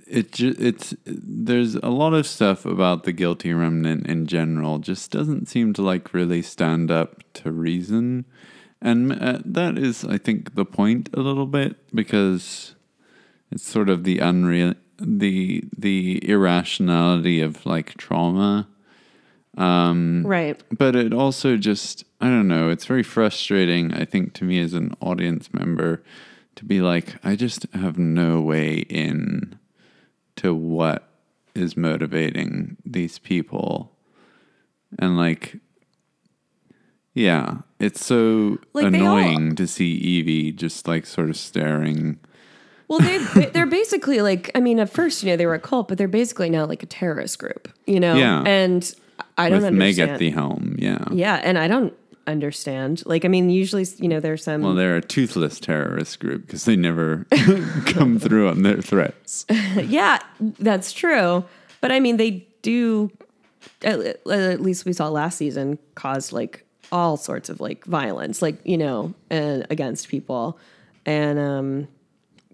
it 0.08 0.32
ju- 0.34 0.56
it's 0.60 0.94
there's 1.06 1.76
a 1.76 1.89
lot 1.89 2.14
of 2.14 2.28
stuff 2.28 2.66
about 2.66 3.04
the 3.04 3.14
guilty 3.14 3.54
remnant 3.54 4.06
in 4.06 4.26
general 4.28 4.80
just 4.80 5.12
doesn't 5.12 5.48
seem 5.48 5.74
to 5.74 5.82
like 5.82 6.14
really 6.14 6.41
stand 6.41 6.91
up 6.91 7.24
to 7.36 7.52
reason, 7.52 8.26
and 8.84 9.12
uh, 9.14 9.40
that 9.46 9.78
is 9.78 10.04
I 10.04 10.18
think 10.20 10.54
the 10.54 10.66
point 10.66 11.10
a 11.14 11.22
little 11.22 11.48
bit 11.48 11.78
because 11.96 12.76
it's 13.50 13.66
sort 13.66 13.90
of 13.90 14.04
the 14.04 14.20
unreal 14.20 14.76
the 15.00 15.64
the 15.76 16.20
irrationality 16.30 17.40
of 17.40 17.66
like 17.66 17.96
trauma 17.98 18.68
right. 20.26 20.62
but 20.72 20.96
it 20.96 21.14
also 21.14 21.58
just 21.58 22.04
i 22.22 22.26
don't 22.26 22.48
know 22.48 22.70
it's 22.70 22.86
very 22.86 23.04
frustrating 23.04 23.94
i 23.94 24.06
think 24.06 24.34
to 24.34 24.44
me 24.44 24.60
as 24.60 24.74
an 24.74 24.96
audience 25.00 25.54
member 25.54 26.04
to 26.56 26.66
be 26.66 26.82
like 26.82 27.16
i 27.24 27.36
just 27.36 27.66
have 27.74 27.98
no 27.98 28.42
way 28.42 28.78
in 28.90 29.58
to 30.36 30.54
what 30.54 31.10
is 31.56 31.78
motivating 31.78 32.78
these 32.86 33.20
people 33.20 33.92
and 34.98 35.18
like 35.18 35.60
yeah 37.14 37.57
it's 37.80 38.05
so 38.05 38.57
Like, 38.74 38.91
they 38.91 38.99
all- 39.01 39.18
annoying 39.18 39.55
to 39.55 39.68
see 39.68 39.91
evie 39.93 40.51
just 40.51 40.88
like 40.88 41.05
sort 41.05 41.30
of 41.30 41.38
staring 41.38 42.18
Well, 42.88 42.99
they 42.99 43.18
they're 43.53 43.66
basically 43.66 44.22
like 44.22 44.51
I 44.55 44.59
mean, 44.59 44.80
at 44.80 44.89
first, 44.89 45.24
you 45.24 45.30
know, 45.30 45.36
they 45.38 45.45
were 45.45 45.55
a 45.55 45.59
cult, 45.59 45.88
but 45.88 45.97
they're 45.97 46.07
basically 46.07 46.49
now 46.49 46.66
like 46.66 46.84
a 46.84 46.86
terrorist 46.86 47.39
group, 47.39 47.70
you 47.88 47.99
know. 47.99 48.16
Yeah. 48.16 48.43
And 48.45 48.93
I 49.38 49.49
don't 49.49 49.61
with 49.64 49.74
meg 49.74 49.99
understand. 49.99 50.11
at 50.11 50.20
the 50.20 50.30
helm 50.32 50.76
yeah 50.78 51.03
yeah, 51.11 51.36
and 51.43 51.57
I 51.57 51.68
don't 51.68 51.93
understand. 52.28 53.03
Like, 53.05 53.26
I 53.26 53.28
mean, 53.28 53.49
usually, 53.49 53.86
you 53.97 54.07
know, 54.07 54.20
there's 54.20 54.43
some. 54.43 54.61
well 54.61 54.74
they're 54.76 54.97
a 54.97 55.01
toothless 55.01 55.59
terrorist 55.59 56.20
group 56.20 56.45
because 56.45 56.66
they 56.66 56.76
never 56.76 57.26
come 57.86 58.20
through 58.20 58.47
on 58.49 58.61
their 58.64 58.82
threats 58.82 59.45
yeah, 59.76 60.20
that's 60.39 60.91
true. 60.93 61.43
But 61.82 61.91
I 61.91 61.99
mean, 61.99 62.18
they 62.18 62.45
do. 62.61 63.11
At, 63.84 63.99
at 64.30 64.61
least 64.61 64.86
we 64.86 64.93
saw 64.93 65.07
last 65.09 65.38
season 65.38 65.78
cause 65.95 66.32
like 66.34 66.62
all 66.92 67.18
sorts 67.18 67.50
of 67.50 67.60
like 67.60 67.86
violence, 67.86 68.42
like 68.42 68.58
you 68.66 68.78
know, 68.78 69.14
and 69.30 69.66
against 69.70 70.08
people, 70.10 70.58
and 71.06 71.40
um, 71.40 71.88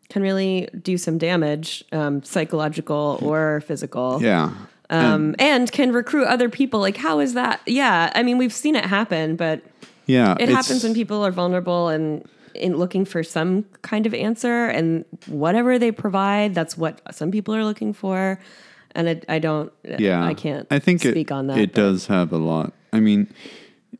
can 0.10 0.22
really 0.22 0.70
do 0.82 0.98
some 0.98 1.18
damage, 1.18 1.84
um, 1.92 2.24
psychological 2.24 3.20
or 3.22 3.62
physical. 3.62 4.22
yeah 4.22 4.54
um, 4.90 5.36
and 5.38 5.72
can 5.72 5.92
recruit 5.92 6.26
other 6.26 6.50
people. 6.50 6.80
Like, 6.80 6.98
how 6.98 7.20
is 7.20 7.34
that? 7.36 7.62
Yeah, 7.66 8.12
I 8.16 8.24
mean, 8.24 8.38
we've 8.38 8.54
seen 8.54 8.76
it 8.76 8.86
happen, 8.86 9.36
but 9.36 9.62
Yeah, 10.08 10.36
it 10.40 10.50
happens 10.50 10.84
when 10.84 10.94
people 10.94 11.24
are 11.26 11.32
vulnerable 11.32 11.90
and 11.90 12.28
in 12.56 12.76
looking 12.76 13.06
for 13.06 13.22
some 13.24 13.64
kind 13.84 14.08
of 14.08 14.14
answer, 14.14 14.66
and 14.66 15.06
whatever 15.28 15.78
they 15.78 15.92
provide, 15.92 16.56
that's 16.56 16.76
what 16.76 17.02
some 17.14 17.30
people 17.30 17.56
are 17.56 17.64
looking 17.64 17.94
for. 17.94 18.40
And 18.96 19.08
it, 19.08 19.26
I 19.30 19.38
don't, 19.38 19.72
Yeah, 19.84 20.26
I 20.26 20.34
can't. 20.34 20.66
I 20.72 20.80
think 20.80 21.02
speak 21.02 21.30
it, 21.30 21.34
on 21.34 21.48
that. 21.48 21.60
It 21.60 21.74
but- 21.74 21.82
does 21.82 22.08
have 22.08 22.34
a 22.34 22.38
lot. 22.38 22.74
I 22.92 23.00
mean, 23.00 23.32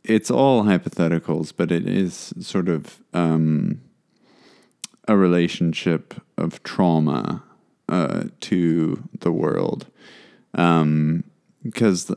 it's 0.04 0.32
all 0.32 0.64
hypotheticals, 0.64 1.54
but 1.56 1.72
it 1.72 1.88
is 1.88 2.34
sort 2.40 2.70
of 2.70 3.02
um, 3.14 3.82
a 5.08 5.16
relationship 5.18 6.14
of 6.38 6.62
trauma 6.64 7.44
uh, 7.88 8.26
to 8.42 9.04
the 9.20 9.32
world, 9.32 9.88
because. 10.52 12.12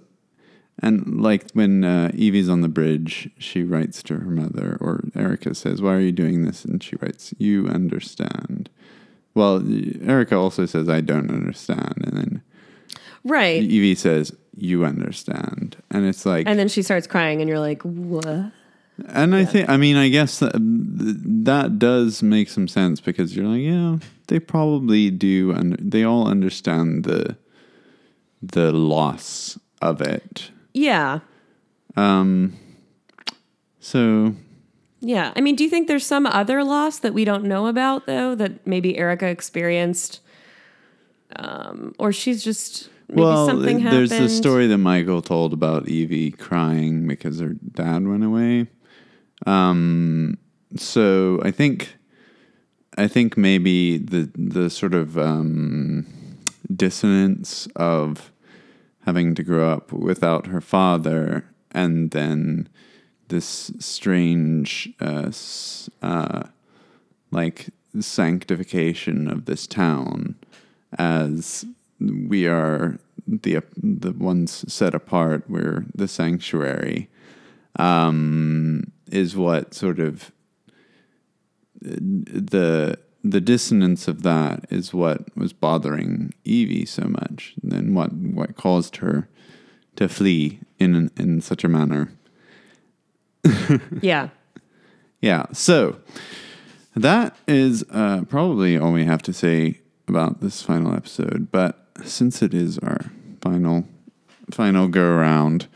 and 0.82 1.20
like 1.20 1.50
when 1.52 1.84
uh, 1.84 2.10
Evie's 2.14 2.48
on 2.48 2.60
the 2.62 2.68
bridge, 2.68 3.30
she 3.38 3.62
writes 3.62 4.02
to 4.04 4.16
her 4.16 4.30
mother, 4.30 4.76
or 4.80 5.04
Erica 5.14 5.54
says, 5.54 5.80
"Why 5.80 5.94
are 5.94 6.00
you 6.00 6.12
doing 6.12 6.44
this?" 6.44 6.64
And 6.64 6.82
she 6.82 6.96
writes, 6.96 7.34
"You 7.38 7.68
understand." 7.68 8.68
Well, 9.34 9.62
Erica 10.02 10.36
also 10.36 10.66
says, 10.66 10.88
"I 10.88 11.00
don't 11.00 11.30
understand," 11.30 12.02
and 12.04 12.16
then 12.16 12.42
right. 13.24 13.62
Evie 13.62 13.94
says, 13.94 14.34
"You 14.56 14.84
understand," 14.84 15.76
and 15.90 16.06
it's 16.06 16.24
like, 16.26 16.46
And 16.48 16.58
then 16.58 16.68
she 16.68 16.82
starts 16.82 17.06
crying, 17.06 17.40
and 17.40 17.48
you're 17.48 17.60
like, 17.60 17.82
what? 17.82 18.52
and 19.08 19.34
I 19.34 19.44
think, 19.44 19.68
I 19.68 19.76
mean, 19.78 19.96
I 19.96 20.08
guess 20.10 20.38
that, 20.40 20.52
that 20.54 21.78
does 21.78 22.22
make 22.22 22.48
some 22.48 22.68
sense 22.68 23.00
because 23.00 23.34
you're 23.34 23.46
like, 23.46 23.62
yeah, 23.62 23.96
they 24.28 24.38
probably 24.38 25.10
do, 25.10 25.50
and 25.50 25.76
they 25.80 26.04
all 26.04 26.26
understand 26.28 27.04
the 27.04 27.36
the 28.42 28.72
loss 28.72 29.58
of 29.80 30.00
it. 30.00 30.50
Yeah. 30.74 31.20
Um. 31.96 32.56
So 33.80 34.34
Yeah. 35.00 35.32
I 35.36 35.40
mean, 35.40 35.56
do 35.56 35.64
you 35.64 35.70
think 35.70 35.88
there's 35.88 36.06
some 36.06 36.26
other 36.26 36.62
loss 36.64 36.98
that 37.00 37.14
we 37.14 37.24
don't 37.24 37.44
know 37.44 37.66
about, 37.66 38.06
though, 38.06 38.34
that 38.34 38.66
maybe 38.66 38.96
Erica 38.98 39.26
experienced? 39.26 40.20
Um, 41.36 41.94
or 41.98 42.12
she's 42.12 42.44
just 42.44 42.90
maybe 43.12 43.22
well, 43.22 43.46
something 43.46 43.80
happened. 43.80 44.10
there's 44.10 44.20
the 44.20 44.28
story 44.28 44.66
that 44.66 44.78
Michael 44.78 45.22
told 45.22 45.52
about 45.52 45.88
Evie 45.88 46.30
crying 46.30 47.06
because 47.06 47.40
her 47.40 47.54
dad 47.72 48.06
went 48.06 48.24
away. 48.24 48.68
Um, 49.46 50.38
so 50.76 51.40
I 51.42 51.50
think, 51.50 51.96
I 52.96 53.08
think 53.08 53.36
maybe 53.36 53.98
the 53.98 54.30
the 54.34 54.70
sort 54.70 54.94
of 54.94 55.18
um, 55.18 56.06
dissonance 56.74 57.68
of 57.76 58.32
having 59.04 59.34
to 59.34 59.42
grow 59.42 59.70
up 59.70 59.92
without 59.92 60.46
her 60.46 60.60
father, 60.60 61.44
and 61.72 62.10
then 62.12 62.68
this 63.28 63.72
strange, 63.78 64.90
uh, 65.00 65.30
uh, 66.02 66.42
like 67.30 67.70
sanctification 68.00 69.28
of 69.28 69.44
this 69.44 69.66
town 69.66 70.36
as 70.98 71.64
we 72.28 72.46
are 72.46 72.98
the 73.26 73.60
the 73.76 74.12
ones 74.12 74.64
set 74.72 74.94
apart. 74.94 75.44
We're 75.48 75.86
the 75.94 76.08
sanctuary. 76.08 77.08
Um, 77.76 78.92
is 79.10 79.36
what 79.36 79.74
sort 79.74 79.98
of 79.98 80.32
the 81.80 82.98
the 83.24 83.40
dissonance 83.40 84.08
of 84.08 84.22
that 84.22 84.66
is 84.70 84.92
what 84.92 85.36
was 85.36 85.52
bothering 85.52 86.34
Evie 86.44 86.84
so 86.84 87.04
much, 87.04 87.54
and 87.62 87.72
then 87.72 87.94
what 87.94 88.12
what 88.12 88.56
caused 88.56 88.96
her 88.96 89.28
to 89.96 90.08
flee 90.08 90.60
in 90.78 91.10
in 91.16 91.40
such 91.40 91.64
a 91.64 91.68
manner. 91.68 92.12
yeah. 94.00 94.28
Yeah. 95.20 95.46
So 95.52 96.00
that 96.96 97.36
is 97.46 97.84
uh, 97.90 98.24
probably 98.28 98.76
all 98.76 98.90
we 98.90 99.04
have 99.04 99.22
to 99.22 99.32
say 99.32 99.80
about 100.08 100.40
this 100.40 100.62
final 100.62 100.92
episode. 100.92 101.52
But 101.52 101.81
since 102.04 102.42
it 102.42 102.54
is 102.54 102.78
our 102.78 103.00
final 103.40 103.84
final 104.50 104.88
go 104.88 105.02
around, 105.04 105.66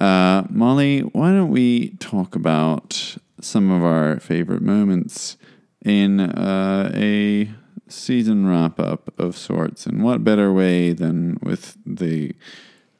uh, 0.00 0.44
Molly, 0.50 1.00
why 1.00 1.30
don't 1.32 1.50
we 1.50 1.90
talk 1.98 2.34
about 2.36 3.16
some 3.40 3.70
of 3.70 3.82
our 3.84 4.20
favorite 4.20 4.62
moments 4.62 5.36
in 5.84 6.20
uh, 6.20 6.90
a 6.94 7.50
season 7.88 8.46
wrap 8.46 8.78
up 8.80 9.12
of 9.18 9.36
sorts? 9.36 9.86
And 9.86 10.02
what 10.02 10.24
better 10.24 10.52
way 10.52 10.92
than 10.92 11.38
with 11.42 11.76
the 11.86 12.32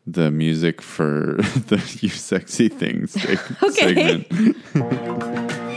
the 0.06 0.30
music 0.30 0.82
for 0.82 1.36
the 1.68 1.82
"You 2.00 2.08
Sexy 2.10 2.68
Things" 2.68 3.16
Okay. 3.62 4.24
segment? 4.24 5.70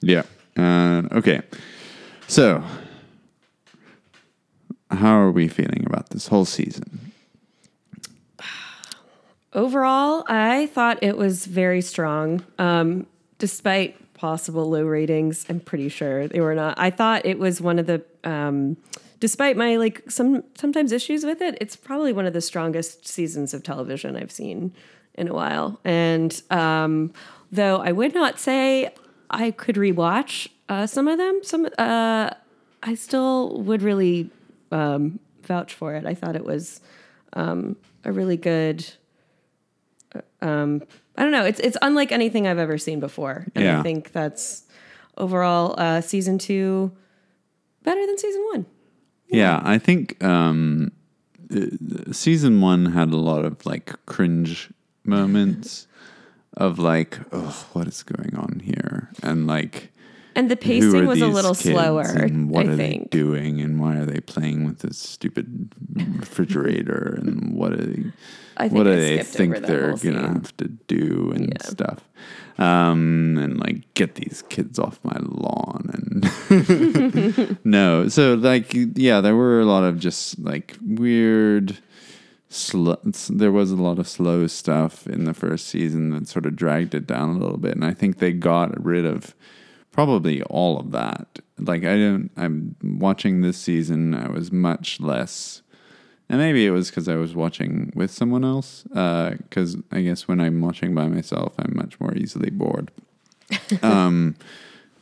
Yeah. 0.00 0.22
Uh, 0.56 1.02
okay. 1.12 1.42
So, 2.26 2.62
how 4.90 5.18
are 5.18 5.30
we 5.30 5.48
feeling 5.48 5.84
about 5.86 6.10
this 6.10 6.28
whole 6.28 6.44
season? 6.44 7.12
Overall, 9.52 10.24
I 10.28 10.66
thought 10.66 10.98
it 11.02 11.16
was 11.16 11.46
very 11.46 11.80
strong. 11.80 12.44
Um, 12.58 13.06
despite 13.38 14.14
possible 14.14 14.68
low 14.68 14.84
ratings, 14.84 15.46
I'm 15.48 15.60
pretty 15.60 15.88
sure 15.88 16.28
they 16.28 16.40
were 16.40 16.54
not. 16.54 16.78
I 16.78 16.90
thought 16.90 17.24
it 17.24 17.38
was 17.38 17.60
one 17.60 17.78
of 17.78 17.86
the, 17.86 18.04
um, 18.24 18.76
despite 19.20 19.56
my 19.56 19.76
like 19.76 20.10
some 20.10 20.44
sometimes 20.54 20.92
issues 20.92 21.24
with 21.24 21.40
it, 21.40 21.56
it's 21.60 21.76
probably 21.76 22.12
one 22.12 22.26
of 22.26 22.34
the 22.34 22.40
strongest 22.40 23.06
seasons 23.06 23.54
of 23.54 23.62
television 23.62 24.16
I've 24.16 24.32
seen 24.32 24.72
in 25.14 25.28
a 25.28 25.34
while. 25.34 25.80
And 25.84 26.40
um, 26.50 27.12
though 27.52 27.78
I 27.78 27.92
would 27.92 28.14
not 28.14 28.38
say 28.38 28.92
I 29.30 29.50
could 29.50 29.76
rewatch 29.76 30.48
uh, 30.68 30.86
some 30.86 31.08
of 31.08 31.18
them, 31.18 31.40
some 31.42 31.66
uh, 31.78 32.30
I 32.82 32.94
still 32.94 33.60
would 33.62 33.82
really 33.82 34.30
um, 34.70 35.18
vouch 35.42 35.74
for 35.74 35.94
it. 35.94 36.04
I 36.06 36.14
thought 36.14 36.36
it 36.36 36.44
was 36.44 36.80
um, 37.32 37.76
a 38.04 38.12
really 38.12 38.36
good. 38.36 38.86
uh, 40.14 40.20
Um, 40.42 40.82
I 41.16 41.22
don't 41.22 41.32
know. 41.32 41.44
It's 41.44 41.58
it's 41.60 41.76
unlike 41.82 42.12
anything 42.12 42.46
I've 42.46 42.58
ever 42.58 42.78
seen 42.78 43.00
before, 43.00 43.46
and 43.56 43.64
Yeah. 43.64 43.80
I 43.80 43.82
think 43.82 44.12
that's 44.12 44.64
overall 45.16 45.74
uh, 45.76 46.00
season 46.00 46.38
two 46.38 46.92
better 47.82 48.06
than 48.06 48.16
season 48.18 48.42
one. 48.52 48.66
Yeah, 49.28 49.60
I 49.64 49.78
think 49.78 50.22
um, 50.22 50.92
uh, 51.52 52.12
season 52.12 52.60
one 52.60 52.86
had 52.92 53.12
a 53.12 53.16
lot 53.16 53.44
of 53.44 53.66
like 53.66 53.92
cringe 54.06 54.70
moments 55.04 55.87
of 56.58 56.78
like, 56.78 57.18
oh, 57.32 57.66
what 57.72 57.86
is 57.86 58.02
going 58.02 58.34
on 58.36 58.60
here? 58.64 59.08
And 59.22 59.46
like, 59.46 59.90
And 60.34 60.50
the 60.50 60.56
pacing 60.56 61.06
was 61.06 61.20
a 61.22 61.26
little 61.28 61.54
slower. 61.54 62.02
And 62.02 62.50
what 62.50 62.66
I 62.66 62.72
are 62.72 62.76
think. 62.76 63.10
they 63.12 63.18
doing? 63.18 63.60
And 63.60 63.80
why 63.80 63.96
are 63.96 64.04
they 64.04 64.20
playing 64.20 64.66
with 64.66 64.80
this 64.80 64.98
stupid 64.98 65.70
refrigerator? 66.20 67.14
and 67.16 67.54
what 67.54 67.72
are 67.72 67.76
they? 67.76 68.04
I 68.56 68.62
think 68.68 68.72
what 68.76 68.84
do 68.84 68.92
I 68.92 68.96
they 68.96 69.22
think 69.22 69.56
they're 69.66 69.94
gonna 69.96 70.32
have 70.34 70.56
to 70.56 70.68
do 70.68 71.32
and 71.34 71.48
Yeah. 71.60 71.62
stuff? 71.66 72.00
Um, 72.58 73.38
and 73.40 73.60
like 73.60 73.82
get 73.94 74.16
these 74.16 74.42
kids 74.48 74.80
off 74.80 74.98
my 75.04 75.16
lawn 75.20 75.90
and 75.94 77.58
no. 77.64 78.08
So 78.08 78.34
like 78.34 78.72
yeah, 78.74 79.20
there 79.20 79.36
were 79.36 79.60
a 79.60 79.64
lot 79.64 79.84
of 79.84 80.00
just 80.00 80.40
like 80.40 80.76
weird. 80.84 81.78
Slow, 82.50 82.98
there 83.28 83.52
was 83.52 83.70
a 83.70 83.76
lot 83.76 83.98
of 83.98 84.08
slow 84.08 84.46
stuff 84.46 85.06
in 85.06 85.24
the 85.24 85.34
first 85.34 85.66
season 85.66 86.10
that 86.10 86.28
sort 86.28 86.46
of 86.46 86.56
dragged 86.56 86.94
it 86.94 87.06
down 87.06 87.30
a 87.30 87.38
little 87.38 87.58
bit, 87.58 87.74
and 87.74 87.84
I 87.84 87.92
think 87.92 88.18
they 88.18 88.32
got 88.32 88.82
rid 88.82 89.04
of 89.04 89.34
probably 89.92 90.42
all 90.44 90.78
of 90.78 90.90
that. 90.92 91.40
Like 91.58 91.84
I 91.84 91.96
don't. 91.96 92.30
I'm 92.36 92.76
watching 92.82 93.40
this 93.42 93.58
season. 93.58 94.14
I 94.14 94.30
was 94.30 94.50
much 94.50 95.00
less, 95.00 95.60
and 96.28 96.38
maybe 96.38 96.64
it 96.64 96.70
was 96.70 96.88
because 96.88 97.08
I 97.08 97.16
was 97.16 97.34
watching 97.34 97.92
with 97.94 98.10
someone 98.10 98.44
else. 98.44 98.84
Because 98.84 99.76
I 99.92 100.00
guess 100.00 100.26
when 100.26 100.40
I'm 100.40 100.60
watching 100.60 100.94
by 100.94 101.08
myself, 101.08 101.54
I'm 101.58 101.76
much 101.76 102.00
more 102.00 102.14
easily 102.14 102.50
bored. 102.50 102.90
um, 103.82 104.36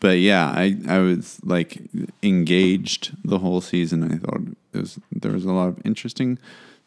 but 0.01 0.19
yeah, 0.19 0.49
I 0.49 0.77
I 0.89 0.99
was 0.99 1.41
like 1.45 1.79
engaged 2.23 3.17
the 3.25 3.39
whole 3.39 3.61
season. 3.61 4.03
I 4.03 4.17
thought 4.17 4.41
it 4.73 4.81
was 4.81 4.99
there 5.13 5.33
was 5.33 5.45
a 5.45 5.53
lot 5.53 5.69
of 5.69 5.81
interesting 5.85 6.39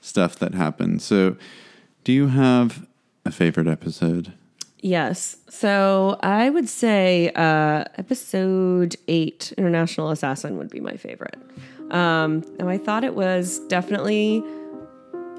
stuff 0.01 0.37
that 0.39 0.53
happened. 0.53 1.01
So, 1.01 1.37
do 2.03 2.13
you 2.13 2.27
have 2.27 2.87
a 3.25 3.31
favorite 3.31 3.67
episode? 3.67 4.33
Yes. 4.81 5.37
So 5.49 6.17
I 6.21 6.49
would 6.49 6.69
say 6.69 7.31
uh, 7.35 7.83
episode 7.97 8.95
eight, 9.07 9.53
International 9.57 10.09
Assassin, 10.09 10.57
would 10.57 10.69
be 10.69 10.79
my 10.79 10.95
favorite. 10.95 11.37
Um, 11.91 12.43
and 12.59 12.69
I 12.69 12.77
thought 12.77 13.03
it 13.03 13.15
was 13.15 13.59
definitely 13.67 14.43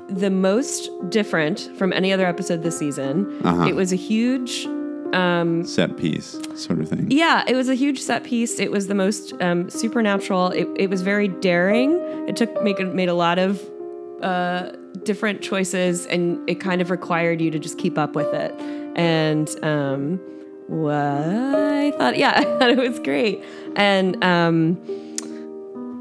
the 0.08 0.30
most 0.30 0.90
different 1.08 1.70
from 1.78 1.92
any 1.92 2.12
other 2.12 2.26
episode 2.26 2.62
this 2.62 2.78
season. 2.78 3.40
Uh-huh. 3.44 3.66
It 3.66 3.74
was 3.74 3.92
a 3.92 3.96
huge 3.96 4.66
um, 5.14 5.64
Set 5.64 5.96
piece 5.96 6.38
sort 6.54 6.80
of 6.80 6.88
thing. 6.88 7.10
Yeah, 7.10 7.44
it 7.48 7.54
was 7.54 7.68
a 7.68 7.74
huge 7.74 8.00
set 8.00 8.24
piece. 8.24 8.60
It 8.60 8.70
was 8.70 8.86
the 8.86 8.94
most 8.94 9.32
um, 9.40 9.68
supernatural. 9.70 10.50
It, 10.50 10.68
it 10.76 10.90
was 10.90 11.02
very 11.02 11.28
daring. 11.28 11.94
It 12.28 12.36
took 12.36 12.62
make 12.62 12.78
made 12.78 13.08
a 13.08 13.14
lot 13.14 13.38
of 13.38 13.60
uh, 14.22 14.72
different 15.04 15.42
choices, 15.42 16.06
and 16.06 16.38
it 16.48 16.60
kind 16.60 16.80
of 16.80 16.90
required 16.90 17.40
you 17.40 17.50
to 17.50 17.58
just 17.58 17.78
keep 17.78 17.98
up 17.98 18.14
with 18.14 18.32
it. 18.34 18.52
And 18.96 19.48
um, 19.64 20.18
what 20.66 20.94
I 20.94 21.92
thought, 21.92 22.16
yeah, 22.18 22.32
I 22.36 22.44
thought 22.58 22.70
it 22.70 22.78
was 22.78 22.98
great. 23.00 23.42
And 23.76 24.22
um, 24.24 24.78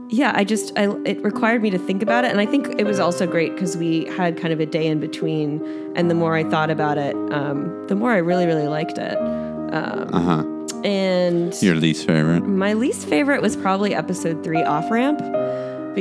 yeah, 0.09 0.31
I 0.35 0.43
just 0.43 0.77
I, 0.77 0.89
it 1.05 1.21
required 1.23 1.61
me 1.61 1.69
to 1.69 1.77
think 1.77 2.01
about 2.01 2.23
it, 2.25 2.31
and 2.31 2.39
I 2.39 2.45
think 2.45 2.67
it 2.79 2.83
was 2.85 2.99
also 2.99 3.27
great 3.27 3.53
because 3.53 3.77
we 3.77 4.05
had 4.05 4.37
kind 4.37 4.51
of 4.53 4.59
a 4.59 4.65
day 4.65 4.87
in 4.87 4.99
between. 4.99 5.61
And 5.95 6.09
the 6.09 6.15
more 6.15 6.35
I 6.35 6.43
thought 6.43 6.69
about 6.71 6.97
it, 6.97 7.15
um, 7.31 7.85
the 7.87 7.95
more 7.95 8.11
I 8.11 8.17
really 8.17 8.45
really 8.45 8.67
liked 8.67 8.97
it. 8.97 9.17
Uh 9.17 10.19
huh. 10.19 10.43
And 10.83 11.53
Your 11.61 11.75
least 11.75 12.07
favorite? 12.07 12.41
my 12.41 12.73
least 12.73 13.05
favorite 13.07 13.41
was 13.41 13.55
probably 13.57 13.93
episode 13.93 14.43
three, 14.43 14.63
Off 14.63 14.89
Ramp, 14.89 15.19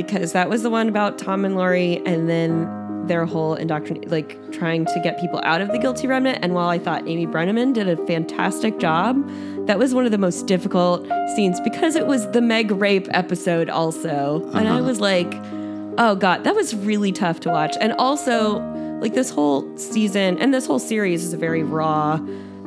because 0.03 0.31
that 0.31 0.49
was 0.49 0.63
the 0.63 0.69
one 0.69 0.87
about 0.87 1.17
Tom 1.17 1.43
and 1.43 1.55
Laurie 1.55 2.01
and 2.05 2.29
then 2.29 3.05
their 3.07 3.25
whole 3.25 3.55
indoctrination, 3.55 4.09
like 4.09 4.51
trying 4.53 4.85
to 4.85 4.99
get 5.03 5.19
people 5.19 5.41
out 5.43 5.59
of 5.59 5.69
the 5.73 5.77
guilty 5.77 6.07
remnant. 6.07 6.39
And 6.41 6.53
while 6.53 6.69
I 6.69 6.79
thought 6.79 7.05
Amy 7.05 7.27
Brenneman 7.27 7.73
did 7.73 7.89
a 7.89 7.97
fantastic 8.05 8.79
job, 8.79 9.29
that 9.67 9.77
was 9.77 9.93
one 9.93 10.05
of 10.05 10.11
the 10.11 10.17
most 10.17 10.47
difficult 10.47 11.05
scenes 11.35 11.59
because 11.59 11.97
it 11.97 12.07
was 12.07 12.31
the 12.31 12.39
Meg 12.39 12.71
rape 12.71 13.07
episode 13.11 13.69
also. 13.69 14.49
And 14.53 14.69
I 14.69 14.79
was 14.79 15.01
like, 15.01 15.33
oh 15.97 16.15
God, 16.17 16.45
that 16.45 16.55
was 16.55 16.73
really 16.73 17.11
tough 17.11 17.41
to 17.41 17.49
watch. 17.49 17.75
And 17.81 17.91
also, 17.93 18.59
like 19.01 19.13
this 19.13 19.29
whole 19.29 19.77
season 19.77 20.37
and 20.39 20.53
this 20.53 20.65
whole 20.65 20.79
series 20.79 21.25
is 21.25 21.33
a 21.33 21.37
very 21.37 21.63
raw. 21.63 22.13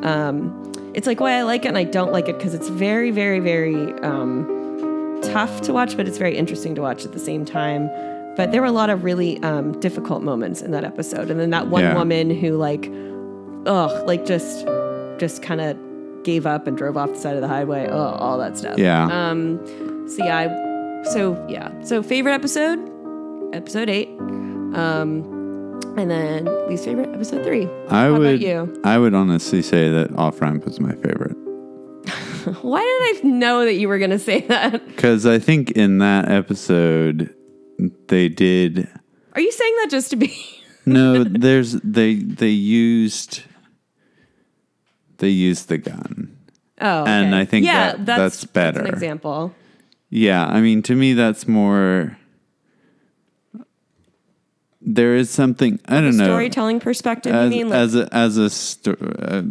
Um, 0.02 0.72
it's 0.94 1.06
like 1.06 1.20
why 1.20 1.32
I 1.32 1.42
like 1.42 1.64
it 1.64 1.68
and 1.68 1.78
I 1.78 1.84
don't 1.84 2.12
like 2.12 2.28
it 2.28 2.36
because 2.36 2.52
it's 2.52 2.68
very, 2.68 3.10
very, 3.10 3.40
very 3.40 3.74
um, 4.00 4.61
tough 5.22 5.60
to 5.62 5.72
watch, 5.72 5.96
but 5.96 6.06
it's 6.08 6.18
very 6.18 6.36
interesting 6.36 6.74
to 6.74 6.80
watch 6.82 7.04
at 7.04 7.12
the 7.12 7.18
same 7.18 7.44
time. 7.44 7.88
But 8.36 8.50
there 8.52 8.60
were 8.62 8.66
a 8.68 8.72
lot 8.72 8.88
of 8.90 9.04
really 9.04 9.42
um, 9.42 9.78
difficult 9.80 10.22
moments 10.22 10.62
in 10.62 10.70
that 10.70 10.84
episode, 10.84 11.30
and 11.30 11.38
then 11.38 11.50
that 11.50 11.68
one 11.68 11.82
Yeah. 11.82 11.94
woman 11.94 12.30
who 12.30 12.56
like, 12.56 12.90
ugh, 13.66 14.06
like 14.06 14.24
just, 14.24 14.66
just 15.18 15.42
kind 15.42 15.60
of 15.60 15.76
gave 16.24 16.46
up 16.46 16.66
and 16.66 16.76
drove 16.76 16.96
off 16.96 17.10
the 17.10 17.18
side 17.18 17.34
of 17.34 17.42
the 17.42 17.48
highway. 17.48 17.86
Oh, 17.90 17.96
all 17.98 18.38
that 18.38 18.56
stuff. 18.56 18.78
Yeah. 18.78 19.04
Um. 19.30 19.60
So 20.08 20.24
yeah. 20.24 20.38
I, 20.38 21.10
so 21.10 21.46
yeah. 21.48 21.70
So 21.82 22.02
favorite 22.02 22.32
episode, 22.32 22.78
episode 23.54 23.88
eight. 23.90 24.08
Um, 24.74 25.40
and 25.98 26.10
then 26.10 26.46
least 26.68 26.84
favorite 26.86 27.10
episode 27.14 27.44
three. 27.44 27.68
I 27.90 28.04
How 28.04 28.12
would. 28.12 28.20
about 28.22 28.40
you? 28.40 28.80
I 28.84 28.96
would 28.98 29.12
honestly 29.14 29.60
say 29.62 29.90
that 29.90 30.16
Off 30.16 30.40
Ramp 30.40 30.64
was 30.64 30.80
my 30.80 30.92
favorite 30.94 31.36
Why 32.62 32.80
did 32.80 33.24
I 33.26 33.28
know 33.28 33.64
that 33.64 33.74
you 33.74 33.88
were 33.88 33.98
gonna 33.98 34.18
say 34.18 34.40
that? 34.48 34.86
because 34.86 35.26
I 35.26 35.38
think 35.38 35.70
in 35.72 35.98
that 35.98 36.30
episode 36.30 37.34
they 38.08 38.28
did. 38.28 38.88
Are 39.34 39.40
you 39.40 39.52
saying 39.52 39.74
that 39.82 39.90
just 39.90 40.10
to 40.10 40.16
be? 40.16 40.34
No, 40.86 41.24
there's 41.28 41.72
they 41.82 42.14
they 42.14 42.48
used 42.50 43.42
they 45.18 45.28
used 45.28 45.68
the 45.68 45.78
gun. 45.78 46.36
Oh, 46.80 47.04
And. 47.04 47.34
I 47.34 47.44
think 47.44 47.64
yeah, 47.66 47.92
that- 47.92 48.06
that's, 48.06 48.40
that's 48.40 48.44
better. 48.44 48.80
an 48.80 48.86
example. 48.88 49.54
Yeah, 50.10 50.44
I 50.44 50.60
mean, 50.60 50.82
to 50.82 50.94
me, 50.96 51.12
that's 51.14 51.46
more. 51.48 52.18
There 54.84 55.14
is 55.14 55.30
something 55.30 55.78
I 55.86 56.00
don't 56.00 56.16
know. 56.16 56.24
Storytelling 56.24 56.80
perspective. 56.80 57.34
As, 57.34 57.52
you 57.52 57.58
mean 57.58 57.68
like 57.70 57.78
as 57.78 57.94
a 57.94 58.08
as 58.12 58.36
a 58.36 58.50
sto- 58.50 58.96
uh, 59.18 59.42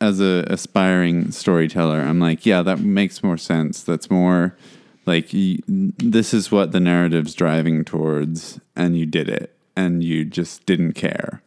as 0.00 0.20
a 0.20 0.44
aspiring 0.48 1.32
storyteller, 1.32 2.00
I'm 2.00 2.20
like, 2.20 2.46
yeah, 2.46 2.62
that 2.62 2.78
makes 2.78 3.22
more 3.22 3.36
sense. 3.36 3.82
That's 3.82 4.10
more 4.10 4.56
like 5.04 5.30
y 5.32 5.58
this 5.66 6.32
is 6.32 6.52
what 6.52 6.72
the 6.72 6.80
narrative's 6.80 7.34
driving 7.34 7.84
towards, 7.84 8.60
and 8.76 8.96
you 8.96 9.06
did 9.06 9.28
it, 9.28 9.56
and 9.74 10.04
you 10.04 10.24
just 10.24 10.66
didn't 10.66 10.92
care. 10.92 11.42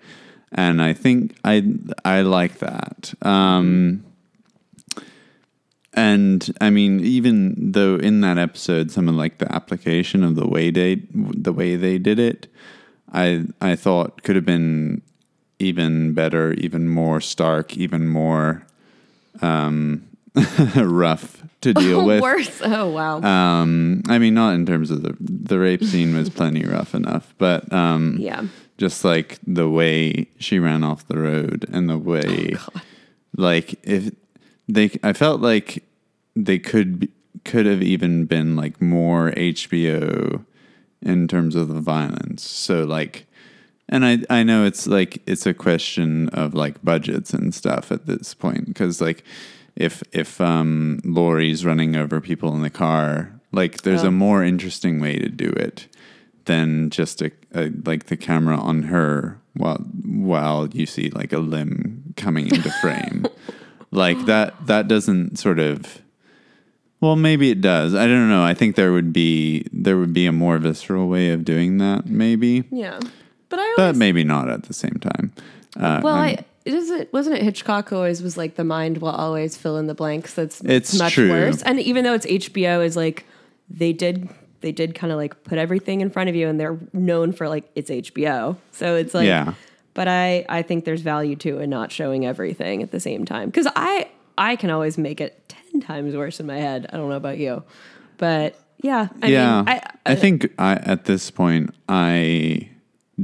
And 0.51 0.81
I 0.81 0.93
think 0.93 1.37
I 1.43 1.75
I 2.03 2.21
like 2.21 2.59
that. 2.59 3.13
Um, 3.21 4.03
and 5.93 6.53
I 6.61 6.69
mean, 6.69 6.99
even 7.01 7.71
though 7.71 7.95
in 7.95 8.21
that 8.21 8.37
episode, 8.37 8.91
some 8.91 9.07
of 9.07 9.15
like 9.15 9.37
the 9.37 9.51
application 9.53 10.23
of 10.23 10.35
the 10.35 10.47
way 10.47 10.71
they 10.71 11.03
the 11.13 11.53
way 11.53 11.75
they 11.75 11.97
did 11.97 12.19
it, 12.19 12.47
I 13.14 13.45
I 13.62 13.76
thought 13.76 14.24
could 14.24 14.36
have 14.36 14.45
been 14.45 15.01
even 15.60 16.14
better, 16.14 16.53
even 16.53 16.88
more 16.88 17.20
stark, 17.20 17.76
even 17.78 18.07
more 18.07 18.66
um, 19.41 20.07
rough 20.76 21.43
to 21.62 21.74
deal 21.74 22.05
with. 22.05 22.22
worse. 22.22 22.62
Oh 22.64 22.89
wow. 22.89 23.22
Um, 23.22 24.03
I 24.07 24.18
mean, 24.18 24.34
not 24.34 24.55
in 24.55 24.66
terms 24.66 24.91
of 24.91 25.03
the 25.03 25.16
the 25.20 25.60
rape 25.60 25.84
scene 25.84 26.16
was 26.16 26.30
plenty 26.30 26.66
rough 26.66 26.95
enough, 26.95 27.34
but 27.38 27.72
um, 27.74 28.18
yeah. 28.20 28.43
just 28.78 29.03
like 29.03 29.39
the 29.45 29.70
way 29.70 30.28
she 30.39 30.60
ran 30.60 30.84
off 30.84 31.07
the 31.07 31.18
road 31.18 31.66
and 31.72 31.89
the 31.89 31.97
way 31.97 32.55
like 33.36 33.80
if 33.84 34.12
they 34.68 34.91
i 35.03 35.14
felt 35.14 35.41
like 35.41 35.84
they 36.36 36.60
could 36.60 36.99
be, 36.99 37.10
could 37.45 37.66
have 37.66 37.82
even 37.82 38.26
been 38.26 38.55
like 38.55 38.82
more 38.82 39.32
hbo 39.32 40.43
in 41.02 41.28
terms 41.28 41.56
of 41.56 41.68
the 41.70 41.80
violence 41.80 42.43
so 42.43 42.84
like 42.84 43.26
and 43.88 44.06
i 44.06 44.18
i 44.30 44.43
know 44.43 44.66
it's 44.66 44.88
like 44.88 45.22
it's 45.26 45.45
a 45.45 45.54
question 45.54 46.30
of 46.30 46.54
like 46.54 46.84
budgets 46.84 47.34
and 47.34 47.54
stuff 47.54 47.91
at 47.91 48.06
this 48.06 48.34
point 48.34 48.66
because 48.68 49.02
like 49.02 49.24
if 49.76 50.04
if 50.12 50.41
um 50.41 51.00
Laurie's 51.04 51.66
running 51.66 51.95
over 51.95 52.20
people 52.20 52.54
in 52.54 52.62
the 52.62 52.70
car 52.70 53.32
like 53.52 53.82
there's 53.82 54.04
a 54.04 54.12
more 54.12 54.43
interesting 54.43 55.00
way 55.00 55.18
to 55.18 55.30
do 55.30 55.50
it 55.50 55.88
than 56.45 56.89
just 56.89 57.22
a, 57.22 57.32
a 57.54 57.72
like 57.86 58.06
the 58.06 58.18
camera 58.18 58.58
on 58.58 58.84
her 58.84 59.39
while 59.54 59.78
while 60.04 60.68
you 60.70 60.86
see 60.86 61.10
like 61.12 61.34
a 61.34 61.39
limb 61.39 62.14
coming 62.16 62.47
into 62.47 62.72
frame. 62.82 63.26
like 63.91 64.26
that 64.26 64.54
that 64.66 64.88
doesn't 64.88 65.38
sort 65.38 65.60
of 65.60 66.02
well 67.02 67.16
maybe 67.16 67.50
it 67.52 67.62
does. 67.62 67.93
I 67.95 68.08
don't 68.08 68.30
know. 68.30 68.43
I 68.43 68.54
think 68.54 68.76
there 68.76 68.91
would 68.91 69.12
be 69.14 69.66
there 69.72 69.97
would 69.97 70.14
be 70.14 70.26
a 70.26 70.32
more 70.32 70.58
visceral 70.58 71.08
way 71.08 71.30
of 71.32 71.43
doing 71.45 71.78
that 71.78 72.06
maybe. 72.06 72.64
Yeah, 72.72 73.00
but 73.50 73.60
I 73.60 73.64
always 73.64 73.76
But 73.78 73.95
maybe 73.95 74.24
not 74.24 74.50
at 74.50 74.64
the 74.64 74.74
same 74.74 74.97
time. 75.02 75.32
Uh, 75.78 76.02
well, 76.04 76.16
I'm- 76.16 76.38
I 76.39 76.45
it 76.66 76.74
is 76.74 76.89
it 76.91 77.12
wasn't 77.14 77.38
it 77.38 77.43
Hitchcock 77.43 77.89
who 77.89 77.95
always 77.95 78.22
was 78.22 78.38
like 78.38 78.56
the 78.56 78.64
mind 78.64 78.97
will 79.00 79.10
always 79.10 79.56
fill 79.58 79.78
in 79.78 79.88
the 79.88 79.95
blanks. 79.95 80.34
That's 80.34 80.62
It's 80.62 80.97
much 81.00 81.14
true. 81.14 81.30
worse. 81.30 81.62
And 81.64 81.80
even 81.80 82.04
though 82.04 82.14
it's 82.14 82.26
HBO, 82.26 82.84
is 82.86 82.95
like 82.95 83.26
they 83.70 83.93
did 83.93 84.30
they 84.62 84.72
did 84.74 84.93
kind 84.93 85.12
of 85.14 85.18
like 85.18 85.41
put 85.45 85.58
everything 85.58 86.02
in 86.02 86.10
front 86.10 86.30
of 86.30 86.36
you, 86.36 86.47
and 86.50 86.60
they're 86.60 86.78
known 86.93 87.32
for 87.32 87.47
like 87.47 87.70
it's 87.76 87.89
HBO. 87.89 88.58
So 88.72 88.95
it's 88.95 89.14
like 89.14 89.26
Yeah. 89.26 89.54
But 89.93 90.08
I 90.10 90.45
I 90.50 90.62
think 90.62 90.86
there's 90.86 91.02
value 91.02 91.36
to 91.38 91.60
in 91.60 91.70
not 91.70 91.91
showing 91.91 92.26
everything 92.26 92.84
at 92.84 92.91
the 92.91 93.00
same 93.00 93.26
time 93.26 93.47
because 93.47 93.68
I 93.76 94.08
I 94.39 94.55
can 94.55 94.69
always 94.71 94.97
make 94.97 95.21
it 95.21 95.47
ten 95.49 95.81
times 95.81 96.15
worse 96.15 96.39
in 96.39 96.47
my 96.47 96.57
head. 96.57 96.87
I 96.91 96.97
don't 96.97 97.09
know 97.09 97.15
about 97.15 97.37
you, 97.37 97.61
but 98.17 98.59
yeah, 98.81 99.09
I 99.21 99.27
yeah. 99.27 99.61
mean, 99.63 99.79
I, 100.05 100.15
think 100.15 100.51
I 100.57 100.73
at 100.75 101.05
this 101.05 101.29
point 101.29 101.75
I 101.89 102.69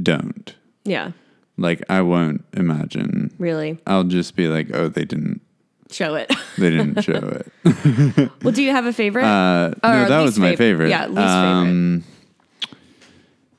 don't. 0.00 0.54
yeah, 0.84 1.12
Like 1.56 1.82
I 1.88 2.02
won't 2.02 2.44
imagine. 2.52 3.32
really 3.38 3.78
I'll 3.86 4.04
just 4.04 4.36
be 4.36 4.46
like, 4.48 4.68
oh, 4.74 4.88
they 4.88 5.04
didn't 5.06 5.40
show 5.90 6.14
it. 6.16 6.30
they 6.58 6.68
didn't 6.70 7.00
show 7.02 7.12
it. 7.64 8.30
well, 8.42 8.52
do 8.52 8.62
you 8.62 8.70
have 8.72 8.84
a 8.86 8.92
favorite? 8.92 9.24
Uh, 9.24 9.72
Or 9.82 9.90
no, 9.90 10.08
that 10.08 10.20
was 10.22 10.38
my 10.38 10.52
fav- 10.52 10.58
favorite. 10.58 10.90
yeah, 10.90 11.06
least 11.06 11.16
favorite. 11.16 11.24
Um, 11.26 12.04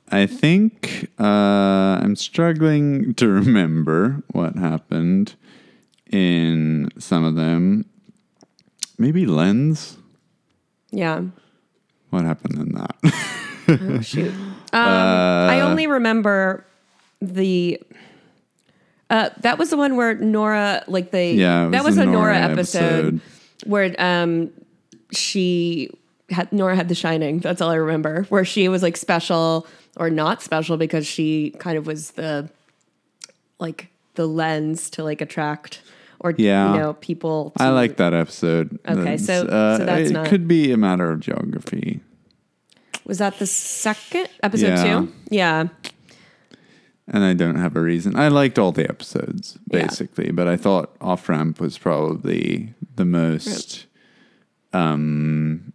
I 0.09 0.25
think 0.25 1.09
uh, 1.19 1.23
I'm 2.03 2.15
struggling 2.15 3.13
to 3.15 3.27
remember 3.27 4.23
what 4.31 4.55
happened 4.55 5.35
in 6.11 6.89
some 6.97 7.23
of 7.23 7.35
them. 7.35 7.85
Maybe 8.97 9.25
Lens. 9.25 9.97
yeah. 10.91 11.21
What 12.09 12.23
happened 12.23 12.55
in 12.59 12.71
that? 12.75 12.95
Oh, 13.69 13.99
shoot. 13.99 14.31
Um, 14.31 14.49
I 14.73 15.59
only 15.59 15.87
remember 15.87 16.65
the. 17.21 17.81
Uh, 19.09 19.29
that 19.41 19.57
was 19.57 19.71
the 19.71 19.75
one 19.77 19.97
where 19.97 20.15
Nora, 20.15 20.85
like 20.87 21.11
they, 21.11 21.33
Yeah, 21.33 21.67
it 21.67 21.71
that 21.71 21.83
was 21.83 21.97
was 21.97 21.97
a 21.97 22.05
Nora, 22.05 22.13
Nora 22.33 22.37
episode, 22.53 22.81
episode. 23.15 23.21
where 23.65 23.93
um 23.99 24.51
she 25.11 25.89
had 26.29 26.51
Nora 26.53 26.77
had 26.77 26.87
the 26.87 26.95
Shining. 26.95 27.39
That's 27.39 27.59
all 27.61 27.69
I 27.69 27.75
remember. 27.75 28.23
Where 28.29 28.45
she 28.45 28.69
was 28.69 28.81
like 28.83 28.95
special 28.95 29.67
or 29.97 30.09
not 30.09 30.41
special 30.41 30.77
because 30.77 31.05
she 31.05 31.49
kind 31.59 31.77
of 31.77 31.85
was 31.85 32.11
the 32.11 32.49
like 33.59 33.89
the 34.15 34.27
lens 34.27 34.89
to 34.91 35.03
like 35.03 35.19
attract 35.19 35.81
or 36.19 36.33
Yeah. 36.37 36.73
you 36.73 36.79
know 36.79 36.93
people. 36.93 37.51
To, 37.57 37.63
I 37.63 37.69
like 37.69 37.97
that 37.97 38.13
episode. 38.13 38.79
Okay, 38.87 39.17
so- 39.17 39.45
uh, 39.47 39.77
so 39.77 39.85
that's 39.85 40.09
it 40.09 40.13
not- 40.13 40.27
could 40.27 40.47
be 40.47 40.71
a 40.71 40.77
matter 40.77 41.11
of 41.11 41.19
geography. 41.19 42.01
Was 43.05 43.19
that 43.19 43.39
the 43.39 43.47
second 43.47 44.27
episode 44.43 44.67
Yeah. 44.67 44.83
two? 45.01 45.13
Yeah. 45.29 45.67
And 47.07 47.23
I 47.23 47.33
don't 47.33 47.55
have 47.55 47.77
a 47.77 47.81
reason. 47.81 48.17
I 48.17 48.27
liked 48.27 48.59
all 48.59 48.73
the 48.73 48.83
episodes 48.89 49.57
Yeah. 49.71 49.83
basically, 49.83 50.31
but 50.31 50.47
I 50.49 50.57
thought 50.57 50.93
Off 50.99 51.29
Ramp 51.29 51.61
was 51.61 51.77
probably 51.77 52.73
the 52.97 53.05
most, 53.05 53.85
um, 54.73 55.71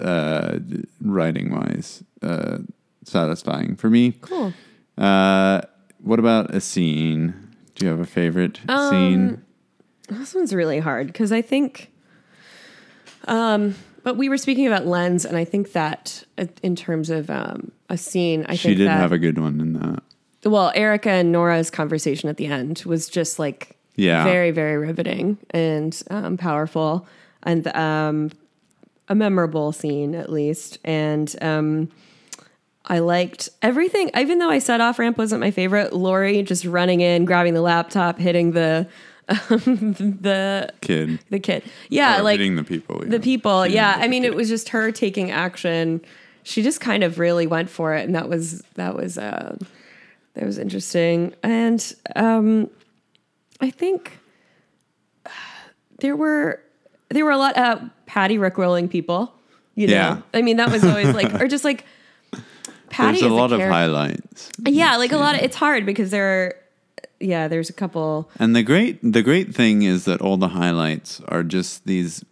uh, 0.00 0.58
writing 1.00 1.50
wise, 1.50 2.04
uh, 2.22 2.58
satisfying 3.04 3.74
for 3.74 3.90
me. 3.90 4.12
Cool. 4.20 4.52
Uh, 4.96 5.62
what 6.00 6.20
about 6.20 6.54
a 6.54 6.60
scene? 6.60 7.34
Do 7.78 7.86
you 7.86 7.90
have 7.90 8.00
a 8.00 8.06
favorite 8.06 8.60
Um, 8.68 8.90
scene? 8.90 9.42
This 10.08 10.34
one's 10.34 10.54
really 10.54 10.78
hard 10.80 11.06
because 11.08 11.32
I 11.32 11.42
think, 11.42 11.90
um, 13.26 13.74
but 14.02 14.16
we 14.16 14.28
were 14.28 14.38
speaking 14.38 14.66
about 14.66 14.86
lens, 14.86 15.24
and 15.24 15.36
I 15.36 15.44
think 15.44 15.72
that 15.72 16.24
uh, 16.38 16.46
in 16.62 16.74
terms 16.76 17.10
of 17.10 17.28
um, 17.30 17.72
a 17.88 17.96
scene, 17.98 18.42
I 18.44 18.48
think 18.48 18.60
She 18.60 18.68
think 18.68 18.78
did 18.78 18.88
that 18.88 18.98
have 19.00 19.12
a 19.12 19.18
good 19.18 19.38
one 19.38 19.60
in 19.60 19.74
that. 19.74 20.02
well, 20.44 20.72
Erica 20.74 21.10
and 21.10 21.30
Nora's 21.30 21.70
conversation 21.70 22.28
at 22.28 22.36
the 22.36 22.46
end 22.46 22.82
was 22.86 23.08
just 23.08 23.38
like 23.38 23.76
Yeah. 23.96 24.24
very 24.24 24.50
very 24.50 24.76
riveting 24.78 25.36
and 25.50 26.00
um, 26.10 26.36
powerful, 26.36 27.06
and 27.42 27.66
um, 27.76 28.30
a 29.08 29.14
memorable 29.14 29.72
scene 29.72 30.14
at 30.14 30.30
least, 30.32 30.78
and. 30.84 31.34
Um, 31.42 31.90
I 32.88 33.00
liked 33.00 33.48
everything, 33.62 34.10
even 34.18 34.38
though 34.38 34.50
I 34.50 34.58
said 34.58 34.80
off 34.80 34.98
ramp 34.98 35.18
wasn't 35.18 35.40
my 35.40 35.50
favorite. 35.50 35.92
Laurie 35.92 36.42
just 36.42 36.64
running 36.64 37.00
in, 37.02 37.24
grabbing 37.26 37.54
the 37.54 37.60
laptop, 37.60 38.18
hitting 38.18 38.52
the 38.52 38.88
the 39.28 40.72
Kid. 40.80 41.18
the 41.28 41.38
kid. 41.38 41.62
Yeah, 41.90 42.20
Or 42.20 42.22
like 42.22 42.38
hitting 42.38 42.56
the 42.56 42.64
people. 42.64 43.00
the 43.06 43.20
people. 43.20 43.64
She 43.66 43.74
Yeah, 43.74 43.92
didn't 43.92 44.04
I 44.04 44.08
mean, 44.08 44.22
kid. 44.22 44.28
it 44.32 44.36
was 44.36 44.48
just 44.48 44.70
her 44.70 44.90
taking 44.90 45.30
action. 45.30 46.00
She 46.44 46.62
just 46.62 46.80
kind 46.80 47.04
of 47.04 47.18
really 47.18 47.46
went 47.46 47.68
for 47.68 47.94
it, 47.94 48.06
and 48.06 48.14
that 48.14 48.28
was 48.28 48.62
that 48.76 48.94
was 48.96 49.18
uh, 49.18 49.56
that 50.34 50.44
was 50.46 50.56
interesting. 50.56 51.34
And 51.42 51.94
um, 52.16 52.70
I 53.60 53.68
think 53.70 54.18
there 56.00 56.16
were 56.16 56.60
there 57.10 57.24
were 57.24 57.30
a 57.32 57.38
lot 57.38 57.56
of 57.58 57.82
Patti 58.06 58.38
rickrolling 58.38 58.88
people. 58.90 59.34
You 59.74 59.86
know, 59.88 59.92
Yeah. 59.92 60.20
I 60.34 60.42
mean, 60.42 60.56
that 60.56 60.70
was 60.72 60.84
always 60.84 61.14
like, 61.14 61.32
or 61.40 61.46
just 61.48 61.64
like 61.64 61.84
Patti. 62.90 63.20
There's 63.20 63.30
a 63.30 63.34
lot 63.34 63.52
of 63.52 63.60
highlights. 63.60 64.50
Yeah, 64.66 64.96
like 64.96 65.12
a 65.12 65.18
lot 65.18 65.34
of. 65.34 65.42
It's 65.42 65.56
hard 65.56 65.86
because 65.86 66.10
there 66.10 66.26
are. 66.26 66.54
Yeah, 67.20 67.48
there's 67.48 67.68
a 67.68 67.72
couple. 67.72 68.30
And 68.38 68.54
the 68.54 68.62
great 68.62 68.98
the 69.02 69.22
great 69.22 69.54
thing 69.54 69.82
is 69.82 70.04
that 70.04 70.20
all 70.20 70.36
the 70.36 70.48
highlights 70.48 71.20
are 71.28 71.42
just 71.42 71.84
these 71.86 72.24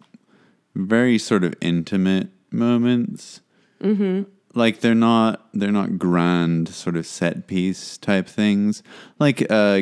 very 0.75 1.17
sort 1.17 1.43
of 1.43 1.53
intimate 1.61 2.29
moments. 2.51 3.41
Mm-hmm. 3.81 4.23
Like 4.53 4.79
they're 4.79 4.95
not 4.95 5.47
they're 5.53 5.71
not 5.71 5.97
grand 5.97 6.69
sort 6.69 6.95
of 6.95 7.05
set 7.05 7.47
piece 7.47 7.97
type 7.97 8.27
things. 8.27 8.81
Like 9.19 9.45
uh, 9.51 9.81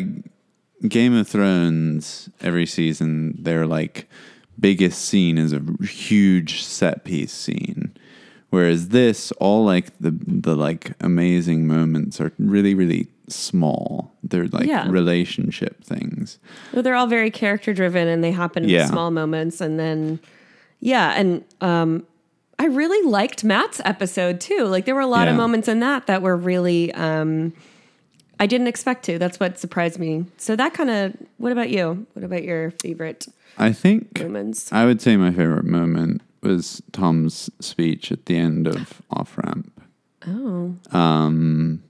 Game 0.88 1.16
of 1.16 1.28
Thrones, 1.28 2.30
every 2.42 2.66
season 2.66 3.36
their 3.42 3.66
like 3.66 4.10
biggest 4.60 5.04
scene 5.04 5.38
is 5.38 5.54
a 5.54 5.62
huge 5.84 6.64
set 6.64 7.04
piece 7.04 7.34
scene. 7.34 7.96
Whereas 8.56 8.88
this, 8.90 9.32
all 9.34 9.66
like 9.66 9.88
the 10.00 10.12
the 10.26 10.56
like 10.56 10.94
amazing 11.02 11.68
moments 11.68 12.22
are 12.22 12.32
really 12.40 12.74
really 12.74 13.08
small. 13.28 14.14
They're 14.24 14.48
like 14.48 14.66
Yeah. 14.68 14.88
relationship 14.90 15.84
things. 15.84 16.40
Well, 16.72 16.82
they're 16.84 16.96
all 16.96 17.08
very 17.08 17.32
character 17.32 17.74
driven 17.74 18.08
and 18.08 18.24
they 18.24 18.32
happen 18.32 18.64
in 18.64 18.70
Yeah. 18.70 18.86
small 18.86 19.12
moments. 19.12 19.60
And 19.62 19.78
then, 19.80 20.20
yeah. 20.80 21.14
And 21.20 21.44
um, 21.60 22.06
I 22.60 22.68
really 22.68 23.06
liked 23.10 23.44
Matt's 23.44 23.82
episode 23.84 24.40
too. 24.40 24.64
Like 24.66 24.86
there 24.86 24.96
were 24.96 25.02
a 25.02 25.08
lot 25.08 25.28
of 25.28 25.36
moments 25.36 25.68
in 25.68 25.80
that 25.82 26.08
that 26.08 26.22
were 26.22 26.38
really, 26.38 26.94
um, 26.94 27.52
I 28.40 28.46
didn't 28.48 28.68
expect 28.68 29.04
to. 29.06 29.18
That's 29.20 29.40
what 29.40 29.58
surprised 29.60 30.00
me. 30.00 30.26
So 30.38 30.56
that 30.56 30.74
kind 30.74 30.90
of, 30.90 31.14
what 31.38 31.52
about 31.52 31.70
you? 31.70 32.06
What 32.14 32.24
about 32.24 32.44
your 32.44 32.72
favorite 32.82 33.28
I 33.58 33.72
think 33.74 34.20
moments? 34.20 34.72
I 34.72 34.86
would 34.86 35.02
say 35.02 35.18
my 35.18 35.32
favorite 35.32 35.66
moment 35.66 36.22
was 36.46 36.82
Tom's 36.92 37.50
speech 37.60 38.12
at 38.12 38.26
the 38.26 38.38
end 38.38 38.68
of 38.68 39.02
Off 39.12 39.38
Ramp. 39.38 39.72
Oh, 40.28 40.76
Um, 40.92 41.84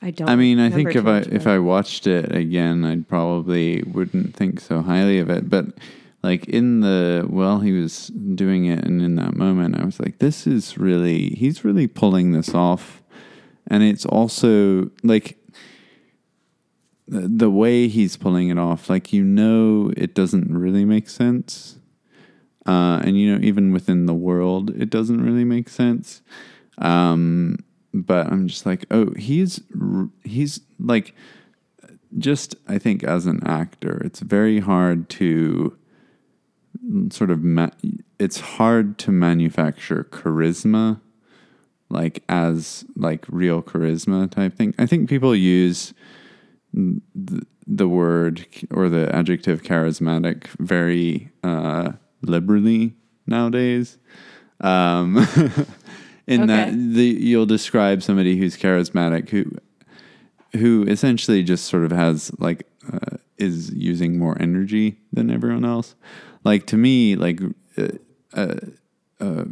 I 0.00 0.10
don't. 0.10 0.28
I 0.28 0.36
mean, 0.36 0.58
I 0.58 0.70
think 0.70 0.94
if 0.94 1.06
I 1.06 1.20
much 1.20 1.26
if 1.28 1.46
I 1.46 1.58
watched 1.58 2.06
it 2.06 2.34
again, 2.34 2.84
I'd 2.84 3.08
probably 3.08 3.82
wouldn't 3.84 4.36
think 4.36 4.60
so 4.60 4.82
highly 4.82 5.18
of 5.18 5.30
it. 5.30 5.48
But 5.48 5.66
like 6.22 6.46
in 6.46 6.80
the 6.80 7.24
while 7.28 7.60
he 7.60 7.72
was 7.72 8.08
doing 8.08 8.66
it, 8.66 8.84
and 8.84 9.00
in 9.00 9.14
that 9.16 9.34
moment, 9.34 9.80
I 9.80 9.84
was 9.84 10.00
like, 10.00 10.18
"This 10.18 10.46
is 10.46 10.76
really 10.76 11.30
he's 11.30 11.64
really 11.64 11.86
pulling 11.86 12.32
this 12.32 12.54
off," 12.54 13.02
and 13.66 13.82
it's 13.82 14.04
also 14.04 14.90
like 15.02 15.38
the, 17.08 17.28
the 17.28 17.50
way 17.50 17.88
he's 17.88 18.16
pulling 18.18 18.48
it 18.48 18.58
off. 18.58 18.90
Like 18.90 19.12
you 19.12 19.24
know, 19.24 19.90
it 19.96 20.14
doesn't 20.14 20.54
really 20.56 20.84
make 20.84 21.08
sense, 21.08 21.78
uh, 22.66 23.00
and 23.04 23.18
you 23.18 23.32
know, 23.32 23.44
even 23.44 23.72
within 23.72 24.06
the 24.06 24.14
world, 24.14 24.70
it 24.70 24.90
doesn't 24.90 25.22
really 25.22 25.44
make 25.44 25.68
sense. 25.68 26.22
Um, 26.78 27.58
but 27.92 28.26
I'm 28.26 28.48
just 28.48 28.66
like, 28.66 28.86
oh, 28.90 29.12
he's 29.16 29.60
he's 30.24 30.60
like, 30.78 31.14
just 32.18 32.56
I 32.68 32.78
think 32.78 33.04
as 33.04 33.26
an 33.26 33.46
actor, 33.46 34.00
it's 34.04 34.20
very 34.20 34.60
hard 34.60 35.08
to 35.10 35.76
sort 37.10 37.30
of 37.30 37.42
ma- 37.42 37.70
it's 38.18 38.40
hard 38.40 38.98
to 38.98 39.12
manufacture 39.12 40.04
charisma 40.10 41.00
like 41.90 42.22
as 42.28 42.84
like 42.96 43.24
real 43.28 43.62
charisma 43.62 44.30
type 44.30 44.56
thing. 44.56 44.74
I 44.78 44.86
think 44.86 45.08
people 45.08 45.34
use 45.34 45.94
the, 46.72 47.46
the 47.66 47.88
word 47.88 48.46
or 48.70 48.88
the 48.88 49.14
adjective 49.14 49.62
charismatic 49.62 50.46
very 50.58 51.30
uh, 51.42 51.92
liberally 52.24 52.94
nowadays. 53.26 53.98
Um, 54.60 55.16
in 56.26 56.46
that 56.46 56.72
the, 56.72 57.04
you'll 57.04 57.46
describe 57.46 58.02
somebody 58.02 58.36
who's 58.36 58.56
charismatic 58.56 59.28
who 59.28 59.50
who 60.56 60.84
essentially 60.84 61.42
just 61.42 61.66
sort 61.66 61.84
of 61.84 61.90
has 61.90 62.30
like 62.38 62.66
uh, 62.92 63.16
is 63.38 63.72
using 63.72 64.18
more 64.18 64.40
energy 64.40 64.96
than 65.12 65.30
everyone 65.30 65.64
else. 65.64 65.94
Like 66.44 66.66
to 66.66 66.76
me, 66.76 67.16
like 67.16 67.40
uh, 67.76 67.88
uh, 68.32 68.56
uh, 69.20 69.44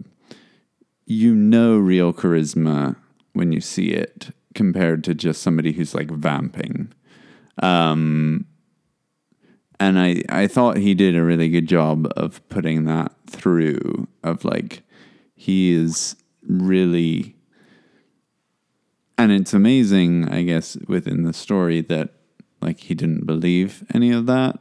you 1.07 1.35
know 1.35 1.77
real 1.79 2.12
charisma 2.12 2.97
when 3.33 3.53
you 3.53 3.61
see 3.61 3.91
it 3.91 4.31
compared 4.55 5.03
to 5.05 5.14
just 5.14 5.43
somebody 5.43 5.73
who's 5.73 5.95
like 5.95 6.11
vamping. 6.11 6.93
Um, 7.62 8.47
and 9.83 9.99
I 9.99 10.11
I 10.43 10.47
thought 10.55 10.76
he 10.87 10.95
did 10.95 11.14
a 11.16 11.22
really 11.30 11.49
good 11.49 11.66
job 11.68 11.97
of 12.16 12.47
putting 12.49 12.85
that 12.93 13.11
through 13.26 14.07
of 14.22 14.45
like 14.45 14.83
he 15.35 15.72
is 15.72 16.16
really 16.47 17.35
and 19.18 19.33
it's 19.33 19.53
amazing 19.55 20.28
I 20.28 20.43
guess 20.51 20.76
within 20.89 21.22
the 21.24 21.33
story 21.33 21.80
that 21.83 22.11
like 22.61 22.78
he 22.89 22.95
didn't 22.95 23.26
believe 23.26 23.85
any 23.93 24.12
of 24.12 24.26
that. 24.26 24.59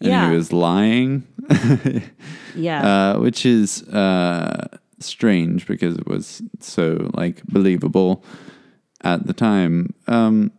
And 0.00 0.08
Yeah. 0.10 0.28
he 0.30 0.36
was 0.36 0.52
lying. 0.52 1.22
Yeah. 2.56 2.82
uh, 3.14 3.20
which 3.20 3.46
is 3.46 3.82
uh, 3.84 4.66
strange 4.98 5.66
because 5.68 5.94
it 5.96 6.06
was 6.08 6.42
so 6.58 7.08
like 7.14 7.44
believable 7.46 8.24
at 9.04 9.26
the 9.28 9.32
time. 9.32 9.94
Um, 10.08 10.50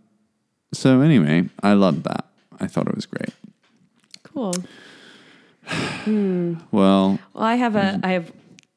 so 0.74 1.02
anyway 1.02 1.50
I 1.62 1.74
loved 1.74 2.04
that. 2.06 2.26
I 2.62 2.68
thought 2.68 2.88
it 2.88 2.96
was 2.96 3.06
great 3.06 3.34
cool. 4.40 4.54
well 6.72 7.20
Well, 7.34 7.44
I 7.44 7.56
have 7.56 7.76
a 7.76 8.00
I 8.04 8.12
have 8.12 8.32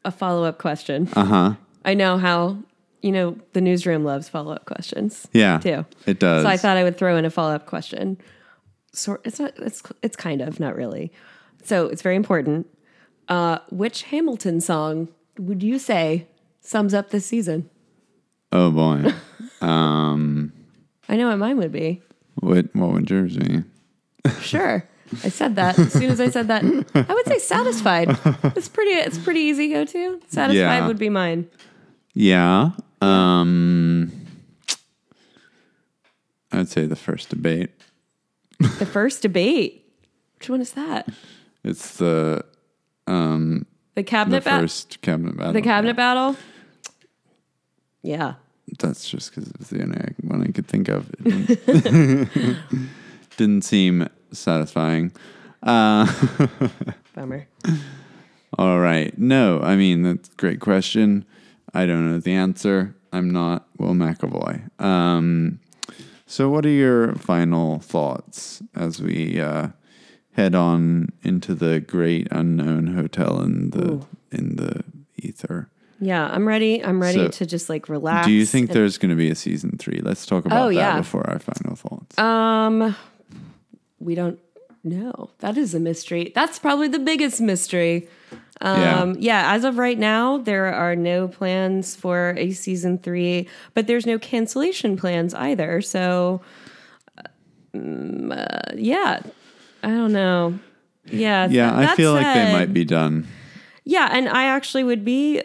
a 0.04 0.10
follow 0.10 0.44
up 0.44 0.58
question. 0.58 1.08
uh-huh 1.14 1.54
I 1.84 1.94
know 1.94 2.18
how 2.18 2.58
you 3.02 3.10
know 3.12 3.36
the 3.52 3.60
newsroom 3.60 4.04
loves 4.04 4.28
follow 4.28 4.52
up 4.52 4.64
questions. 4.66 5.26
Yeah, 5.32 5.58
too. 5.58 5.84
it 6.06 6.20
does. 6.20 6.44
So 6.44 6.48
I 6.48 6.56
thought 6.56 6.76
I 6.76 6.84
would 6.84 6.96
throw 6.96 7.16
in 7.16 7.24
a 7.24 7.30
follow 7.30 7.54
up 7.54 7.66
question. 7.66 8.18
So 8.92 9.18
it's 9.24 9.40
not. 9.40 9.52
It's 9.58 9.82
it's 10.02 10.16
kind 10.16 10.40
of 10.40 10.60
not 10.60 10.76
really. 10.76 11.12
So 11.64 11.86
it's 11.86 12.02
very 12.02 12.16
important. 12.16 12.66
Uh, 13.28 13.58
which 13.70 14.02
Hamilton 14.04 14.60
song 14.60 15.08
would 15.38 15.62
you 15.62 15.78
say 15.78 16.26
sums 16.60 16.94
up 16.94 17.10
this 17.10 17.26
season? 17.26 17.68
Oh 18.52 18.70
boy, 18.70 19.12
I 19.62 21.16
know 21.16 21.28
what 21.28 21.36
mine 21.38 21.56
would 21.56 21.72
be. 21.72 22.02
what 22.36 22.74
what 22.76 22.90
would 22.92 23.10
yours 23.10 23.36
be? 23.36 23.64
Sure. 24.40 24.88
I 25.24 25.28
said 25.28 25.56
that 25.56 25.78
as 25.78 25.92
soon 25.92 26.10
as 26.10 26.20
I 26.20 26.28
said 26.30 26.48
that. 26.48 26.62
I 26.94 27.12
would 27.14 27.26
say 27.26 27.38
satisfied. 27.38 28.08
It's 28.56 28.68
pretty. 28.68 28.90
It's 28.92 29.18
pretty 29.18 29.40
easy 29.40 29.68
go 29.68 29.84
to. 29.84 30.20
Satisfied 30.28 30.54
Yeah. 30.56 30.86
would 30.86 30.98
be 30.98 31.08
mine. 31.08 31.48
Yeah, 32.14 32.70
um, 33.00 34.12
I'd 36.52 36.68
say 36.68 36.86
the 36.86 36.96
first 36.96 37.30
debate. 37.30 37.70
The 38.78 38.86
first 38.86 39.22
debate. 39.22 39.84
Which 40.38 40.50
one 40.50 40.60
is 40.60 40.72
that? 40.72 41.08
It's 41.64 41.96
the 41.96 42.44
The 43.06 43.64
the 43.94 44.02
cabinet 44.02 44.44
battle. 44.44 44.60
first 44.62 45.00
cabinet 45.02 45.36
battle. 45.36 45.52
The 45.54 45.62
cabinet 45.62 45.96
battle. 45.96 46.36
Yeah. 48.02 48.34
That's 48.78 49.08
just 49.08 49.30
because 49.34 49.50
it's 49.50 49.70
the 49.70 49.82
only 49.82 50.14
one 50.22 50.42
I 50.42 50.50
could 50.52 50.66
think 50.66 50.88
of. 50.88 51.10
It 51.24 51.64
didn't, 51.66 52.58
didn't 53.36 53.62
seem 53.62 54.08
satisfying. 54.32 55.12
Uh, 55.62 56.10
Bummer. 57.14 57.46
all 58.58 58.78
right. 58.80 59.16
No, 59.18 59.60
I 59.60 59.76
mean 59.76 60.02
that's 60.02 60.28
a 60.28 60.34
great 60.36 60.60
question. 60.60 61.24
I 61.74 61.86
don't 61.86 62.10
know 62.10 62.18
the 62.18 62.32
answer. 62.32 62.94
I'm 63.12 63.30
not 63.30 63.66
Will 63.78 63.94
McAvoy. 63.94 64.68
Um, 64.80 65.60
so, 66.26 66.48
what 66.48 66.64
are 66.64 66.70
your 66.70 67.14
final 67.16 67.78
thoughts 67.80 68.62
as 68.74 69.00
we 69.02 69.38
uh, 69.40 69.68
head 70.32 70.54
on 70.54 71.10
into 71.22 71.54
the 71.54 71.80
great 71.80 72.28
unknown 72.30 72.88
hotel 72.88 73.40
in 73.42 73.70
the 73.70 73.92
Ooh. 73.92 74.06
in 74.30 74.56
the 74.56 74.82
ether? 75.16 75.68
Yeah, 76.00 76.26
I'm 76.26 76.48
ready. 76.48 76.82
I'm 76.84 77.00
ready 77.00 77.18
So, 77.18 77.28
to 77.28 77.46
just 77.46 77.68
like 77.68 77.88
relax. 77.88 78.26
Do 78.26 78.32
you 78.32 78.44
think 78.44 78.70
and- 78.70 78.76
there's 78.76 78.98
going 78.98 79.10
to 79.10 79.16
be 79.16 79.30
a 79.30 79.34
season 79.36 79.76
three? 79.78 80.00
Let's 80.02 80.26
talk 80.26 80.44
about 80.46 80.62
Oh, 80.64 80.68
that 80.68 80.74
yeah. 80.74 80.96
before 80.98 81.28
our 81.30 81.38
final 81.38 81.76
thoughts. 81.76 82.18
Um, 82.18 82.96
we 84.02 84.14
don't 84.14 84.38
know. 84.84 85.30
That 85.38 85.56
is 85.56 85.74
a 85.74 85.80
mystery. 85.80 86.32
That's 86.34 86.58
probably 86.58 86.88
the 86.88 86.98
biggest 86.98 87.40
mystery. 87.40 88.08
Um, 88.60 89.16
yeah. 89.18 89.52
As 89.54 89.64
of 89.64 89.78
right 89.78 89.98
now, 89.98 90.38
there 90.38 90.66
are 90.72 90.94
no 90.96 91.28
plans 91.28 91.94
for 91.96 92.34
a 92.36 92.50
season 92.52 92.98
three, 92.98 93.48
but 93.74 93.86
there's 93.86 94.06
no 94.06 94.18
cancellation 94.18 94.96
plans 94.96 95.34
either. 95.34 95.80
So, 95.82 96.40
um, 97.74 98.32
uh, 98.32 98.46
yeah, 98.76 99.20
I 99.82 99.88
don't 99.88 100.12
know. 100.12 100.58
Yeah, 101.06 101.48
yeah, 101.50 101.70
that- 101.80 101.90
I 101.90 101.96
feel 101.96 102.12
like 102.12 102.24
they 102.34 102.52
might 102.52 102.72
be 102.72 102.84
done. 102.84 103.26
Yeah, 103.84 104.08
and 104.12 104.28
I 104.28 104.44
actually 104.44 104.84
would 104.84 105.04
be 105.04 105.42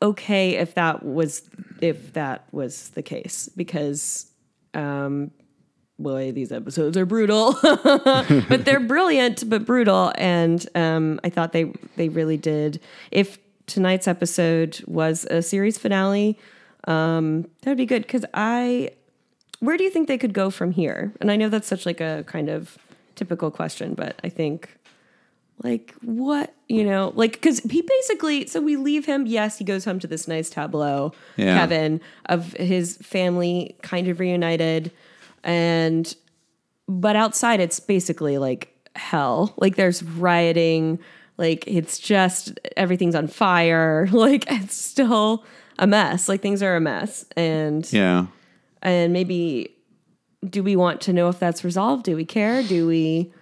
okay 0.00 0.56
if 0.56 0.74
that 0.74 1.02
was 1.04 1.42
if 1.80 2.12
that 2.14 2.46
was 2.52 2.90
the 2.90 3.02
case 3.02 3.48
because 3.56 4.26
um 4.74 5.30
boy 5.98 6.32
these 6.32 6.50
episodes 6.52 6.96
are 6.96 7.06
brutal. 7.06 7.52
But 8.48 8.64
they're 8.64 8.80
brilliant 8.80 9.48
but 9.48 9.64
brutal. 9.64 10.12
And 10.16 10.66
um 10.74 11.20
I 11.24 11.30
thought 11.30 11.52
they 11.52 11.72
they 11.96 12.08
really 12.08 12.36
did. 12.36 12.80
If 13.10 13.38
tonight's 13.66 14.06
episode 14.08 14.82
was 14.86 15.24
a 15.30 15.40
series 15.42 15.78
finale 15.78 16.38
um 16.86 17.42
that 17.62 17.70
would 17.70 17.78
be 17.78 17.86
good 17.86 18.06
cuz 18.08 18.24
I 18.34 18.90
where 19.60 19.76
do 19.76 19.84
you 19.84 19.90
think 19.90 20.08
they 20.08 20.18
could 20.18 20.34
go 20.34 20.50
from 20.50 20.72
here? 20.72 21.12
And 21.20 21.30
I 21.30 21.36
know 21.36 21.48
that's 21.48 21.68
such 21.68 21.86
like 21.86 22.00
a 22.00 22.24
kind 22.26 22.48
of 22.50 22.76
typical 23.14 23.50
question 23.50 23.94
but 23.94 24.18
I 24.24 24.28
think 24.28 24.76
like 25.62 25.94
what 26.02 26.52
you 26.68 26.82
know 26.84 27.12
like 27.14 27.32
because 27.32 27.60
he 27.60 27.80
basically 27.80 28.46
so 28.48 28.60
we 28.60 28.74
leave 28.76 29.04
him 29.06 29.24
yes 29.24 29.56
he 29.58 29.64
goes 29.64 29.84
home 29.84 30.00
to 30.00 30.08
this 30.08 30.26
nice 30.26 30.50
tableau 30.50 31.12
Yeah. 31.36 31.56
kevin 31.60 32.00
of 32.26 32.52
his 32.54 32.96
family 32.96 33.76
kind 33.80 34.08
of 34.08 34.18
reunited 34.18 34.90
and 35.44 36.14
but 36.88 37.14
outside 37.16 37.60
it's 37.60 37.78
basically 37.80 38.36
like 38.38 38.74
hell. 38.96 39.54
Like 39.56 39.76
there's 39.76 40.02
rioting. 40.02 40.98
Like 41.38 41.64
it's 41.66 41.98
just 41.98 42.58
everything's 42.76 43.14
on 43.14 43.26
fire. 43.28 44.08
Like 44.12 44.44
it's 44.50 44.74
still 44.76 45.44
a 45.78 45.86
mess. 45.86 46.28
Like 46.28 46.40
things 46.42 46.62
are 46.62 46.76
a 46.76 46.80
mess. 46.80 47.24
And 47.36 47.90
Yeah. 47.92 48.26
and 48.82 49.12
maybe 49.12 49.70
do 50.48 50.62
we 50.62 50.76
want 50.76 51.00
to 51.02 51.12
know 51.12 51.28
if 51.28 51.38
that's 51.38 51.64
resolved? 51.64 52.04
Do 52.04 52.16
we 52.16 52.24
care? 52.24 52.62
Do 52.62 52.86
we 52.86 53.32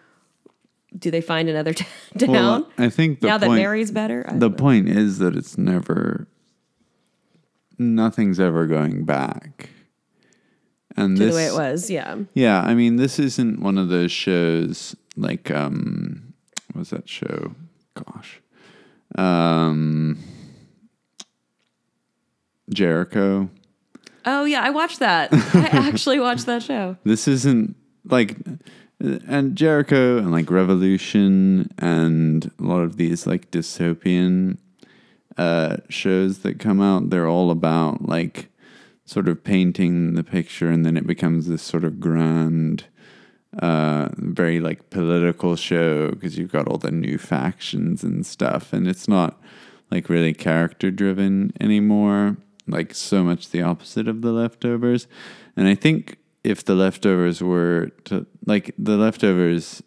do 0.98 1.10
they 1.10 1.20
find 1.20 1.48
another 1.48 1.72
t- 1.74 1.84
town? 2.18 2.30
Well, 2.32 2.70
I 2.78 2.88
think 2.90 3.20
the 3.20 3.26
now 3.28 3.38
that 3.38 3.50
mary's 3.50 3.90
better 3.90 4.24
the 4.28 4.48
know. 4.48 4.54
point 4.54 4.88
is 4.88 5.18
that 5.18 5.34
it's 5.34 5.56
never, 5.58 6.28
nothing's 7.78 8.38
ever 8.40 8.66
going 8.66 9.04
back. 9.04 9.70
And 10.96 11.16
this, 11.16 11.30
the 11.30 11.36
way 11.36 11.46
it 11.46 11.54
was 11.54 11.90
yeah 11.90 12.16
Yeah, 12.34 12.60
I 12.60 12.74
mean, 12.74 12.96
this 12.96 13.18
isn't 13.18 13.60
one 13.60 13.78
of 13.78 13.88
those 13.88 14.12
shows 14.12 14.94
like 15.16 15.50
um, 15.50 16.34
what 16.72 16.80
was 16.80 16.90
that 16.90 17.08
show? 17.08 17.54
Gosh, 17.94 18.40
um, 19.16 20.18
Jericho. 22.72 23.50
oh 24.24 24.44
yeah 24.44 24.62
i 24.62 24.70
watched 24.70 25.00
that 25.00 25.28
i 25.54 25.68
actually 25.72 26.18
watched 26.20 26.46
that 26.46 26.62
show 26.62 26.96
This 27.04 27.26
isn't 27.28 27.76
like, 28.04 28.36
and 29.00 29.56
Jericho 29.56 30.18
and 30.18 30.30
like 30.32 30.50
Revolution 30.50 31.70
and 31.78 32.50
a 32.58 32.62
lot 32.62 32.80
of 32.80 32.96
these 32.96 33.26
like 33.26 33.50
dystopian 33.50 34.58
uh, 35.36 35.76
shows 35.88 36.40
that 36.40 36.58
come 36.58 36.80
out. 36.80 37.10
They're 37.10 37.28
all 37.28 37.50
about 37.50 38.02
like 38.08 38.48
sort 39.04 39.28
of 39.28 39.44
painting 39.44 40.14
the 40.14 40.24
picture, 40.24 40.70
and 40.70 40.84
then 40.84 40.96
it 40.96 41.06
becomes 41.06 41.48
this 41.48 41.62
sort 41.62 41.84
of 41.84 42.00
grand, 42.00 42.84
uh, 43.60 44.08
very 44.16 44.60
like 44.60 44.90
political 44.90 45.56
show 45.56 46.10
because 46.10 46.38
you've 46.38 46.52
got 46.52 46.68
all 46.68 46.78
the 46.78 46.90
new 46.90 47.18
factions 47.18 48.02
and 48.02 48.24
stuff, 48.24 48.72
and 48.72 48.86
it's 48.86 49.08
not 49.08 49.40
like 49.90 50.08
really 50.08 50.32
character 50.32 50.90
driven 50.90 51.52
anymore. 51.60 52.36
Like 52.68 52.94
so 52.94 53.24
much 53.24 53.50
the 53.50 53.62
opposite 53.62 54.06
of 54.06 54.22
the 54.22 54.32
leftovers, 54.32 55.08
and 55.56 55.66
I 55.66 55.74
think 55.74 56.18
if 56.44 56.64
the 56.64 56.74
leftovers 56.74 57.42
were 57.42 57.90
to 58.04 58.26
like 58.46 58.72
the 58.78 58.96
leftovers 58.96 59.82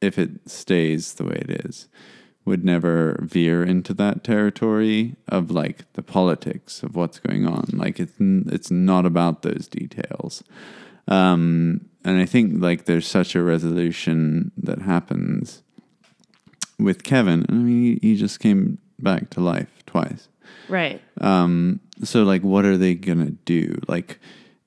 if 0.00 0.18
it 0.18 0.48
stays 0.48 1.14
the 1.14 1.24
way 1.24 1.36
it 1.36 1.64
is, 1.66 1.88
would 2.44 2.64
never 2.64 3.18
veer 3.22 3.62
into 3.62 3.94
that 3.94 4.22
territory 4.22 5.16
of 5.28 5.50
like 5.50 5.90
the 5.94 6.02
politics 6.02 6.82
of 6.82 6.94
what's 6.94 7.18
going 7.18 7.46
on. 7.46 7.68
Like 7.72 7.98
it's 7.98 8.14
it's 8.18 8.70
not 8.70 9.06
about 9.06 9.42
those 9.42 9.66
details. 9.68 10.44
Um, 11.08 11.88
and 12.04 12.20
I 12.20 12.26
think 12.26 12.62
like 12.62 12.84
there's 12.84 13.06
such 13.06 13.34
a 13.34 13.42
resolution 13.42 14.52
that 14.58 14.82
happens 14.82 15.62
with 16.78 17.02
Kevin. 17.02 17.46
I 17.48 17.52
mean, 17.52 17.98
he, 18.02 18.08
he 18.08 18.16
just 18.16 18.40
came 18.40 18.78
back 18.98 19.30
to 19.30 19.40
life 19.40 19.82
twice. 19.86 20.28
right 20.68 21.00
So 22.02 22.24
like, 22.24 22.42
what 22.42 22.64
are 22.64 22.76
they 22.76 22.94
gonna 22.94 23.30
do? 23.30 23.78
Like, 23.88 24.18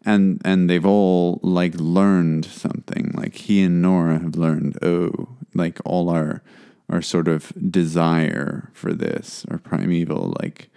and 0.06 0.42
and 0.44 0.70
they've 0.70 0.86
all 0.86 1.40
like 1.44 1.76
learned 1.76 2.46
something. 2.46 3.12
Like 3.14 3.36
he 3.36 3.62
and 3.62 3.82
Nora 3.82 4.20
have 4.20 4.36
learned. 4.36 4.78
Oh, 4.82 5.38
like 5.54 5.80
all 5.86 6.10
our 6.10 6.42
our 6.90 7.02
sort 7.02 7.28
of 7.28 7.52
desire 7.72 8.72
for 8.74 8.94
this, 8.94 9.46
our 9.52 9.58
primeval, 9.58 10.34
like 10.42 10.70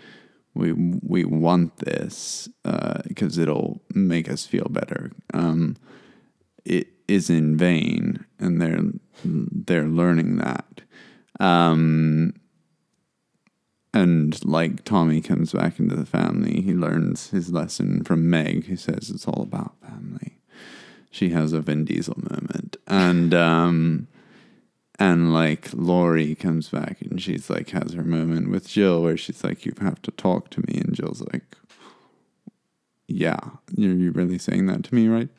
we 0.54 0.72
we 0.72 1.24
want 1.24 1.76
this 1.78 2.48
because 3.06 3.38
it'll 3.38 3.82
make 3.94 4.28
us 4.28 4.46
feel 4.46 4.66
better. 4.70 5.12
Um, 5.32 5.76
it 6.64 6.88
is 7.08 7.30
in 7.30 7.56
vain, 7.56 8.24
and 8.38 8.60
they're 8.60 8.82
they're 9.24 9.88
learning 9.88 10.36
that. 10.38 10.82
Um, 11.38 12.34
and 13.92 14.44
like 14.44 14.84
Tommy 14.84 15.20
comes 15.20 15.52
back 15.52 15.78
into 15.80 15.96
the 15.96 16.06
family, 16.06 16.60
he 16.60 16.74
learns 16.74 17.30
his 17.30 17.50
lesson 17.50 18.04
from 18.04 18.30
Meg, 18.30 18.66
who 18.66 18.76
says 18.76 19.10
it's 19.10 19.26
all 19.26 19.42
about 19.42 19.80
family. 19.80 20.38
She 21.10 21.30
has 21.30 21.52
a 21.52 21.60
Vin 21.60 21.84
Diesel 21.84 22.16
moment, 22.18 22.76
and 22.86 23.34
um, 23.34 24.06
and 25.00 25.32
like 25.32 25.70
Laurie 25.72 26.34
comes 26.34 26.68
back 26.68 27.00
and 27.00 27.20
she's 27.20 27.48
like 27.48 27.70
has 27.70 27.94
her 27.94 28.04
moment 28.04 28.50
with 28.50 28.68
Jill 28.68 29.02
where 29.02 29.16
she's 29.16 29.42
like, 29.42 29.64
"You 29.64 29.72
have 29.80 30.02
to 30.02 30.10
talk 30.10 30.50
to 30.50 30.60
me," 30.60 30.78
and 30.78 30.94
Jill's 30.94 31.22
like, 31.32 31.56
"Yeah, 33.08 33.40
you're 33.74 33.94
you 33.94 34.10
really 34.12 34.38
saying 34.38 34.66
that 34.66 34.84
to 34.84 34.94
me, 34.94 35.08
right?" 35.08 35.30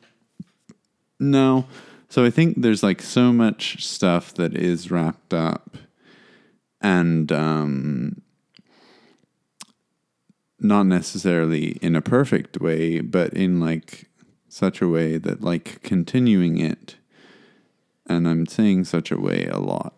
No. 1.20 1.68
So 2.10 2.26
I 2.26 2.32
think 2.32 2.62
there's 2.62 2.82
like 2.82 3.02
so 3.04 3.32
much 3.32 3.86
stuff 3.86 4.34
that 4.34 4.56
is 4.56 4.90
wrapped 4.90 5.34
up 5.34 5.78
and 6.82 7.32
um 7.32 8.22
not 10.60 10.84
necessarily 10.88 11.72
in 11.82 11.96
a 11.96 12.02
perfect 12.02 12.60
way, 12.60 13.00
but 13.00 13.34
in 13.34 13.60
like 13.60 14.10
such 14.50 14.82
a 14.82 14.88
way 14.88 15.18
that 15.18 15.42
like 15.42 15.82
continuing 15.84 16.58
it 16.58 16.96
and 18.12 18.28
I'm 18.28 18.46
saying 18.46 18.86
such 18.86 19.12
a 19.12 19.20
way 19.20 19.46
a 19.46 19.60
lot 19.60 19.94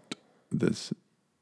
this 0.51 0.93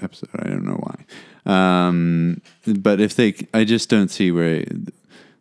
episode. 0.01 0.29
I 0.35 0.47
don't 0.47 0.65
know 0.65 0.81
why. 0.81 1.05
Um, 1.45 2.41
but 2.65 2.99
if 2.99 3.15
they, 3.15 3.35
I 3.53 3.63
just 3.63 3.89
don't 3.89 4.09
see 4.09 4.31
where, 4.31 4.65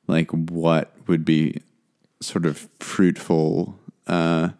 like, 0.06 0.30
what 0.30 0.92
would 1.06 1.24
be 1.24 1.62
sort 2.20 2.46
of 2.46 2.68
fruitful 2.78 3.78
uh, 4.06 4.50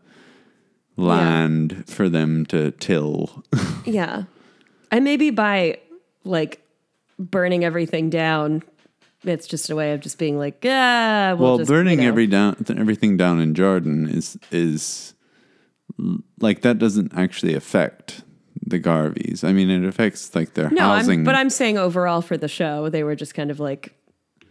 land 0.96 1.84
for 1.86 2.08
them 2.08 2.46
to 2.46 2.70
till. 2.72 3.44
Yeah. 3.86 4.24
And 4.92 5.04
maybe 5.04 5.30
by 5.30 5.78
like 6.22 6.62
burning 7.18 7.64
everything 7.64 8.10
down, 8.10 8.62
it's 9.24 9.46
just 9.46 9.70
a 9.70 9.74
way 9.74 9.94
of 9.94 10.00
just 10.00 10.18
being 10.18 10.38
like, 10.38 10.62
ah, 10.66 11.34
we'll, 11.38 11.48
well, 11.48 11.58
just, 11.58 11.70
you 11.70 11.76
burning 11.76 12.00
know." 12.00 12.08
every 12.08 12.26
down 12.26 12.56
everything 12.68 13.16
down 13.16 13.40
in 13.40 13.54
Jarden 13.54 14.12
is 14.12 14.38
is 14.50 15.14
like 16.40 16.62
that 16.62 16.78
doesn't 16.78 17.12
actually 17.16 17.54
affect 17.54 18.22
the 18.66 18.78
Garveys. 18.80 19.42
I 19.44 19.52
mean, 19.52 19.70
it 19.70 19.84
affects 19.84 20.34
like 20.34 20.54
their 20.54 20.70
No, 20.70 20.82
housing. 20.82 21.20
I'm, 21.20 21.24
but 21.24 21.34
I'm 21.34 21.50
saying 21.50 21.78
overall 21.78 22.22
for 22.22 22.36
the 22.36 22.48
show, 22.48 22.88
they 22.88 23.02
were 23.02 23.14
just 23.16 23.34
kind 23.34 23.50
of 23.50 23.58
like, 23.60 23.94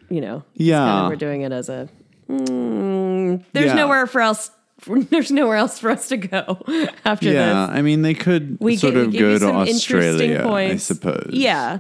you 0.10 0.22
know, 0.22 0.44
Yeah. 0.56 0.78
kind 0.80 1.06
of 1.06 1.10
we're 1.10 1.16
doing 1.16 1.42
it 1.42 1.52
as 1.52 1.70
a. 1.70 1.88
Mm, 2.30 3.44
there's 3.54 3.68
Yeah. 3.68 3.74
nowhere 3.76 4.08
for 4.08 4.22
else. 4.22 4.52
There's 5.10 5.30
nowhere 5.30 5.58
else 5.58 5.78
for 5.78 5.92
us 5.92 6.08
to 6.08 6.16
go 6.16 6.58
after 7.04 7.26
that. 7.34 7.34
yeah, 7.34 7.66
this. 7.68 7.78
I 7.78 7.82
mean, 7.82 8.02
they 8.02 8.14
could 8.14 8.56
We 8.62 8.78
sort 8.78 8.94
ga- 8.94 9.00
of 9.02 9.12
go 9.14 9.38
to 9.38 9.48
Australia, 9.52 10.48
I 10.48 10.78
suppose. 10.78 11.32
Yeah, 11.34 11.80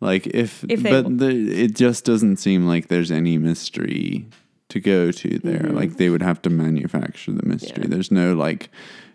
like 0.00 0.26
if, 0.26 0.64
If 0.68 0.82
but 0.82 1.18
the, 1.18 1.28
it 1.30 1.76
just 1.76 2.04
doesn't 2.04 2.38
seem 2.38 2.66
like 2.66 2.88
there's 2.88 3.12
any 3.12 3.38
mystery 3.38 4.26
to 4.70 4.80
go 4.80 5.12
to 5.12 5.38
there. 5.38 5.68
Like 5.70 5.98
they 5.98 6.08
would 6.10 6.22
have 6.22 6.42
to 6.42 6.50
manufacture 6.50 7.30
the 7.30 7.46
mystery. 7.46 7.74
Mm-hmm. 7.74 7.82
Yeah. 7.82 7.88
There's 7.90 8.10
no 8.10 8.34
like 8.34 8.70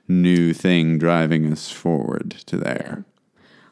new 0.08 0.54
thing 0.54 0.98
driving 0.98 1.52
us 1.52 1.70
forward 1.70 2.32
to 2.48 2.58
there. 2.58 3.06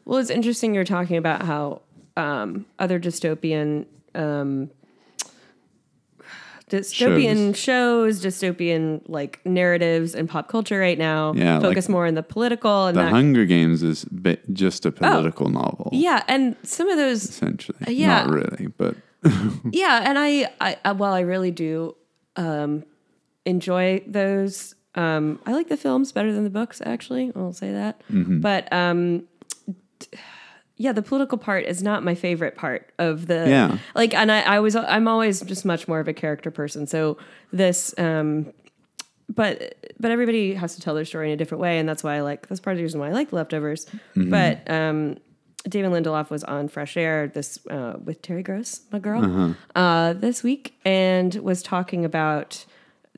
Well, 0.04 0.18
it's 0.18 0.30
interesting 0.30 0.74
you're 0.74 0.84
talking 0.84 1.16
about 1.16 1.42
how 1.42 1.82
um, 2.16 2.66
other 2.78 3.00
dystopian 3.00 3.86
um, 4.14 4.70
dystopian 6.70 7.54
shows. 7.54 8.24
dystopian 8.24 9.00
like 9.08 9.40
narratives 9.44 10.14
and 10.14 10.28
pop 10.28 10.48
culture 10.48 10.78
right 10.78 10.98
now 10.98 11.32
Yeah, 11.34 11.60
focus 11.60 11.86
like 11.86 11.92
more 11.92 12.06
on 12.06 12.14
the 12.14 12.22
political 12.22 12.86
and 12.86 12.96
The 12.96 13.02
that. 13.02 13.10
Hunger 13.12 13.44
Games 13.44 13.82
is 13.82 14.04
bi- 14.06 14.38
just 14.52 14.84
a 14.86 14.92
political 14.92 15.48
novel, 15.48 15.90
yeah, 15.92 16.22
and 16.28 16.56
some 16.62 16.88
of 16.88 16.96
those 16.96 17.24
essentially. 17.24 17.78
yeah. 17.94 18.24
Not 18.24 18.30
really, 18.30 18.66
but 18.68 18.96
yeah 19.72 20.02
and 20.08 20.18
I, 20.18 20.48
I 20.60 20.76
I- 20.84 20.92
well 20.92 21.12
i 21.12 21.20
really 21.20 21.50
do 21.50 21.96
um 22.36 22.84
enjoy 23.44 24.00
those 24.06 24.75
um 24.96 25.38
i 25.46 25.52
like 25.52 25.68
the 25.68 25.76
films 25.76 26.12
better 26.12 26.32
than 26.32 26.44
the 26.44 26.50
books 26.50 26.80
actually 26.84 27.30
i'll 27.36 27.52
say 27.52 27.72
that 27.72 28.00
Mm-hmm. 28.10 28.40
but 28.40 28.72
um 28.72 29.24
yeah 30.76 30.92
the 30.92 31.02
political 31.02 31.38
part 31.38 31.64
is 31.64 31.82
not 31.82 32.02
my 32.02 32.14
favorite 32.14 32.54
part 32.54 32.92
of 32.98 33.26
the 33.26 33.46
Yeah. 33.48 33.78
like 33.94 34.14
and 34.14 34.30
i 34.30 34.40
i 34.42 34.60
was 34.60 34.76
i'm 34.76 35.08
always 35.08 35.40
just 35.40 35.64
much 35.64 35.88
more 35.88 36.00
of 36.00 36.08
a 36.08 36.12
character 36.12 36.50
person 36.50 36.86
so 36.86 37.16
this 37.52 37.94
um 37.98 38.52
but 39.34 39.74
but 39.98 40.10
everybody 40.10 40.54
has 40.54 40.74
to 40.76 40.80
tell 40.80 40.94
their 40.94 41.04
story 41.04 41.28
in 41.28 41.34
a 41.34 41.36
different 41.36 41.60
way 41.62 41.78
and 41.78 41.88
that's 41.88 42.04
why 42.04 42.14
i 42.16 42.20
like 42.20 42.46
that's 42.48 42.60
part 42.60 42.72
of 42.74 42.78
the 42.78 42.82
reason 42.82 43.00
why 43.00 43.08
i 43.08 43.12
like 43.12 43.32
leftovers 43.32 43.86
Mm-hmm. 44.14 44.30
but 44.30 44.70
um 44.70 45.16
David 45.68 45.90
Lindelof 45.90 46.30
was 46.30 46.44
on 46.44 46.68
Fresh 46.68 46.96
Air 46.96 47.26
this 47.26 47.58
uh, 47.68 47.94
with 48.04 48.22
Terry 48.22 48.44
Gross, 48.44 48.82
my 48.92 49.00
girl, 49.00 49.24
Uh-huh. 49.24 49.52
uh, 49.74 50.12
this 50.12 50.44
week, 50.44 50.78
and 50.84 51.34
was 51.42 51.60
talking 51.60 52.04
about 52.04 52.64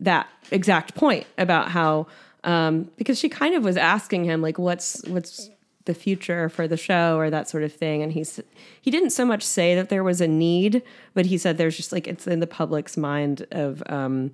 that 0.00 0.28
exact 0.50 0.94
point 0.94 1.26
about 1.36 1.70
how 1.70 2.06
um, 2.44 2.90
because 2.96 3.18
she 3.18 3.28
kind 3.28 3.54
of 3.54 3.64
was 3.64 3.76
asking 3.76 4.24
him 4.24 4.40
like, 4.40 4.58
"What's 4.58 5.02
what's 5.06 5.50
the 5.84 5.94
future 5.94 6.48
for 6.48 6.68
the 6.68 6.76
show?" 6.76 7.18
or 7.18 7.30
that 7.30 7.48
sort 7.48 7.62
of 7.62 7.72
thing, 7.72 8.02
and 8.02 8.12
he's 8.12 8.40
he 8.80 8.90
didn't 8.90 9.10
so 9.10 9.24
much 9.24 9.42
say 9.42 9.74
that 9.74 9.88
there 9.88 10.04
was 10.04 10.20
a 10.20 10.28
need, 10.28 10.82
but 11.14 11.26
he 11.26 11.36
said 11.36 11.58
there's 11.58 11.76
just 11.76 11.92
like 11.92 12.06
it's 12.06 12.26
in 12.26 12.40
the 12.40 12.46
public's 12.46 12.96
mind 12.96 13.46
of 13.50 13.82
um, 13.86 14.30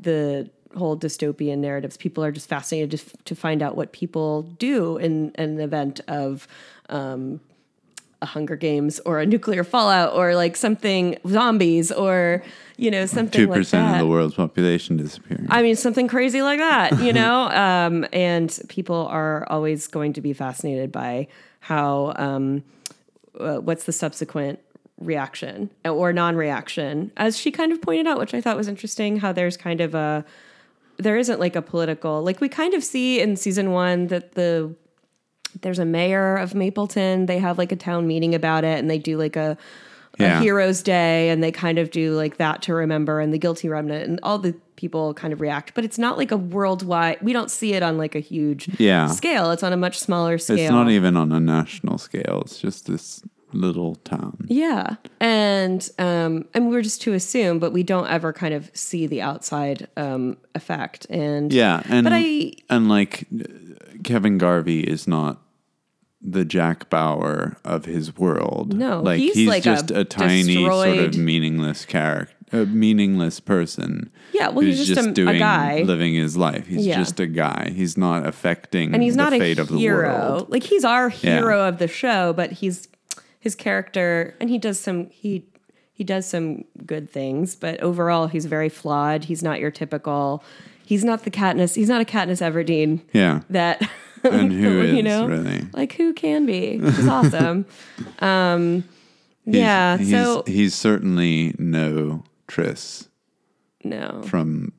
the 0.00 0.50
whole 0.76 0.96
dystopian 0.98 1.58
narratives. 1.58 1.96
People 1.96 2.24
are 2.24 2.32
just 2.32 2.48
fascinated 2.48 2.98
to, 2.98 3.16
to 3.24 3.34
find 3.34 3.62
out 3.62 3.76
what 3.76 3.92
people 3.92 4.42
do 4.42 4.96
in, 4.98 5.32
an 5.36 5.60
event 5.60 6.00
of 6.08 6.46
um, 6.88 7.40
a 8.20 8.26
Hunger 8.26 8.56
Games 8.56 9.00
or 9.00 9.20
a 9.20 9.26
nuclear 9.26 9.64
fallout 9.64 10.14
or 10.14 10.34
like 10.34 10.56
something 10.56 11.16
zombies 11.26 11.92
or 11.92 12.42
you 12.76 12.90
know 12.90 13.06
something 13.06 13.42
two 13.42 13.46
like 13.46 13.58
percent 13.58 13.86
that. 13.86 13.94
of 13.94 13.98
the 13.98 14.06
world's 14.06 14.34
population 14.34 14.96
disappearing. 14.96 15.46
I 15.50 15.62
mean, 15.62 15.76
something 15.76 16.08
crazy 16.08 16.42
like 16.42 16.58
that, 16.58 17.00
you 17.00 17.12
know? 17.12 17.42
um, 17.50 18.06
and 18.12 18.56
people 18.68 19.06
are 19.06 19.46
always 19.50 19.86
going 19.86 20.12
to 20.14 20.20
be 20.20 20.32
fascinated 20.32 20.90
by 20.92 21.28
how, 21.60 22.12
um, 22.16 22.64
uh, 23.38 23.56
what's 23.56 23.84
the 23.84 23.92
subsequent 23.92 24.60
reaction 24.98 25.70
or 25.84 26.12
non 26.12 26.36
reaction, 26.36 27.12
as 27.16 27.36
she 27.36 27.50
kind 27.50 27.72
of 27.72 27.80
pointed 27.80 28.06
out, 28.06 28.18
which 28.18 28.34
I 28.34 28.40
thought 28.40 28.56
was 28.56 28.68
interesting, 28.68 29.18
how 29.18 29.32
there's 29.32 29.56
kind 29.56 29.80
of 29.80 29.94
a, 29.94 30.24
there 30.96 31.16
isn't 31.16 31.38
like 31.38 31.54
a 31.54 31.62
political, 31.62 32.22
like 32.22 32.40
we 32.40 32.48
kind 32.48 32.74
of 32.74 32.82
see 32.82 33.20
in 33.20 33.36
season 33.36 33.70
one 33.70 34.08
that 34.08 34.32
the, 34.32 34.74
there's 35.62 35.78
a 35.78 35.84
mayor 35.84 36.36
of 36.36 36.54
Mapleton. 36.54 37.26
They 37.26 37.38
have 37.38 37.58
like 37.58 37.72
a 37.72 37.76
town 37.76 38.06
meeting 38.06 38.34
about 38.34 38.64
it 38.64 38.78
and 38.78 38.88
they 38.90 38.98
do 38.98 39.16
like 39.18 39.36
a, 39.36 39.56
Yeah. 40.18 40.38
a 40.38 40.42
hero's 40.42 40.82
day 40.82 41.30
and 41.30 41.42
they 41.42 41.52
kind 41.52 41.78
of 41.78 41.90
do 41.90 42.14
like 42.14 42.38
that 42.38 42.62
to 42.62 42.74
remember 42.74 43.20
and 43.20 43.32
the 43.32 43.38
guilty 43.38 43.68
remnant 43.68 44.08
and 44.08 44.18
all 44.22 44.38
the 44.38 44.54
people 44.76 45.12
kind 45.14 45.32
of 45.32 45.40
react 45.40 45.74
but 45.74 45.84
it's 45.84 45.98
not 45.98 46.16
like 46.18 46.30
a 46.30 46.36
worldwide 46.36 47.18
we 47.20 47.32
don't 47.32 47.50
see 47.50 47.72
it 47.74 47.82
on 47.82 47.98
like 47.98 48.14
a 48.14 48.20
huge 48.20 48.68
Yeah. 48.78 49.06
scale 49.08 49.50
it's 49.50 49.62
on 49.64 49.72
a 49.72 49.76
much 49.76 49.98
smaller 49.98 50.38
scale 50.38 50.56
It's 50.58 50.70
not 50.70 50.88
even 50.90 51.16
on 51.16 51.32
a 51.32 51.40
national 51.40 51.98
scale. 51.98 52.42
It's 52.44 52.58
just 52.60 52.86
this 52.86 53.22
little 53.52 53.94
town. 54.04 54.36
yeah 54.48 54.96
and 55.20 55.88
um 55.98 56.44
and 56.54 56.68
we're 56.68 56.82
just 56.82 57.00
to 57.02 57.14
assume 57.14 57.58
but 57.58 57.72
we 57.72 57.82
don't 57.82 58.06
ever 58.08 58.30
kind 58.32 58.52
of 58.54 58.70
see 58.74 59.06
the 59.06 59.22
outside 59.22 59.88
um 59.96 60.36
effect 60.54 61.06
and 61.10 61.50
Yeah, 61.52 61.82
and 61.88 62.04
but 62.04 62.12
i 62.14 62.52
and 62.68 62.88
like 62.88 63.26
Kevin 64.04 64.38
Garvey 64.38 64.80
is 64.80 65.06
not 65.08 65.42
the 66.20 66.44
Jack 66.44 66.90
Bauer 66.90 67.56
of 67.64 67.84
his 67.84 68.16
world. 68.16 68.74
No, 68.74 69.00
like 69.00 69.18
he's 69.20 69.34
he's, 69.34 69.48
like 69.48 69.62
just 69.62 69.90
a 69.90 70.00
a, 70.00 70.04
tiny 70.04 70.54
sort 70.64 70.98
of 70.98 71.16
meaningless 71.16 71.84
character, 71.84 72.34
a 72.52 72.62
uh, 72.62 72.64
meaningless 72.66 73.38
person. 73.38 74.10
Yeah, 74.32 74.48
well, 74.48 74.66
he's 74.66 74.78
who's 74.78 74.88
just 74.88 75.18
a- 75.18 75.28
a 75.28 75.38
guy. 75.38 75.82
living 75.82 76.14
his 76.14 76.36
life. 76.36 76.66
He's 76.66 76.86
Yeah. 76.86 76.96
just 76.98 77.20
a 77.20 77.26
guy. 77.26 77.70
He's 77.74 77.96
not 77.96 78.26
affecting 78.26 78.94
and 78.94 79.02
he's 79.02 79.14
the 79.14 79.22
not 79.22 79.32
a 79.32 79.38
fate 79.38 79.58
of 79.60 79.68
the 79.68 79.78
hero 79.78 80.08
world. 80.08 80.50
like 80.50 80.64
he's 80.64 80.84
our 80.84 81.08
Yeah. 81.20 81.38
hero 81.38 81.68
of 81.68 81.78
the 81.78 81.88
show 81.88 82.32
but 82.32 82.52
he's 82.52 82.88
his 83.38 83.54
character 83.54 84.34
and 84.40 84.50
he 84.50 84.58
does 84.58 84.80
some 84.80 85.10
he 85.10 85.44
he 85.92 86.02
does 86.04 86.26
some 86.26 86.64
good 86.84 87.08
things 87.10 87.54
but 87.54 87.80
overall 87.80 88.26
he's 88.26 88.46
very 88.46 88.68
flawed 88.68 89.24
he's 89.24 89.42
not 89.42 89.60
your 89.60 89.70
typical 89.70 90.42
he's 90.88 91.04
not 91.04 91.24
the 91.24 91.30
Katniss 91.30 91.76
he's 91.76 91.88
not 91.88 92.00
a 92.00 92.04
Katniss 92.04 92.40
Everdeen 92.40 93.00
Yeah, 93.12 93.40
that 93.50 93.82
and 94.24 94.52
who 94.60 94.80
is 94.80 94.94
you 94.94 95.02
know 95.02 95.26
really? 95.26 95.66
like 95.72 95.92
who 95.92 96.12
can 96.14 96.46
be 96.46 96.78
which 96.78 96.98
is 96.98 97.06
awesome 97.08 97.66
um 98.20 98.84
He's- 99.44 99.56
yeah 99.56 99.96
he's, 99.98 100.10
so 100.10 100.42
he's 100.46 100.74
certainly 100.74 101.54
no 101.58 102.24
Tris. 102.46 103.08
No. 103.84 104.22
from 104.26 104.72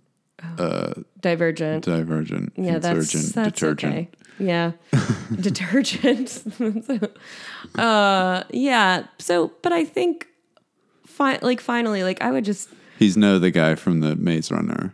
Divergent. 1.22 1.84
Divergent, 1.86 2.54
yeah, 2.56 2.80
that's 2.80 3.32
that's 3.34 3.60
Detergent. 3.60 3.94
okay. 3.94 4.10
Yeah, 4.40 4.72
detergent. 5.42 6.42
uh, 7.76 8.44
yeah. 8.52 9.04
So, 9.20 9.52
but 9.62 9.74
I 9.74 9.84
think, 9.86 10.28
fi- 11.06 11.40
like 11.42 11.60
finally, 11.62 12.04
like 12.04 12.22
I 12.22 12.32
would 12.32 12.46
just 12.46 12.70
He's 12.98 13.18
no 13.18 13.38
the 13.40 13.52
guy 13.52 13.76
from 13.76 14.00
the 14.00 14.16
Maze 14.16 14.50
Runner. 14.52 14.94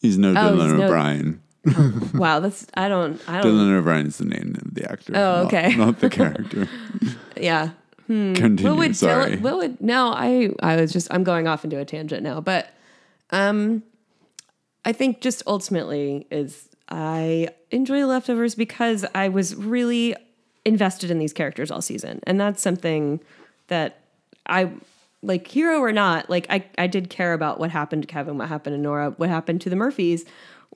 He's 0.00 0.18
no 0.18 0.30
Oh, 0.30 0.34
Dylan 0.34 0.64
he's 0.70 0.72
no- 0.78 0.84
O'Brien. 0.86 1.42
wow. 2.14 2.40
That's 2.40 2.66
I 2.74 2.88
don't 2.88 3.20
I 3.28 3.40
don't 3.40 3.52
Dylan 3.54 3.78
O'Brien 3.78 4.06
is 4.06 4.18
the 4.18 4.24
name 4.24 4.56
of 4.64 4.74
the 4.74 4.90
actor. 4.90 5.12
Oh, 5.16 5.46
okay. 5.46 5.74
Not, 5.76 6.00
the 6.00 6.08
character. 6.10 6.68
yeah. 7.36 7.70
Continue. 8.06 8.64
What 8.64 8.78
would 8.78 8.96
sorry. 8.96 9.32
Dylan, 9.36 9.40
what 9.42 9.56
would 9.58 9.80
no? 9.82 10.08
I 10.12 10.50
I 10.62 10.76
was 10.80 10.92
just 10.92 11.08
I'm 11.12 11.24
going 11.24 11.46
off 11.46 11.64
into 11.64 11.78
a 11.78 11.84
tangent 11.84 12.22
now, 12.22 12.40
but 12.40 12.70
um, 13.30 13.82
I 14.84 14.92
think 14.92 15.20
just 15.20 15.42
ultimately 15.46 16.26
is 16.30 16.68
I 16.88 17.48
enjoy 17.70 18.06
leftovers 18.06 18.54
because 18.54 19.04
I 19.14 19.28
was 19.28 19.54
really 19.56 20.16
invested 20.64 21.10
in 21.10 21.18
these 21.18 21.34
characters 21.34 21.70
all 21.70 21.82
season, 21.82 22.20
and 22.26 22.40
that's 22.40 22.62
something 22.62 23.20
that 23.66 23.98
I 24.46 24.70
like 25.22 25.46
hero 25.48 25.78
or 25.80 25.92
not. 25.92 26.28
Like 26.30 26.46
I 26.50 26.64
I 26.78 26.86
did 26.86 27.10
care 27.10 27.32
about 27.34 27.58
what 27.60 27.70
happened 27.70 28.02
to 28.02 28.06
Kevin, 28.06 28.38
what 28.38 28.48
happened 28.48 28.74
to 28.74 28.80
Nora, 28.80 29.10
what 29.16 29.28
happened 29.28 29.60
to 29.62 29.70
the 29.70 29.76
Murphys. 29.76 30.24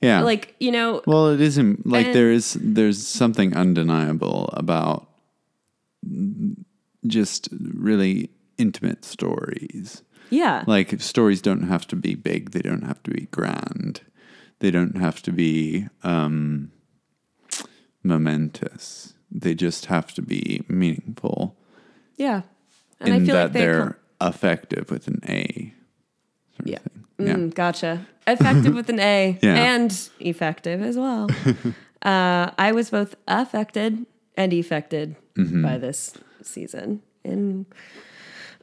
yeah. 0.01 0.21
Like 0.21 0.55
you 0.59 0.71
know, 0.71 1.01
Well, 1.07 1.29
it 1.29 1.39
isn't 1.41 1.85
like 1.87 2.07
And- 2.07 2.15
there 2.15 2.31
is 2.31 2.57
there's 2.61 3.05
something 3.05 3.55
undeniable 3.55 4.49
about 4.53 5.07
just 7.07 7.47
really 7.73 8.29
intimate 8.57 9.03
stories. 9.05 10.03
yeah, 10.29 10.63
Like 10.67 10.99
stories 11.01 11.41
don't 11.41 11.63
have 11.63 11.87
to 11.87 11.95
be 11.95 12.15
big, 12.15 12.51
they 12.51 12.61
don't 12.61 12.83
have 12.83 13.01
to 13.03 13.11
be 13.11 13.27
grand. 13.31 14.01
They 14.59 14.71
don't 14.71 14.97
have 14.97 15.21
to 15.23 15.31
be 15.31 15.87
um 16.03 16.71
momentous. 18.03 19.13
They 19.31 19.55
just 19.55 19.85
have 19.87 20.13
to 20.13 20.21
be 20.21 20.63
meaningful 20.67 21.57
yeah. 22.17 22.41
And 22.99 23.09
in 23.09 23.23
I 23.23 23.25
feel 23.25 23.35
that 23.35 23.43
like 23.45 23.53
they 23.53 23.59
they're 23.61 23.97
effective 24.27 24.89
with 24.91 25.07
an 25.07 25.19
A. 25.27 25.73
sort 26.55 26.59
of 26.61 26.67
Yeah. 26.67 26.77
thing. 26.79 27.27
Yeah. 27.27 27.35
Mm, 27.35 27.53
gotcha. 27.53 28.05
Effective 28.27 28.73
with 28.73 28.89
an 28.89 28.99
A 28.99 29.37
Yeah. 29.41 29.55
and 29.75 30.09
effective 30.19 30.81
as 30.81 30.97
well. 30.97 31.27
uh, 32.01 32.51
I 32.57 32.71
was 32.73 32.89
both 32.89 33.15
affected 33.27 34.05
and 34.37 34.53
affected 34.53 35.15
Mm-hmm. 35.35 35.63
by 35.63 35.79
this 35.79 36.13
season 36.43 37.01
in 37.23 37.65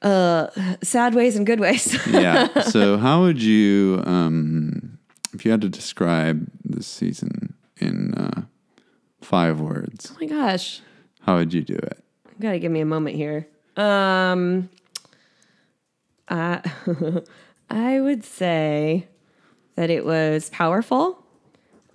uh, 0.03 0.47
sad 0.83 1.15
ways 1.17 1.35
and 1.37 1.45
good 1.45 1.59
ways. 1.59 1.99
yeah. 2.11 2.61
So, 2.63 2.97
how 2.97 3.23
would 3.23 3.43
you, 3.43 4.01
um, 4.07 4.99
if 5.35 5.45
you 5.45 5.51
had 5.51 5.61
to 5.63 5.69
describe 5.69 6.47
this 6.65 6.87
season 6.87 7.55
in 7.79 8.15
uh, 8.15 8.43
five 9.21 9.61
words, 9.61 10.13
oh 10.13 10.17
my 10.21 10.27
gosh. 10.29 10.81
how 11.23 11.37
would 11.39 11.53
you 11.53 11.63
do 11.63 11.75
it? 11.75 11.99
You 12.39 12.43
gotta 12.43 12.61
give 12.61 12.71
me 12.71 12.81
a 12.81 12.87
moment 12.87 13.17
here. 13.17 13.49
Um, 13.77 14.71
I, 16.31 16.63
I 17.71 18.01
would 18.01 18.25
say 18.25 19.09
that 19.75 19.91
it 19.91 20.05
was 20.05 20.49
powerful. 20.51 21.25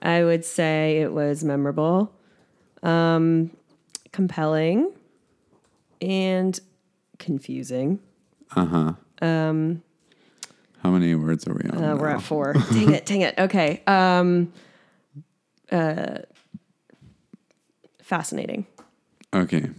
I 0.01 0.23
would 0.23 0.45
say 0.45 0.99
it 1.01 1.13
was 1.13 1.43
memorable, 1.43 2.13
um, 2.83 3.51
compelling, 4.11 4.91
and 6.01 6.59
confusing. 7.17 7.99
Uh 8.55 8.65
huh. 8.65 8.93
Um, 9.21 9.81
How 10.83 10.91
many 10.91 11.15
words 11.15 11.47
are 11.47 11.53
we 11.53 11.69
on? 11.69 11.83
Uh, 11.83 11.95
we're 11.95 12.09
now? 12.09 12.17
at 12.17 12.21
four. 12.21 12.53
dang 12.53 12.93
it, 12.93 13.05
dang 13.05 13.21
it. 13.21 13.35
Okay. 13.39 13.81
Um, 13.87 14.53
uh, 15.71 16.19
fascinating. 18.03 18.67
Okay. 19.33 19.69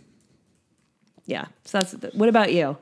Yeah. 1.26 1.46
So 1.64 1.78
that's 1.78 1.92
the, 1.92 2.10
what 2.14 2.28
about 2.28 2.52
you? 2.52 2.76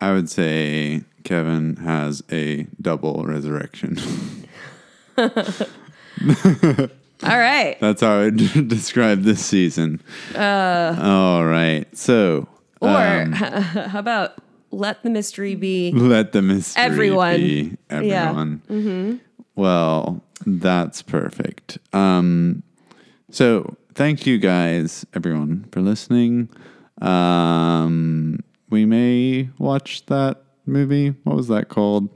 I 0.00 0.12
would 0.12 0.28
say 0.28 1.02
Kevin 1.24 1.76
has 1.76 2.22
a 2.30 2.64
double 2.80 3.24
resurrection. 3.26 3.98
All 7.22 7.38
right. 7.38 7.76
That's 7.80 8.02
how 8.02 8.18
I 8.18 8.24
would 8.24 8.36
describe 8.68 9.22
this 9.22 9.44
season. 9.44 10.02
All 10.34 11.44
right. 11.46 11.84
So, 11.96 12.46
Or 12.80 12.88
um, 12.90 13.32
how 13.32 13.98
about 13.98 14.34
let 14.70 15.02
the 15.02 15.10
mystery 15.10 15.54
be? 15.54 15.92
let 15.92 16.32
the 16.32 16.42
mystery 16.42 16.82
Everyone. 16.82 17.36
be 17.36 17.76
Yeah. 17.90 18.32
Mm-hmm. 18.34 18.68
everyone. 18.68 19.20
Well, 19.54 20.22
that's 20.44 21.00
perfect. 21.00 21.78
Um, 21.94 22.62
so 23.30 23.76
thank 23.94 24.26
you 24.26 24.36
guys, 24.38 25.06
everyone, 25.14 25.66
for 25.72 25.80
listening. 25.80 26.50
Um, 27.00 28.40
we 28.70 28.84
may 28.86 29.48
watch 29.58 30.06
that 30.06 30.42
movie. 30.66 31.10
What 31.24 31.36
was 31.36 31.48
that 31.48 31.68
called? 31.68 32.08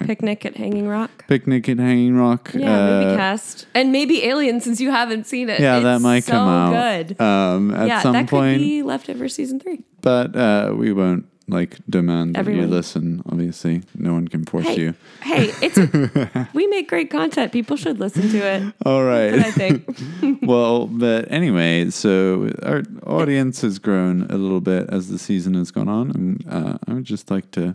Picnic 0.00 0.44
at 0.44 0.56
Hanging 0.56 0.88
Rock. 0.88 1.26
Picnic 1.28 1.68
at 1.68 1.78
Hanging 1.78 2.16
Rock. 2.16 2.50
Yeah, 2.54 2.86
movie 3.00 3.12
Uh, 3.12 3.16
cast. 3.16 3.66
And 3.74 3.92
maybe 3.92 4.24
Alien 4.24 4.60
since 4.60 4.80
you 4.80 4.90
haven't 4.90 5.26
seen 5.26 5.48
it. 5.48 5.60
Yeah, 5.60 5.76
It's 5.76 5.84
that 5.84 6.00
might 6.00 6.24
so 6.24 6.32
come 6.32 6.48
out 6.48 7.06
good. 7.06 7.20
um, 7.20 7.72
at 7.74 7.86
yeah, 7.86 8.00
some 8.02 8.14
that 8.14 8.28
point. 8.28 8.54
could 8.58 8.64
be 8.64 8.82
leftover 8.82 9.28
season 9.28 9.60
three. 9.60 9.84
but 10.00 10.34
uh, 10.34 10.74
we 10.76 10.92
won't 10.92 11.26
like 11.48 11.78
demand 11.88 12.36
that 12.36 12.46
you 12.46 12.66
listen. 12.66 13.22
Obviously, 13.30 13.82
no 13.96 14.12
one 14.14 14.28
can 14.28 14.44
force 14.44 14.66
Hey, 14.66 14.80
you. 14.80 14.94
hey, 15.22 15.52
it's 15.60 16.52
we 16.54 16.66
make 16.68 16.88
great 16.88 17.10
content. 17.10 17.52
People 17.52 17.76
should 17.76 17.98
listen 18.00 18.28
to 18.30 18.38
it. 18.38 18.74
All 18.86 19.04
right. 19.04 19.34
I 19.34 19.50
think. 19.50 19.98
well, 20.42 20.86
but 20.86 21.30
anyway, 21.30 21.90
so 21.90 22.50
our 22.62 22.82
audience 23.06 23.60
has 23.62 23.78
grown 23.78 24.22
a 24.30 24.36
little 24.36 24.60
bit 24.60 24.88
as 24.90 25.08
the 25.08 25.18
season 25.18 25.54
has 25.54 25.70
gone 25.70 25.88
on, 25.88 26.10
and 26.12 26.44
uh, 26.48 26.78
I 26.86 26.94
would 26.94 27.04
just 27.04 27.30
like 27.30 27.50
to 27.52 27.74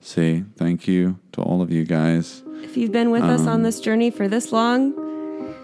say 0.00 0.44
thank 0.56 0.86
you 0.88 1.18
to 1.32 1.42
all 1.42 1.62
of 1.62 1.70
you 1.70 1.84
guys. 1.84 2.42
If 2.62 2.76
you've 2.76 2.92
been 2.92 3.10
with 3.10 3.22
us 3.22 3.42
Um, 3.42 3.48
on 3.48 3.62
this 3.62 3.80
journey 3.80 4.10
for 4.10 4.28
this 4.28 4.50
long, 4.52 4.92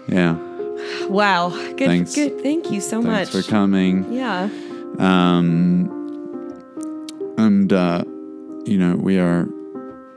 Yeah, 0.07 0.37
wow, 1.07 1.49
good, 1.75 1.87
Thanks. 1.87 2.15
good. 2.15 2.41
Thank 2.41 2.71
you 2.71 2.79
so 2.81 3.01
thanks 3.01 3.33
much. 3.33 3.43
for 3.45 3.49
coming. 3.49 4.11
Yeah, 4.13 4.49
Um, 4.99 6.02
and 7.45 7.71
uh, 7.73 8.03
you 8.65 8.77
know 8.77 8.95
we 8.95 9.19
are 9.19 9.47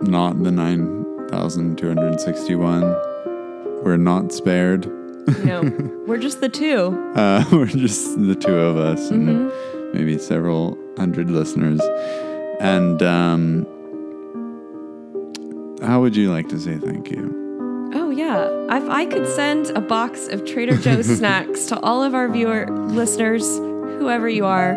not 0.02 0.42
the 0.42 0.50
nine 0.50 1.04
thousand 1.28 1.76
two 1.78 1.88
hundred 1.88 2.20
sixty-one. 2.20 2.82
We're 3.82 3.96
not 3.96 4.32
spared. 4.32 4.86
know, 5.44 5.62
we're 6.06 6.18
just 6.18 6.40
the 6.40 6.48
two. 6.48 6.96
Uh, 7.14 7.44
we're 7.52 7.66
just 7.66 8.16
the 8.20 8.34
two 8.34 8.54
of 8.56 8.76
us 8.76 9.10
and 9.10 9.28
Mm-hmm. 9.28 9.92
maybe 9.96 10.18
several 10.18 10.76
hundred 10.96 11.30
listeners. 11.30 11.80
And 12.60 13.02
um, 13.02 13.66
how 15.82 16.00
would 16.00 16.16
you 16.16 16.30
like 16.32 16.48
to 16.48 16.58
say 16.58 16.78
thank 16.78 17.10
you? 17.10 17.90
Oh 17.94 18.10
yeah, 18.10 18.48
if 18.76 18.88
I 18.88 19.04
could 19.06 19.26
send 19.28 19.70
a 19.70 19.80
box 19.80 20.26
of 20.28 20.44
Trader 20.44 20.76
Joe's 20.76 21.06
snacks 21.18 21.66
to 21.66 21.78
all 21.80 22.02
of 22.02 22.14
our 22.14 22.28
viewer 22.28 22.66
listeners, 22.88 23.46
whoever 23.98 24.28
you 24.28 24.44
are, 24.46 24.74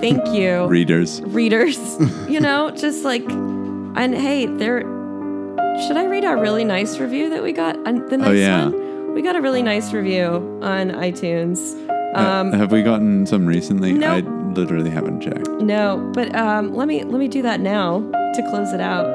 thank 0.00 0.26
you. 0.28 0.66
Readers. 0.68 1.20
readers, 1.22 1.78
you 2.28 2.40
know, 2.40 2.70
just 2.70 3.04
like, 3.04 3.22
and 3.30 4.14
hey, 4.14 4.46
there. 4.46 4.80
Should 5.86 5.96
I 5.96 6.04
read 6.06 6.24
our 6.24 6.38
really 6.38 6.64
nice 6.64 6.98
review 6.98 7.30
that 7.30 7.42
we 7.42 7.52
got? 7.52 7.76
on 7.86 8.06
the 8.08 8.18
nice 8.18 8.28
Oh, 8.28 8.32
yeah. 8.32 8.64
one. 8.68 9.14
We 9.14 9.22
got 9.22 9.36
a 9.36 9.40
really 9.40 9.62
nice 9.62 9.92
review 9.92 10.26
on 10.62 10.90
iTunes. 10.90 11.58
Uh, 12.14 12.20
Um, 12.20 12.52
have 12.52 12.72
we 12.72 12.82
gotten 12.82 13.26
some 13.26 13.46
recently? 13.46 13.92
Nope. 13.92 14.24
I 14.26 14.28
literally 14.52 14.90
haven't 14.90 15.20
checked. 15.22 15.48
no, 15.62 16.10
but 16.14 16.34
um, 16.36 16.74
let 16.74 16.88
me 16.88 17.04
let 17.04 17.18
me 17.18 17.26
do 17.28 17.40
that 17.42 17.60
now 17.60 18.00
to 18.34 18.42
close 18.50 18.72
it 18.74 18.80
out. 18.80 19.06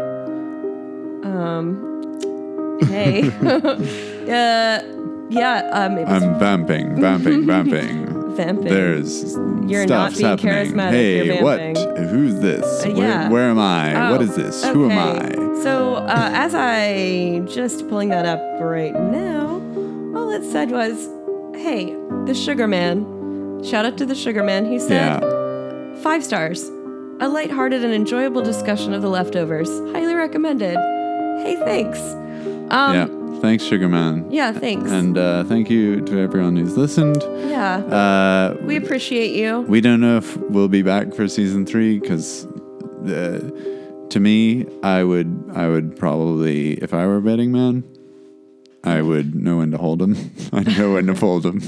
Um, 1.24 2.80
hey, 2.88 3.30
uh, 3.42 4.82
yeah, 5.30 5.70
um, 5.74 5.98
I'm 6.08 6.40
vamping, 6.40 7.00
vamping, 7.02 7.46
vamping. 7.46 8.17
Vamping. 8.38 8.66
There's 8.66 9.34
You're 9.70 9.86
not 9.86 10.14
stuff's 10.14 10.18
being 10.18 10.38
happening. 10.38 10.74
charismatic, 10.76 10.92
Hey, 10.92 11.42
what? 11.44 11.60
Who's 12.10 12.40
this? 12.40 12.64
Uh, 12.86 12.90
Where, 12.92 12.98
yeah. 13.08 13.30
where 13.30 13.50
am 13.50 13.60
I? 13.60 14.12
what 14.12 14.22
Oh, 14.22 14.24
is 14.24 14.36
this? 14.36 14.64
Who 14.66 14.90
am 14.90 14.98
I? 14.98 15.62
So, 15.64 15.96
uh, 15.96 16.30
as 16.34 16.54
I 16.56 17.42
just 17.48 17.90
pulling 17.90 18.10
that 18.10 18.26
up 18.26 18.40
right 18.62 18.94
now, 18.94 19.48
all 20.16 20.30
it 20.32 20.44
said 20.50 20.72
was, 20.72 21.10
"Hey, 21.62 21.94
the 22.26 22.34
Sugar 22.34 22.68
Man." 22.68 23.06
Shout 23.64 23.86
out 23.86 23.98
to 23.98 24.06
the 24.06 24.14
Sugar 24.16 24.44
Man. 24.44 24.66
He 24.72 24.78
said, 24.80 25.20
Yeah. 25.20 26.02
five 26.04 26.24
stars, 26.24 26.70
a 27.20 27.28
lighthearted 27.28 27.84
and 27.84 27.92
enjoyable 27.92 28.44
discussion 28.44 28.94
of 28.94 29.02
the 29.02 29.10
leftovers. 29.10 29.68
Highly 29.94 30.14
recommended. 30.14 30.76
Hey, 31.44 31.56
thanks. 31.66 32.00
Um, 32.70 32.94
Yeah. 32.94 33.08
Thanks, 33.42 33.64
Sugar 33.64 33.88
Man. 33.88 34.30
Yeah, 34.32 34.52
thanks. 34.52 34.90
And 34.92 35.18
uh, 35.18 35.44
thank 35.46 35.70
you 35.70 36.02
to 36.02 36.20
everyone 36.20 36.56
who's 36.58 36.78
listened. 36.78 37.22
yeah. 37.50 37.78
Uh, 37.78 38.58
we 38.64 38.76
appreciate 38.76 39.36
you. 39.36 39.62
we 39.62 39.82
don't 39.82 40.02
know 40.02 40.18
if 40.18 40.38
we'll 40.38 40.68
be 40.68 40.82
back 40.82 41.14
for 41.14 41.28
season 41.28 41.66
three 41.66 42.00
because, 42.00 42.46
uh, 43.06 43.40
to 44.10 44.20
me, 44.20 44.66
I 44.84 45.04
would, 45.04 45.52
I 45.54 45.68
would 45.68 45.96
probably, 45.98 46.74
if 46.76 46.94
I 46.94 47.06
were 47.06 47.18
a 47.18 47.22
betting 47.22 47.52
man, 47.52 47.84
I 48.84 49.02
would 49.02 49.36
know 49.36 49.58
when 49.58 49.72
to 49.72 49.78
hold 49.78 50.00
them. 50.00 50.16
I'd 50.54 50.78
know 50.78 50.94
when 50.94 51.08
to 51.08 51.16
fold 51.16 51.44
them. 51.44 51.62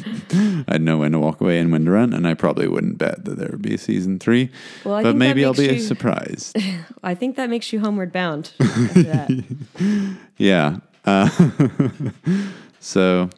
I'd 0.69 0.81
know 0.81 0.97
when 0.99 1.11
to 1.11 1.19
walk 1.19 1.41
away 1.41 1.59
and 1.59 1.69
when 1.71 1.83
to 1.85 1.91
run. 1.91 2.13
And 2.13 2.25
I 2.25 2.33
probably 2.33 2.67
wouldn't 2.67 2.97
bet 2.97 3.25
that 3.25 3.37
there 3.37 3.49
would 3.51 3.61
be 3.61 3.73
a 3.73 3.77
season 3.77 4.19
three. 4.19 4.49
Well, 4.85 4.95
I 4.95 5.03
but 5.03 5.15
maybe 5.17 5.43
I'll 5.43 5.53
be 5.53 5.65
you- 5.65 5.79
surprised. 5.79 6.55
I 7.03 7.15
think 7.15 7.35
that 7.35 7.49
makes 7.49 7.73
you 7.73 7.79
homeward 7.81 8.11
bound. 8.13 8.51
Yeah. 10.37 10.77
Uh, 11.05 11.29
so, 12.79 13.29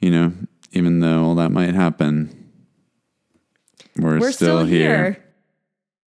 you 0.00 0.10
know, 0.10 0.32
even 0.72 1.00
though 1.00 1.24
all 1.24 1.34
that 1.36 1.50
might 1.50 1.74
happen, 1.74 2.50
we're, 3.96 4.18
We're 4.18 4.32
still, 4.32 4.58
still 4.58 4.66
here. 4.66 5.04
here. 5.04 5.23